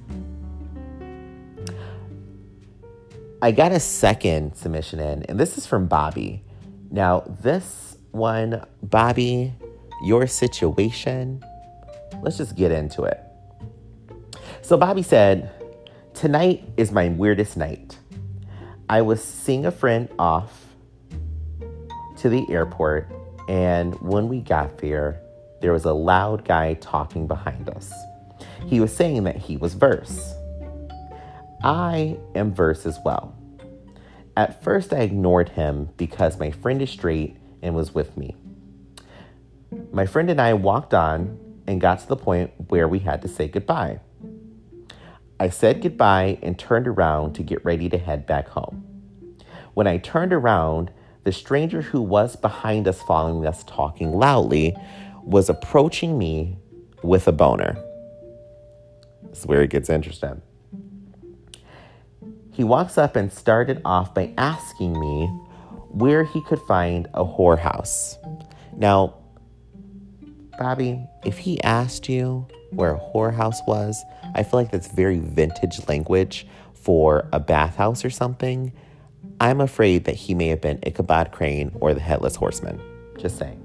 I 3.42 3.52
got 3.52 3.72
a 3.72 3.80
second 3.80 4.56
submission 4.56 5.00
in, 5.00 5.24
and 5.24 5.40
this 5.40 5.58
is 5.58 5.68
from 5.68 5.88
Bobby. 5.88 6.44
Now, 6.90 7.24
this 7.42 7.98
one, 8.12 8.66
Bobby, 8.82 9.54
your 10.04 10.26
situation, 10.26 11.44
let's 12.24 12.38
just 12.38 12.56
get 12.56 12.72
into 12.72 13.04
it. 13.04 13.20
So, 14.62 14.76
Bobby 14.76 15.04
said, 15.04 15.52
Tonight 16.14 16.64
is 16.78 16.92
my 16.92 17.10
weirdest 17.10 17.58
night. 17.58 18.00
I 18.90 19.02
was 19.02 19.22
seeing 19.22 19.66
a 19.66 19.72
friend 19.72 20.08
off 20.18 20.66
to 22.18 22.30
the 22.30 22.50
airport, 22.50 23.12
and 23.50 23.94
when 23.96 24.30
we 24.30 24.40
got 24.40 24.78
there, 24.78 25.22
there 25.60 25.74
was 25.74 25.84
a 25.84 25.92
loud 25.92 26.46
guy 26.46 26.76
talking 26.76 27.28
behind 27.28 27.68
us. 27.70 27.92
He 28.66 28.80
was 28.80 28.96
saying 28.96 29.26
that 29.26 29.36
he 29.36 29.58
was 29.58 29.74
Verse. 29.74 30.34
I 31.64 32.18
am 32.34 32.54
Verse 32.54 32.86
as 32.86 32.98
well. 33.04 33.36
At 34.38 34.64
first, 34.64 34.94
I 34.94 35.00
ignored 35.00 35.50
him 35.50 35.90
because 35.98 36.40
my 36.40 36.52
friend 36.52 36.82
is 36.82 36.90
straight 36.90 37.36
and 37.62 37.76
was 37.76 37.94
with 37.94 38.16
me. 38.16 38.36
My 39.92 40.06
friend 40.06 40.30
and 40.30 40.40
I 40.40 40.54
walked 40.54 40.94
on 40.94 41.38
and 41.68 41.82
got 41.82 42.00
to 42.00 42.08
the 42.08 42.16
point 42.16 42.52
where 42.70 42.88
we 42.88 43.00
had 43.00 43.22
to 43.24 43.28
say 43.28 43.50
goodbye. 43.50 44.00
I 45.40 45.50
said 45.50 45.82
goodbye 45.82 46.40
and 46.42 46.58
turned 46.58 46.88
around 46.88 47.34
to 47.34 47.44
get 47.44 47.64
ready 47.64 47.90
to 47.90 47.98
head 47.98 48.26
back 48.26 48.48
home. 48.48 48.84
When 49.74 49.86
I 49.86 49.98
turned 49.98 50.34
around, 50.34 50.92
the 51.24 51.32
stranger 51.32 51.82
who 51.82 52.02
was 52.02 52.36
behind 52.36 52.88
us, 52.88 53.02
following 53.04 53.46
us, 53.46 53.64
talking 53.66 54.14
loudly, 54.14 54.76
was 55.24 55.50
approaching 55.50 56.18
me 56.18 56.58
with 57.04 57.28
a 57.28 57.32
boner. 57.32 57.78
This 59.24 59.40
is 59.40 59.46
where 59.46 59.62
it 59.62 59.70
gets 59.70 59.90
interesting. 59.90 60.42
He 62.52 62.64
walks 62.64 62.98
up 62.98 63.16
and 63.16 63.32
started 63.32 63.82
off 63.86 64.16
by 64.16 64.34
asking 64.38 65.00
me 65.00 65.28
where 65.90 66.24
he 66.24 66.42
could 66.42 66.62
find 66.62 67.08
a 67.14 67.24
whorehouse. 67.24 68.16
Now, 68.76 69.16
Bobby, 70.58 71.06
if 71.24 71.38
he 71.38 71.62
asked 71.62 72.10
you 72.10 72.48
where 72.72 72.96
a 72.96 73.00
whorehouse 73.00 73.60
was, 73.68 74.04
I 74.36 74.44
feel 74.44 74.60
like 74.60 74.72
that's 74.72 74.88
very 74.88 75.20
vintage 75.20 75.88
language 75.88 76.48
for 76.74 77.28
a 77.34 77.40
bathhouse 77.40 78.06
or 78.06 78.10
something. 78.10 78.72
I'm 79.40 79.62
afraid 79.62 80.06
that 80.06 80.16
he 80.16 80.34
may 80.34 80.48
have 80.48 80.62
been 80.62 80.80
Ichabod 80.84 81.32
Crane 81.32 81.72
or 81.80 81.94
the 81.94 82.00
Headless 82.00 82.36
Horseman. 82.36 82.82
Just 83.18 83.38
saying. 83.38 83.64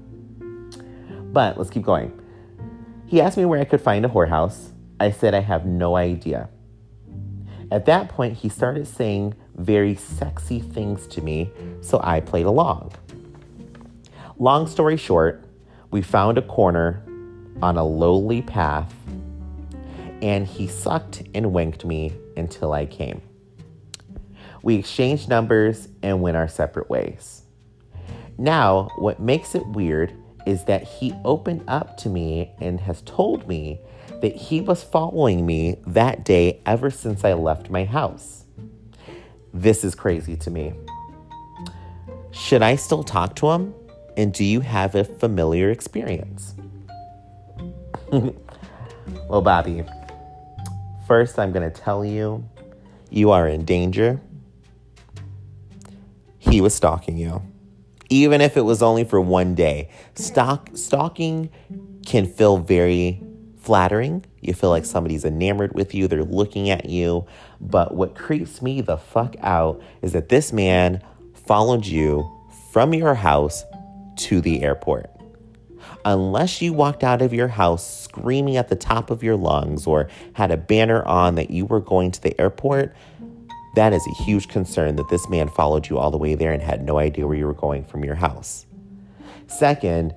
But 1.31 1.57
let's 1.57 1.69
keep 1.69 1.83
going. 1.83 2.19
He 3.05 3.21
asked 3.21 3.37
me 3.37 3.45
where 3.45 3.59
I 3.59 3.65
could 3.65 3.81
find 3.81 4.05
a 4.05 4.09
whorehouse. 4.09 4.69
I 4.99 5.11
said 5.11 5.33
I 5.33 5.39
have 5.39 5.65
no 5.65 5.95
idea. 5.95 6.49
At 7.71 7.85
that 7.85 8.09
point, 8.09 8.37
he 8.37 8.49
started 8.49 8.87
saying 8.87 9.33
very 9.55 9.95
sexy 9.95 10.59
things 10.59 11.07
to 11.07 11.21
me, 11.21 11.49
so 11.81 11.99
I 12.03 12.19
played 12.19 12.45
along. 12.45 12.93
Long 14.37 14.67
story 14.67 14.97
short, 14.97 15.43
we 15.91 16.01
found 16.01 16.37
a 16.37 16.41
corner 16.41 17.03
on 17.61 17.77
a 17.77 17.83
lowly 17.83 18.41
path, 18.41 18.93
and 20.23 20.47
he 20.47 20.67
sucked 20.67 21.21
and 21.35 21.51
winked 21.51 21.83
me 21.83 22.13
until 22.37 22.71
I 22.71 22.85
came. 22.85 23.21
We 24.63 24.75
exchanged 24.75 25.27
numbers 25.27 25.89
and 26.01 26.21
went 26.21 26.37
our 26.37 26.47
separate 26.47 26.89
ways. 26.89 27.43
Now, 28.37 28.89
what 28.95 29.19
makes 29.19 29.53
it 29.53 29.67
weird 29.67 30.13
is 30.47 30.63
that 30.63 30.83
he 30.83 31.13
opened 31.25 31.65
up 31.67 31.97
to 31.97 32.09
me 32.09 32.51
and 32.61 32.79
has 32.79 33.01
told 33.01 33.49
me 33.49 33.81
that 34.21 34.33
he 34.33 34.61
was 34.61 34.81
following 34.81 35.45
me 35.45 35.81
that 35.87 36.23
day 36.23 36.61
ever 36.65 36.89
since 36.89 37.25
I 37.25 37.33
left 37.33 37.69
my 37.69 37.83
house. 37.83 38.45
This 39.53 39.83
is 39.83 39.93
crazy 39.93 40.37
to 40.37 40.49
me. 40.49 40.73
Should 42.31 42.61
I 42.61 42.77
still 42.77 43.03
talk 43.03 43.35
to 43.35 43.51
him? 43.51 43.75
And 44.15 44.33
do 44.33 44.45
you 44.45 44.61
have 44.61 44.95
a 44.95 45.03
familiar 45.03 45.69
experience? 45.69 46.55
well, 48.11 49.41
Bobby, 49.41 49.83
first 51.13 51.37
I'm 51.37 51.51
going 51.51 51.69
to 51.71 51.81
tell 51.81 52.03
you 52.03 52.43
you 53.11 53.29
are 53.29 53.47
in 53.47 53.65
danger. 53.65 54.19
He 56.39 56.59
was 56.59 56.73
stalking 56.73 57.19
you. 57.19 57.43
Even 58.09 58.41
if 58.41 58.57
it 58.57 58.61
was 58.61 58.81
only 58.81 59.03
for 59.03 59.21
one 59.21 59.53
day. 59.53 59.91
Stalk, 60.15 60.71
stalking 60.73 61.51
can 62.03 62.25
feel 62.25 62.57
very 62.57 63.21
flattering. 63.59 64.25
You 64.41 64.55
feel 64.55 64.71
like 64.71 64.85
somebody's 64.85 65.23
enamored 65.23 65.75
with 65.75 65.93
you, 65.93 66.07
they're 66.07 66.23
looking 66.23 66.71
at 66.71 66.89
you. 66.89 67.27
But 67.61 67.93
what 67.93 68.15
creeps 68.15 68.63
me 68.63 68.81
the 68.81 68.97
fuck 68.97 69.35
out 69.41 69.83
is 70.01 70.13
that 70.13 70.29
this 70.29 70.51
man 70.51 71.03
followed 71.45 71.85
you 71.85 72.27
from 72.71 72.91
your 72.91 73.13
house 73.13 73.63
to 74.15 74.41
the 74.41 74.63
airport. 74.63 75.11
Unless 76.05 76.61
you 76.61 76.73
walked 76.73 77.03
out 77.03 77.21
of 77.21 77.33
your 77.33 77.47
house 77.47 78.03
screaming 78.03 78.57
at 78.57 78.67
the 78.67 78.75
top 78.75 79.09
of 79.09 79.23
your 79.23 79.37
lungs 79.37 79.87
or 79.87 80.09
had 80.33 80.51
a 80.51 80.57
banner 80.57 81.03
on 81.05 81.35
that 81.35 81.49
you 81.49 81.65
were 81.65 81.79
going 81.79 82.11
to 82.11 82.21
the 82.21 82.39
airport, 82.39 82.93
that 83.75 83.93
is 83.93 84.05
a 84.05 84.23
huge 84.23 84.49
concern 84.49 84.97
that 84.97 85.09
this 85.09 85.27
man 85.29 85.49
followed 85.49 85.89
you 85.89 85.97
all 85.97 86.11
the 86.11 86.17
way 86.17 86.35
there 86.35 86.51
and 86.51 86.61
had 86.61 86.83
no 86.83 86.97
idea 86.97 87.25
where 87.25 87.37
you 87.37 87.45
were 87.45 87.53
going 87.53 87.83
from 87.83 88.03
your 88.03 88.15
house. 88.15 88.65
Second, 89.47 90.13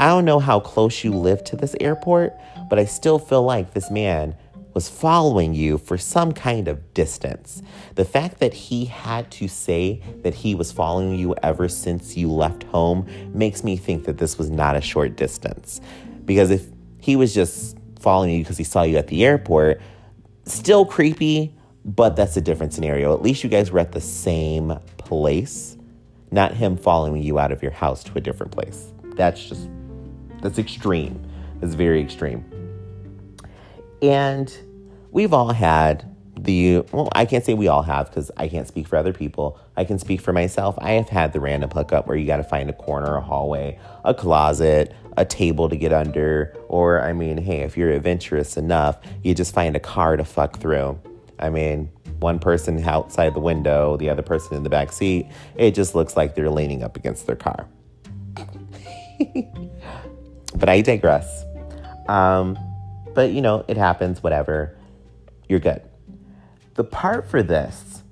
I 0.00 0.08
don't 0.08 0.24
know 0.24 0.40
how 0.40 0.60
close 0.60 1.02
you 1.02 1.12
live 1.12 1.42
to 1.44 1.56
this 1.56 1.74
airport, 1.80 2.34
but 2.68 2.78
I 2.78 2.84
still 2.84 3.18
feel 3.18 3.42
like 3.42 3.74
this 3.74 3.90
man 3.90 4.36
was 4.78 4.88
following 4.88 5.54
you 5.54 5.76
for 5.76 5.98
some 5.98 6.30
kind 6.30 6.68
of 6.68 6.94
distance. 6.94 7.64
The 7.96 8.04
fact 8.04 8.38
that 8.38 8.54
he 8.54 8.84
had 8.84 9.28
to 9.32 9.48
say 9.48 10.00
that 10.22 10.34
he 10.34 10.54
was 10.54 10.70
following 10.70 11.18
you 11.18 11.34
ever 11.42 11.68
since 11.68 12.16
you 12.16 12.30
left 12.30 12.62
home 12.62 13.04
makes 13.34 13.64
me 13.64 13.76
think 13.76 14.04
that 14.04 14.18
this 14.18 14.38
was 14.38 14.50
not 14.50 14.76
a 14.76 14.80
short 14.80 15.16
distance. 15.16 15.80
Because 16.24 16.52
if 16.52 16.64
he 17.00 17.16
was 17.16 17.34
just 17.34 17.76
following 17.98 18.30
you 18.30 18.44
because 18.44 18.56
he 18.56 18.62
saw 18.62 18.82
you 18.82 18.98
at 18.98 19.08
the 19.08 19.24
airport, 19.24 19.80
still 20.44 20.86
creepy, 20.86 21.52
but 21.84 22.14
that's 22.14 22.36
a 22.36 22.40
different 22.40 22.72
scenario. 22.72 23.12
At 23.12 23.20
least 23.20 23.42
you 23.42 23.50
guys 23.50 23.72
were 23.72 23.80
at 23.80 23.90
the 23.90 24.00
same 24.00 24.78
place, 24.96 25.76
not 26.30 26.54
him 26.54 26.76
following 26.76 27.20
you 27.20 27.40
out 27.40 27.50
of 27.50 27.64
your 27.64 27.72
house 27.72 28.04
to 28.04 28.12
a 28.16 28.20
different 28.20 28.52
place. 28.52 28.92
That's 29.16 29.44
just 29.44 29.68
that's 30.40 30.60
extreme. 30.60 31.20
That's 31.58 31.74
very 31.74 32.00
extreme. 32.00 32.44
And 34.00 34.56
we've 35.10 35.32
all 35.32 35.52
had 35.52 36.04
the, 36.36 36.80
well, 36.92 37.08
I 37.12 37.24
can't 37.24 37.44
say 37.44 37.54
we 37.54 37.68
all 37.68 37.82
have 37.82 38.08
because 38.08 38.30
I 38.36 38.48
can't 38.48 38.68
speak 38.68 38.86
for 38.86 38.96
other 38.96 39.12
people. 39.12 39.58
I 39.76 39.84
can 39.84 39.98
speak 39.98 40.20
for 40.20 40.32
myself. 40.32 40.76
I 40.78 40.92
have 40.92 41.08
had 41.08 41.32
the 41.32 41.40
random 41.40 41.70
hookup 41.70 42.06
where 42.06 42.16
you 42.16 42.26
got 42.26 42.36
to 42.36 42.44
find 42.44 42.70
a 42.70 42.72
corner, 42.72 43.16
a 43.16 43.20
hallway, 43.20 43.78
a 44.04 44.14
closet, 44.14 44.94
a 45.16 45.24
table 45.24 45.68
to 45.68 45.76
get 45.76 45.92
under. 45.92 46.56
Or, 46.68 47.02
I 47.02 47.12
mean, 47.12 47.38
hey, 47.38 47.62
if 47.62 47.76
you're 47.76 47.90
adventurous 47.90 48.56
enough, 48.56 48.98
you 49.22 49.34
just 49.34 49.52
find 49.52 49.74
a 49.76 49.80
car 49.80 50.16
to 50.16 50.24
fuck 50.24 50.60
through. 50.60 50.98
I 51.40 51.50
mean, 51.50 51.90
one 52.20 52.38
person 52.38 52.82
outside 52.84 53.34
the 53.34 53.40
window, 53.40 53.96
the 53.96 54.10
other 54.10 54.22
person 54.22 54.56
in 54.56 54.62
the 54.62 54.70
back 54.70 54.92
seat. 54.92 55.28
It 55.56 55.74
just 55.74 55.94
looks 55.94 56.16
like 56.16 56.34
they're 56.34 56.50
leaning 56.50 56.82
up 56.82 56.96
against 56.96 57.26
their 57.26 57.36
car. 57.36 57.68
but 60.54 60.68
I 60.68 60.80
digress. 60.80 61.44
Um, 62.08 62.58
but 63.14 63.32
you 63.32 63.40
know, 63.40 63.64
it 63.68 63.76
happens, 63.76 64.22
whatever. 64.22 64.77
You're 65.48 65.60
good. 65.60 65.82
The 66.74 66.84
part 66.84 67.28
for 67.28 67.42
this, 67.42 68.02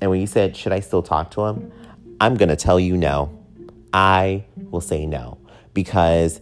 and 0.00 0.10
when 0.10 0.20
you 0.20 0.26
said, 0.26 0.56
should 0.56 0.72
I 0.72 0.80
still 0.80 1.02
talk 1.02 1.30
to 1.32 1.44
him? 1.46 1.72
I'm 2.20 2.36
going 2.36 2.48
to 2.48 2.56
tell 2.56 2.78
you 2.78 2.96
no. 2.96 3.38
I 3.92 4.44
will 4.56 4.80
say 4.80 5.06
no 5.06 5.38
because 5.72 6.40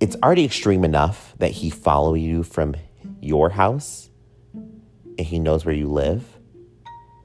it's 0.00 0.16
already 0.22 0.44
extreme 0.44 0.84
enough 0.84 1.34
that 1.38 1.50
he 1.50 1.70
follow 1.70 2.14
you 2.14 2.42
from 2.42 2.74
your 3.20 3.50
house 3.50 4.10
and 4.54 5.20
he 5.20 5.38
knows 5.38 5.64
where 5.64 5.74
you 5.74 5.88
live 5.88 6.24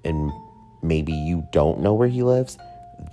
and 0.04 0.32
maybe 0.82 1.12
you 1.12 1.48
don't 1.52 1.82
know 1.82 1.94
where 1.94 2.08
he 2.08 2.24
lives. 2.24 2.58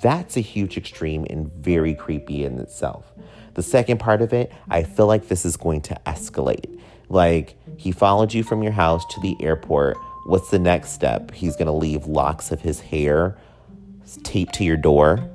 That's 0.02 0.36
a 0.36 0.40
huge 0.40 0.76
extreme 0.76 1.26
and 1.28 1.52
very 1.52 1.94
creepy 1.94 2.44
in 2.44 2.58
itself. 2.58 3.12
The 3.54 3.62
second 3.62 3.98
part 3.98 4.22
of 4.22 4.32
it, 4.32 4.52
I 4.70 4.84
feel 4.84 5.06
like 5.06 5.28
this 5.28 5.44
is 5.44 5.56
going 5.56 5.80
to 5.82 6.00
escalate. 6.06 6.78
Like 7.08 7.56
he 7.76 7.92
followed 7.92 8.34
you 8.34 8.42
from 8.42 8.62
your 8.62 8.72
house 8.72 9.04
to 9.14 9.20
the 9.20 9.36
airport. 9.40 9.96
What's 10.26 10.50
the 10.50 10.58
next 10.58 10.90
step? 10.90 11.30
He's 11.32 11.54
going 11.54 11.66
to 11.66 11.72
leave 11.72 12.06
locks 12.06 12.50
of 12.52 12.60
his 12.60 12.80
hair 12.80 13.38
taped 14.24 14.54
to 14.54 14.64
your 14.64 14.76
door 14.76 15.30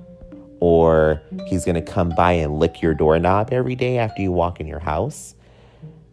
or 0.59 1.21
he's 1.47 1.65
going 1.65 1.75
to 1.75 1.81
come 1.81 2.09
by 2.09 2.31
and 2.31 2.57
lick 2.57 2.81
your 2.81 2.93
doorknob 2.93 3.49
every 3.51 3.75
day 3.75 3.97
after 3.97 4.21
you 4.21 4.31
walk 4.31 4.61
in 4.61 4.65
your 4.65 4.79
house. 4.79 5.35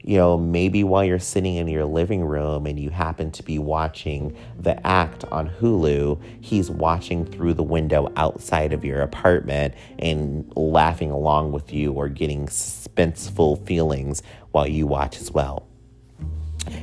You 0.03 0.17
know, 0.17 0.39
maybe 0.39 0.83
while 0.83 1.05
you're 1.05 1.21
sitting 1.21 1.55
in 1.55 1.69
your 1.69 1.85
living 1.85 2.25
room 2.25 2.67
and 2.67 2.81
you 2.81 2.91
happen 2.91 3.31
to 3.33 3.45
be 3.45 3.61
watching 3.61 4.37
the 4.59 4.85
act 4.85 5.25
on 5.27 5.49
Hulu, 5.49 6.21
he's 6.41 6.69
watching 6.69 7.25
through 7.25 7.55
the 7.55 7.63
window 7.63 8.11
outside 8.17 8.73
of 8.73 8.85
your 8.85 9.03
apartment 9.03 9.75
and 10.01 10.51
laughing 10.57 11.13
along 11.13 11.53
with 11.53 11.73
you 11.73 11.93
or 11.93 12.09
getting 12.09 12.47
suspenseful 12.47 13.65
feelings 13.67 14.23
while 14.53 14.67
you 14.67 14.87
watch 14.87 15.21
as 15.21 15.31
well. 15.31 15.67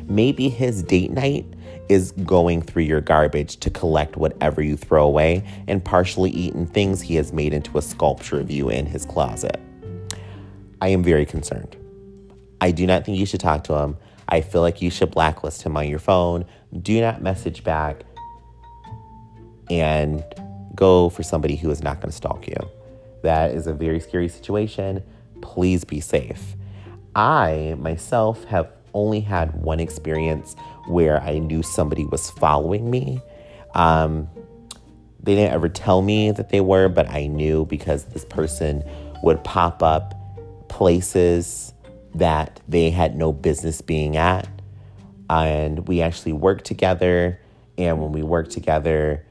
Maybe 0.08 0.50
his 0.50 0.84
date 0.84 1.12
night 1.12 1.46
is 1.90 2.12
going 2.12 2.62
through 2.62 2.84
your 2.84 3.02
garbage 3.02 3.58
to 3.58 3.70
collect 3.70 4.18
whatever 4.18 4.62
you 4.62 4.76
throw 4.76 5.06
away 5.06 5.44
and 5.68 5.84
partially 5.84 6.32
eaten 6.32 6.66
things 6.66 7.02
he 7.02 7.16
has 7.16 7.32
made 7.32 7.54
into 7.54 7.78
a 7.78 7.82
sculpture 7.82 8.40
of 8.40 8.52
you 8.52 8.70
in 8.70 8.86
his 8.86 9.06
closet. 9.06 9.60
I 10.82 10.90
am 10.90 11.04
very 11.04 11.26
concerned. 11.26 11.76
I 12.60 12.72
do 12.72 12.86
not 12.86 13.06
think 13.06 13.18
you 13.18 13.26
should 13.26 13.40
talk 13.40 13.64
to 13.66 13.76
him. 13.76 13.98
I 14.28 14.42
feel 14.42 14.62
like 14.62 14.82
you 14.82 14.90
should 14.90 15.12
blacklist 15.12 15.64
him 15.64 15.78
on 15.78 15.88
your 15.88 16.00
phone. 16.00 16.46
Do 16.82 17.00
not 17.00 17.22
message 17.22 17.64
back 17.64 18.04
and 19.70 20.24
go 20.76 21.10
for 21.10 21.24
somebody 21.24 21.56
who 21.56 21.70
is 21.72 21.82
not 21.82 22.02
going 22.02 22.10
to 22.10 22.16
stalk 22.16 22.48
you. 22.48 22.58
That 23.24 23.52
is 23.52 23.68
a 23.68 23.74
very 23.74 24.00
scary 24.00 24.28
situation. 24.28 25.04
Please 25.42 25.84
be 25.84 26.02
safe. 26.02 26.57
I 27.18 27.76
myself 27.80 28.44
have 28.46 28.72
only 28.94 29.22
had 29.22 29.62
one 29.64 29.80
experience 29.80 30.56
where 30.88 31.20
I 31.20 31.40
knew 31.40 31.64
somebody 31.64 32.06
was 32.06 32.30
following 32.30 32.92
me. 32.92 33.20
Um, 33.74 34.30
they 35.22 35.34
didn't 35.34 35.52
ever 35.52 35.68
tell 35.68 36.04
me 36.04 36.32
that 36.32 36.50
they 36.50 36.62
were, 36.62 36.88
but 36.88 37.10
I 37.10 37.26
knew 37.26 37.66
because 37.66 38.06
this 38.06 38.24
person 38.24 38.84
would 39.24 39.44
pop 39.44 39.82
up 39.82 40.14
places 40.70 41.74
that 42.14 42.62
they 42.68 42.92
had 42.92 43.16
no 43.16 43.34
business 43.34 43.82
being 43.82 44.16
at. 44.16 44.48
And 45.28 45.88
we 45.88 46.02
actually 46.02 46.34
worked 46.34 46.66
together. 46.66 47.42
And 47.80 48.00
when 48.00 48.12
we 48.12 48.22
worked 48.22 48.52
together, 48.52 49.26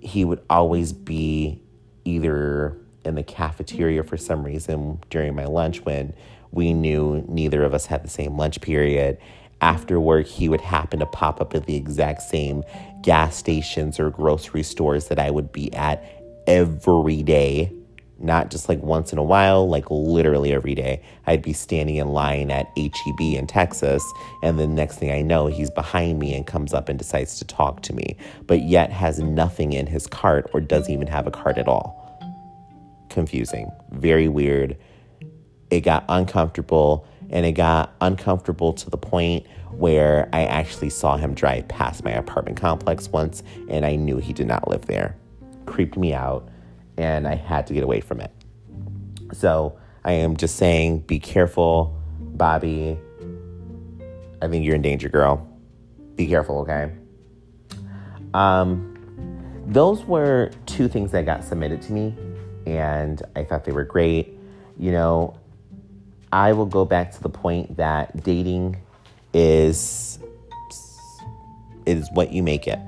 he 0.00 0.24
would 0.24 0.42
always 0.50 0.92
be 0.92 1.62
either 2.04 2.76
in 3.04 3.14
the 3.14 3.22
cafeteria 3.22 4.02
for 4.02 4.16
some 4.16 4.44
reason 4.44 4.98
during 5.08 5.34
my 5.34 5.46
lunch 5.46 5.84
when 5.84 6.12
we 6.52 6.72
knew 6.72 7.24
neither 7.28 7.62
of 7.62 7.74
us 7.74 7.86
had 7.86 8.04
the 8.04 8.08
same 8.08 8.36
lunch 8.36 8.60
period. 8.60 9.18
After 9.60 10.00
work, 10.00 10.26
he 10.26 10.48
would 10.48 10.60
happen 10.60 11.00
to 11.00 11.06
pop 11.06 11.40
up 11.40 11.54
at 11.54 11.66
the 11.66 11.76
exact 11.76 12.22
same 12.22 12.64
gas 13.02 13.36
stations 13.36 14.00
or 14.00 14.10
grocery 14.10 14.62
stores 14.62 15.08
that 15.08 15.18
I 15.18 15.30
would 15.30 15.52
be 15.52 15.72
at 15.74 16.04
every 16.46 17.22
day. 17.22 17.72
Not 18.18 18.50
just 18.50 18.68
like 18.68 18.82
once 18.82 19.12
in 19.12 19.18
a 19.18 19.22
while, 19.22 19.66
like 19.66 19.90
literally 19.90 20.52
every 20.52 20.74
day. 20.74 21.02
I'd 21.26 21.40
be 21.40 21.54
standing 21.54 21.96
in 21.96 22.08
line 22.08 22.50
at 22.50 22.66
HEB 22.76 23.20
in 23.20 23.46
Texas, 23.46 24.04
and 24.42 24.58
the 24.58 24.66
next 24.66 24.98
thing 24.98 25.10
I 25.10 25.22
know, 25.22 25.46
he's 25.46 25.70
behind 25.70 26.18
me 26.18 26.34
and 26.34 26.46
comes 26.46 26.74
up 26.74 26.90
and 26.90 26.98
decides 26.98 27.38
to 27.38 27.46
talk 27.46 27.80
to 27.82 27.94
me, 27.94 28.18
but 28.46 28.62
yet 28.62 28.92
has 28.92 29.20
nothing 29.20 29.72
in 29.72 29.86
his 29.86 30.06
cart 30.06 30.50
or 30.52 30.60
doesn't 30.60 30.92
even 30.92 31.06
have 31.06 31.26
a 31.26 31.30
cart 31.30 31.56
at 31.56 31.66
all. 31.66 31.96
Confusing, 33.08 33.70
very 33.90 34.28
weird 34.28 34.76
it 35.70 35.80
got 35.80 36.04
uncomfortable 36.08 37.06
and 37.30 37.46
it 37.46 37.52
got 37.52 37.94
uncomfortable 38.00 38.72
to 38.72 38.90
the 38.90 38.96
point 38.96 39.46
where 39.70 40.28
I 40.32 40.44
actually 40.44 40.90
saw 40.90 41.16
him 41.16 41.34
drive 41.34 41.68
past 41.68 42.04
my 42.04 42.10
apartment 42.10 42.60
complex 42.60 43.08
once 43.08 43.42
and 43.68 43.86
I 43.86 43.96
knew 43.96 44.18
he 44.18 44.32
did 44.32 44.46
not 44.46 44.68
live 44.68 44.86
there. 44.86 45.16
Creeped 45.66 45.96
me 45.96 46.12
out 46.12 46.48
and 46.96 47.26
I 47.26 47.36
had 47.36 47.66
to 47.68 47.74
get 47.74 47.84
away 47.84 48.00
from 48.00 48.20
it. 48.20 48.32
So 49.32 49.78
I 50.04 50.12
am 50.12 50.36
just 50.36 50.56
saying 50.56 51.00
be 51.00 51.18
careful, 51.18 51.96
Bobby. 52.18 52.98
I 54.42 54.48
think 54.48 54.64
you're 54.64 54.74
in 54.74 54.82
danger, 54.82 55.08
girl. 55.08 55.46
Be 56.16 56.26
careful, 56.26 56.60
okay? 56.60 56.92
Um, 58.34 58.96
those 59.66 60.04
were 60.04 60.50
two 60.66 60.88
things 60.88 61.12
that 61.12 61.26
got 61.26 61.44
submitted 61.44 61.82
to 61.82 61.92
me, 61.92 62.16
and 62.66 63.22
I 63.36 63.44
thought 63.44 63.64
they 63.64 63.72
were 63.72 63.84
great. 63.84 64.36
You 64.78 64.92
know, 64.92 65.39
I 66.32 66.52
will 66.52 66.66
go 66.66 66.84
back 66.84 67.12
to 67.12 67.22
the 67.22 67.28
point 67.28 67.76
that 67.76 68.22
dating 68.22 68.76
is 69.32 70.18
is 71.86 72.08
what 72.12 72.32
you 72.32 72.42
make 72.42 72.68
it. 72.68 72.78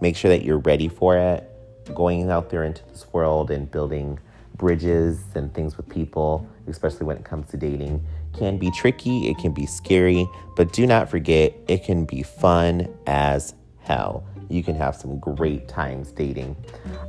Make 0.00 0.16
sure 0.16 0.28
that 0.28 0.44
you're 0.44 0.58
ready 0.58 0.88
for 0.88 1.16
it. 1.16 1.50
Going 1.94 2.30
out 2.30 2.50
there 2.50 2.62
into 2.62 2.82
this 2.88 3.06
world 3.12 3.50
and 3.50 3.70
building 3.70 4.18
bridges 4.56 5.20
and 5.34 5.52
things 5.54 5.76
with 5.76 5.88
people, 5.88 6.46
especially 6.68 7.06
when 7.06 7.16
it 7.16 7.24
comes 7.24 7.50
to 7.50 7.56
dating, 7.56 8.04
can 8.36 8.58
be 8.58 8.70
tricky, 8.70 9.28
it 9.28 9.38
can 9.38 9.52
be 9.52 9.66
scary, 9.66 10.28
but 10.56 10.72
do 10.72 10.86
not 10.86 11.08
forget 11.08 11.54
it 11.68 11.84
can 11.84 12.04
be 12.04 12.22
fun 12.22 12.88
as 13.06 13.54
hell. 13.80 14.24
You 14.48 14.62
can 14.62 14.74
have 14.76 14.94
some 14.94 15.18
great 15.18 15.68
times 15.68 16.12
dating. 16.12 16.56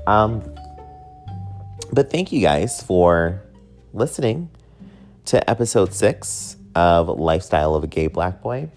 Um, 0.07 0.41
but 1.91 2.09
thank 2.09 2.31
you 2.31 2.41
guys 2.41 2.81
for 2.81 3.41
listening 3.93 4.49
to 5.27 5.49
episode 5.49 5.93
six 5.93 6.55
of 6.73 7.09
Lifestyle 7.09 7.75
of 7.75 7.83
a 7.83 7.87
Gay 7.87 8.07
Black 8.07 8.41
Boy. 8.41 8.69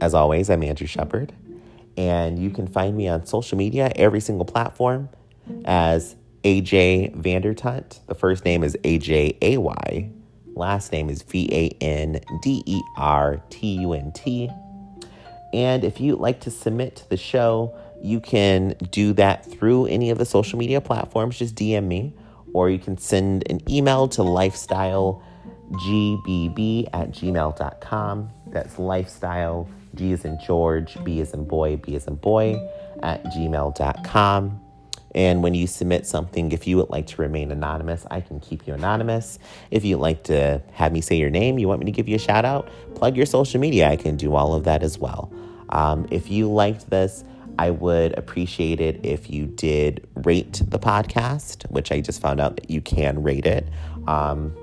As 0.00 0.14
always, 0.14 0.48
I'm 0.48 0.62
Andrew 0.62 0.86
Shepard, 0.86 1.32
and 1.96 2.38
you 2.38 2.50
can 2.50 2.68
find 2.68 2.96
me 2.96 3.08
on 3.08 3.26
social 3.26 3.58
media, 3.58 3.90
every 3.96 4.20
single 4.20 4.44
platform, 4.44 5.08
as 5.64 6.14
AJ 6.44 7.16
Vandertunt. 7.20 7.98
The 8.06 8.14
first 8.14 8.44
name 8.44 8.62
is 8.62 8.76
AJ 8.84 9.38
AY, 9.42 10.12
last 10.54 10.92
name 10.92 11.10
is 11.10 11.22
V 11.22 11.48
A 11.50 11.68
N 11.82 12.20
D 12.40 12.62
E 12.64 12.80
R 12.96 13.42
T 13.50 13.80
U 13.80 13.92
N 13.92 14.12
T. 14.12 14.48
And 15.52 15.82
if 15.82 16.00
you'd 16.00 16.20
like 16.20 16.42
to 16.42 16.50
submit 16.52 16.94
to 16.96 17.10
the 17.10 17.16
show, 17.16 17.76
you 18.00 18.20
can 18.20 18.76
do 18.92 19.12
that 19.14 19.44
through 19.44 19.86
any 19.86 20.10
of 20.10 20.18
the 20.18 20.26
social 20.26 20.60
media 20.60 20.80
platforms. 20.80 21.36
Just 21.36 21.56
DM 21.56 21.88
me 21.88 22.14
or 22.54 22.70
you 22.70 22.78
can 22.78 22.96
send 22.96 23.46
an 23.50 23.60
email 23.68 24.08
to 24.08 24.22
lifestylegbb 24.22 25.20
at 26.94 27.10
gmail.com. 27.10 28.30
That's 28.46 28.78
lifestyle, 28.78 29.68
G 29.94 30.12
is 30.12 30.24
in 30.24 30.38
George, 30.40 30.96
B 31.04 31.20
is 31.20 31.34
in 31.34 31.44
boy, 31.44 31.76
B 31.76 31.94
is 31.94 32.06
in 32.06 32.14
boy, 32.14 32.56
at 33.02 33.22
gmail.com. 33.24 34.60
And 35.14 35.42
when 35.44 35.54
you 35.54 35.66
submit 35.66 36.06
something, 36.06 36.50
if 36.50 36.66
you 36.66 36.76
would 36.76 36.90
like 36.90 37.06
to 37.08 37.22
remain 37.22 37.52
anonymous, 37.52 38.04
I 38.10 38.20
can 38.20 38.40
keep 38.40 38.66
you 38.66 38.74
anonymous. 38.74 39.38
If 39.70 39.84
you'd 39.84 39.98
like 39.98 40.24
to 40.24 40.60
have 40.72 40.92
me 40.92 41.00
say 41.00 41.16
your 41.16 41.30
name, 41.30 41.58
you 41.58 41.68
want 41.68 41.80
me 41.80 41.86
to 41.86 41.92
give 41.92 42.08
you 42.08 42.16
a 42.16 42.18
shout 42.18 42.44
out, 42.44 42.68
plug 42.96 43.16
your 43.16 43.26
social 43.26 43.60
media, 43.60 43.88
I 43.88 43.96
can 43.96 44.16
do 44.16 44.34
all 44.34 44.54
of 44.54 44.64
that 44.64 44.82
as 44.82 44.98
well. 44.98 45.32
Um, 45.68 46.06
if 46.10 46.30
you 46.30 46.50
liked 46.50 46.90
this, 46.90 47.24
I 47.58 47.70
would 47.70 48.16
appreciate 48.18 48.80
it 48.80 49.00
if 49.04 49.30
you 49.30 49.46
did 49.46 50.06
rate 50.24 50.62
the 50.66 50.78
podcast, 50.78 51.70
which 51.70 51.92
I 51.92 52.00
just 52.00 52.20
found 52.20 52.40
out 52.40 52.56
that 52.56 52.70
you 52.70 52.80
can 52.80 53.22
rate 53.22 53.46
it. 53.46 53.68
Um, 54.06 54.56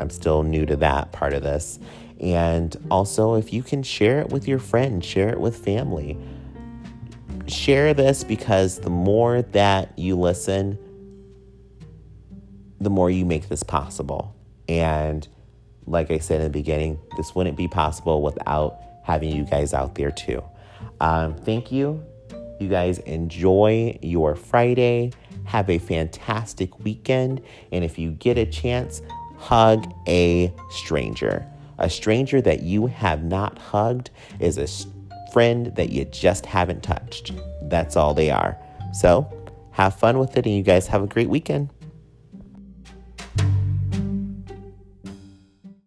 I'm 0.00 0.10
still 0.10 0.42
new 0.42 0.66
to 0.66 0.76
that 0.76 1.12
part 1.12 1.32
of 1.32 1.42
this. 1.42 1.78
And 2.20 2.76
also, 2.90 3.34
if 3.34 3.52
you 3.52 3.62
can 3.62 3.82
share 3.82 4.20
it 4.20 4.30
with 4.30 4.48
your 4.48 4.58
friends, 4.58 5.06
share 5.06 5.28
it 5.28 5.40
with 5.40 5.56
family. 5.56 6.18
Share 7.46 7.94
this 7.94 8.24
because 8.24 8.80
the 8.80 8.90
more 8.90 9.42
that 9.42 9.98
you 9.98 10.16
listen, 10.16 10.78
the 12.80 12.90
more 12.90 13.10
you 13.10 13.24
make 13.24 13.48
this 13.48 13.62
possible. 13.62 14.34
And 14.68 15.26
like 15.86 16.10
I 16.10 16.18
said 16.18 16.38
in 16.40 16.44
the 16.44 16.50
beginning, 16.50 16.98
this 17.16 17.34
wouldn't 17.34 17.56
be 17.56 17.68
possible 17.68 18.22
without 18.22 18.80
having 19.04 19.34
you 19.34 19.44
guys 19.44 19.72
out 19.72 19.94
there 19.94 20.10
too. 20.10 20.42
Um, 21.00 21.34
thank 21.36 21.72
you 21.72 22.04
you 22.60 22.68
guys 22.68 22.98
enjoy 23.00 23.98
your 24.02 24.34
Friday. 24.34 25.12
Have 25.44 25.70
a 25.70 25.78
fantastic 25.78 26.78
weekend. 26.80 27.40
And 27.72 27.84
if 27.84 27.98
you 27.98 28.10
get 28.12 28.38
a 28.38 28.46
chance, 28.46 29.02
hug 29.36 29.92
a 30.06 30.52
stranger. 30.70 31.46
A 31.78 31.88
stranger 31.88 32.40
that 32.40 32.62
you 32.62 32.86
have 32.86 33.22
not 33.22 33.56
hugged 33.58 34.10
is 34.40 34.58
a 34.58 34.66
friend 35.32 35.74
that 35.76 35.90
you 35.90 36.04
just 36.06 36.44
haven't 36.44 36.82
touched. 36.82 37.32
That's 37.62 37.96
all 37.96 38.14
they 38.14 38.30
are. 38.30 38.58
So 38.92 39.32
have 39.70 39.94
fun 39.94 40.18
with 40.18 40.36
it, 40.36 40.44
and 40.44 40.56
you 40.56 40.62
guys 40.62 40.88
have 40.88 41.02
a 41.02 41.06
great 41.06 41.28
weekend. 41.28 41.70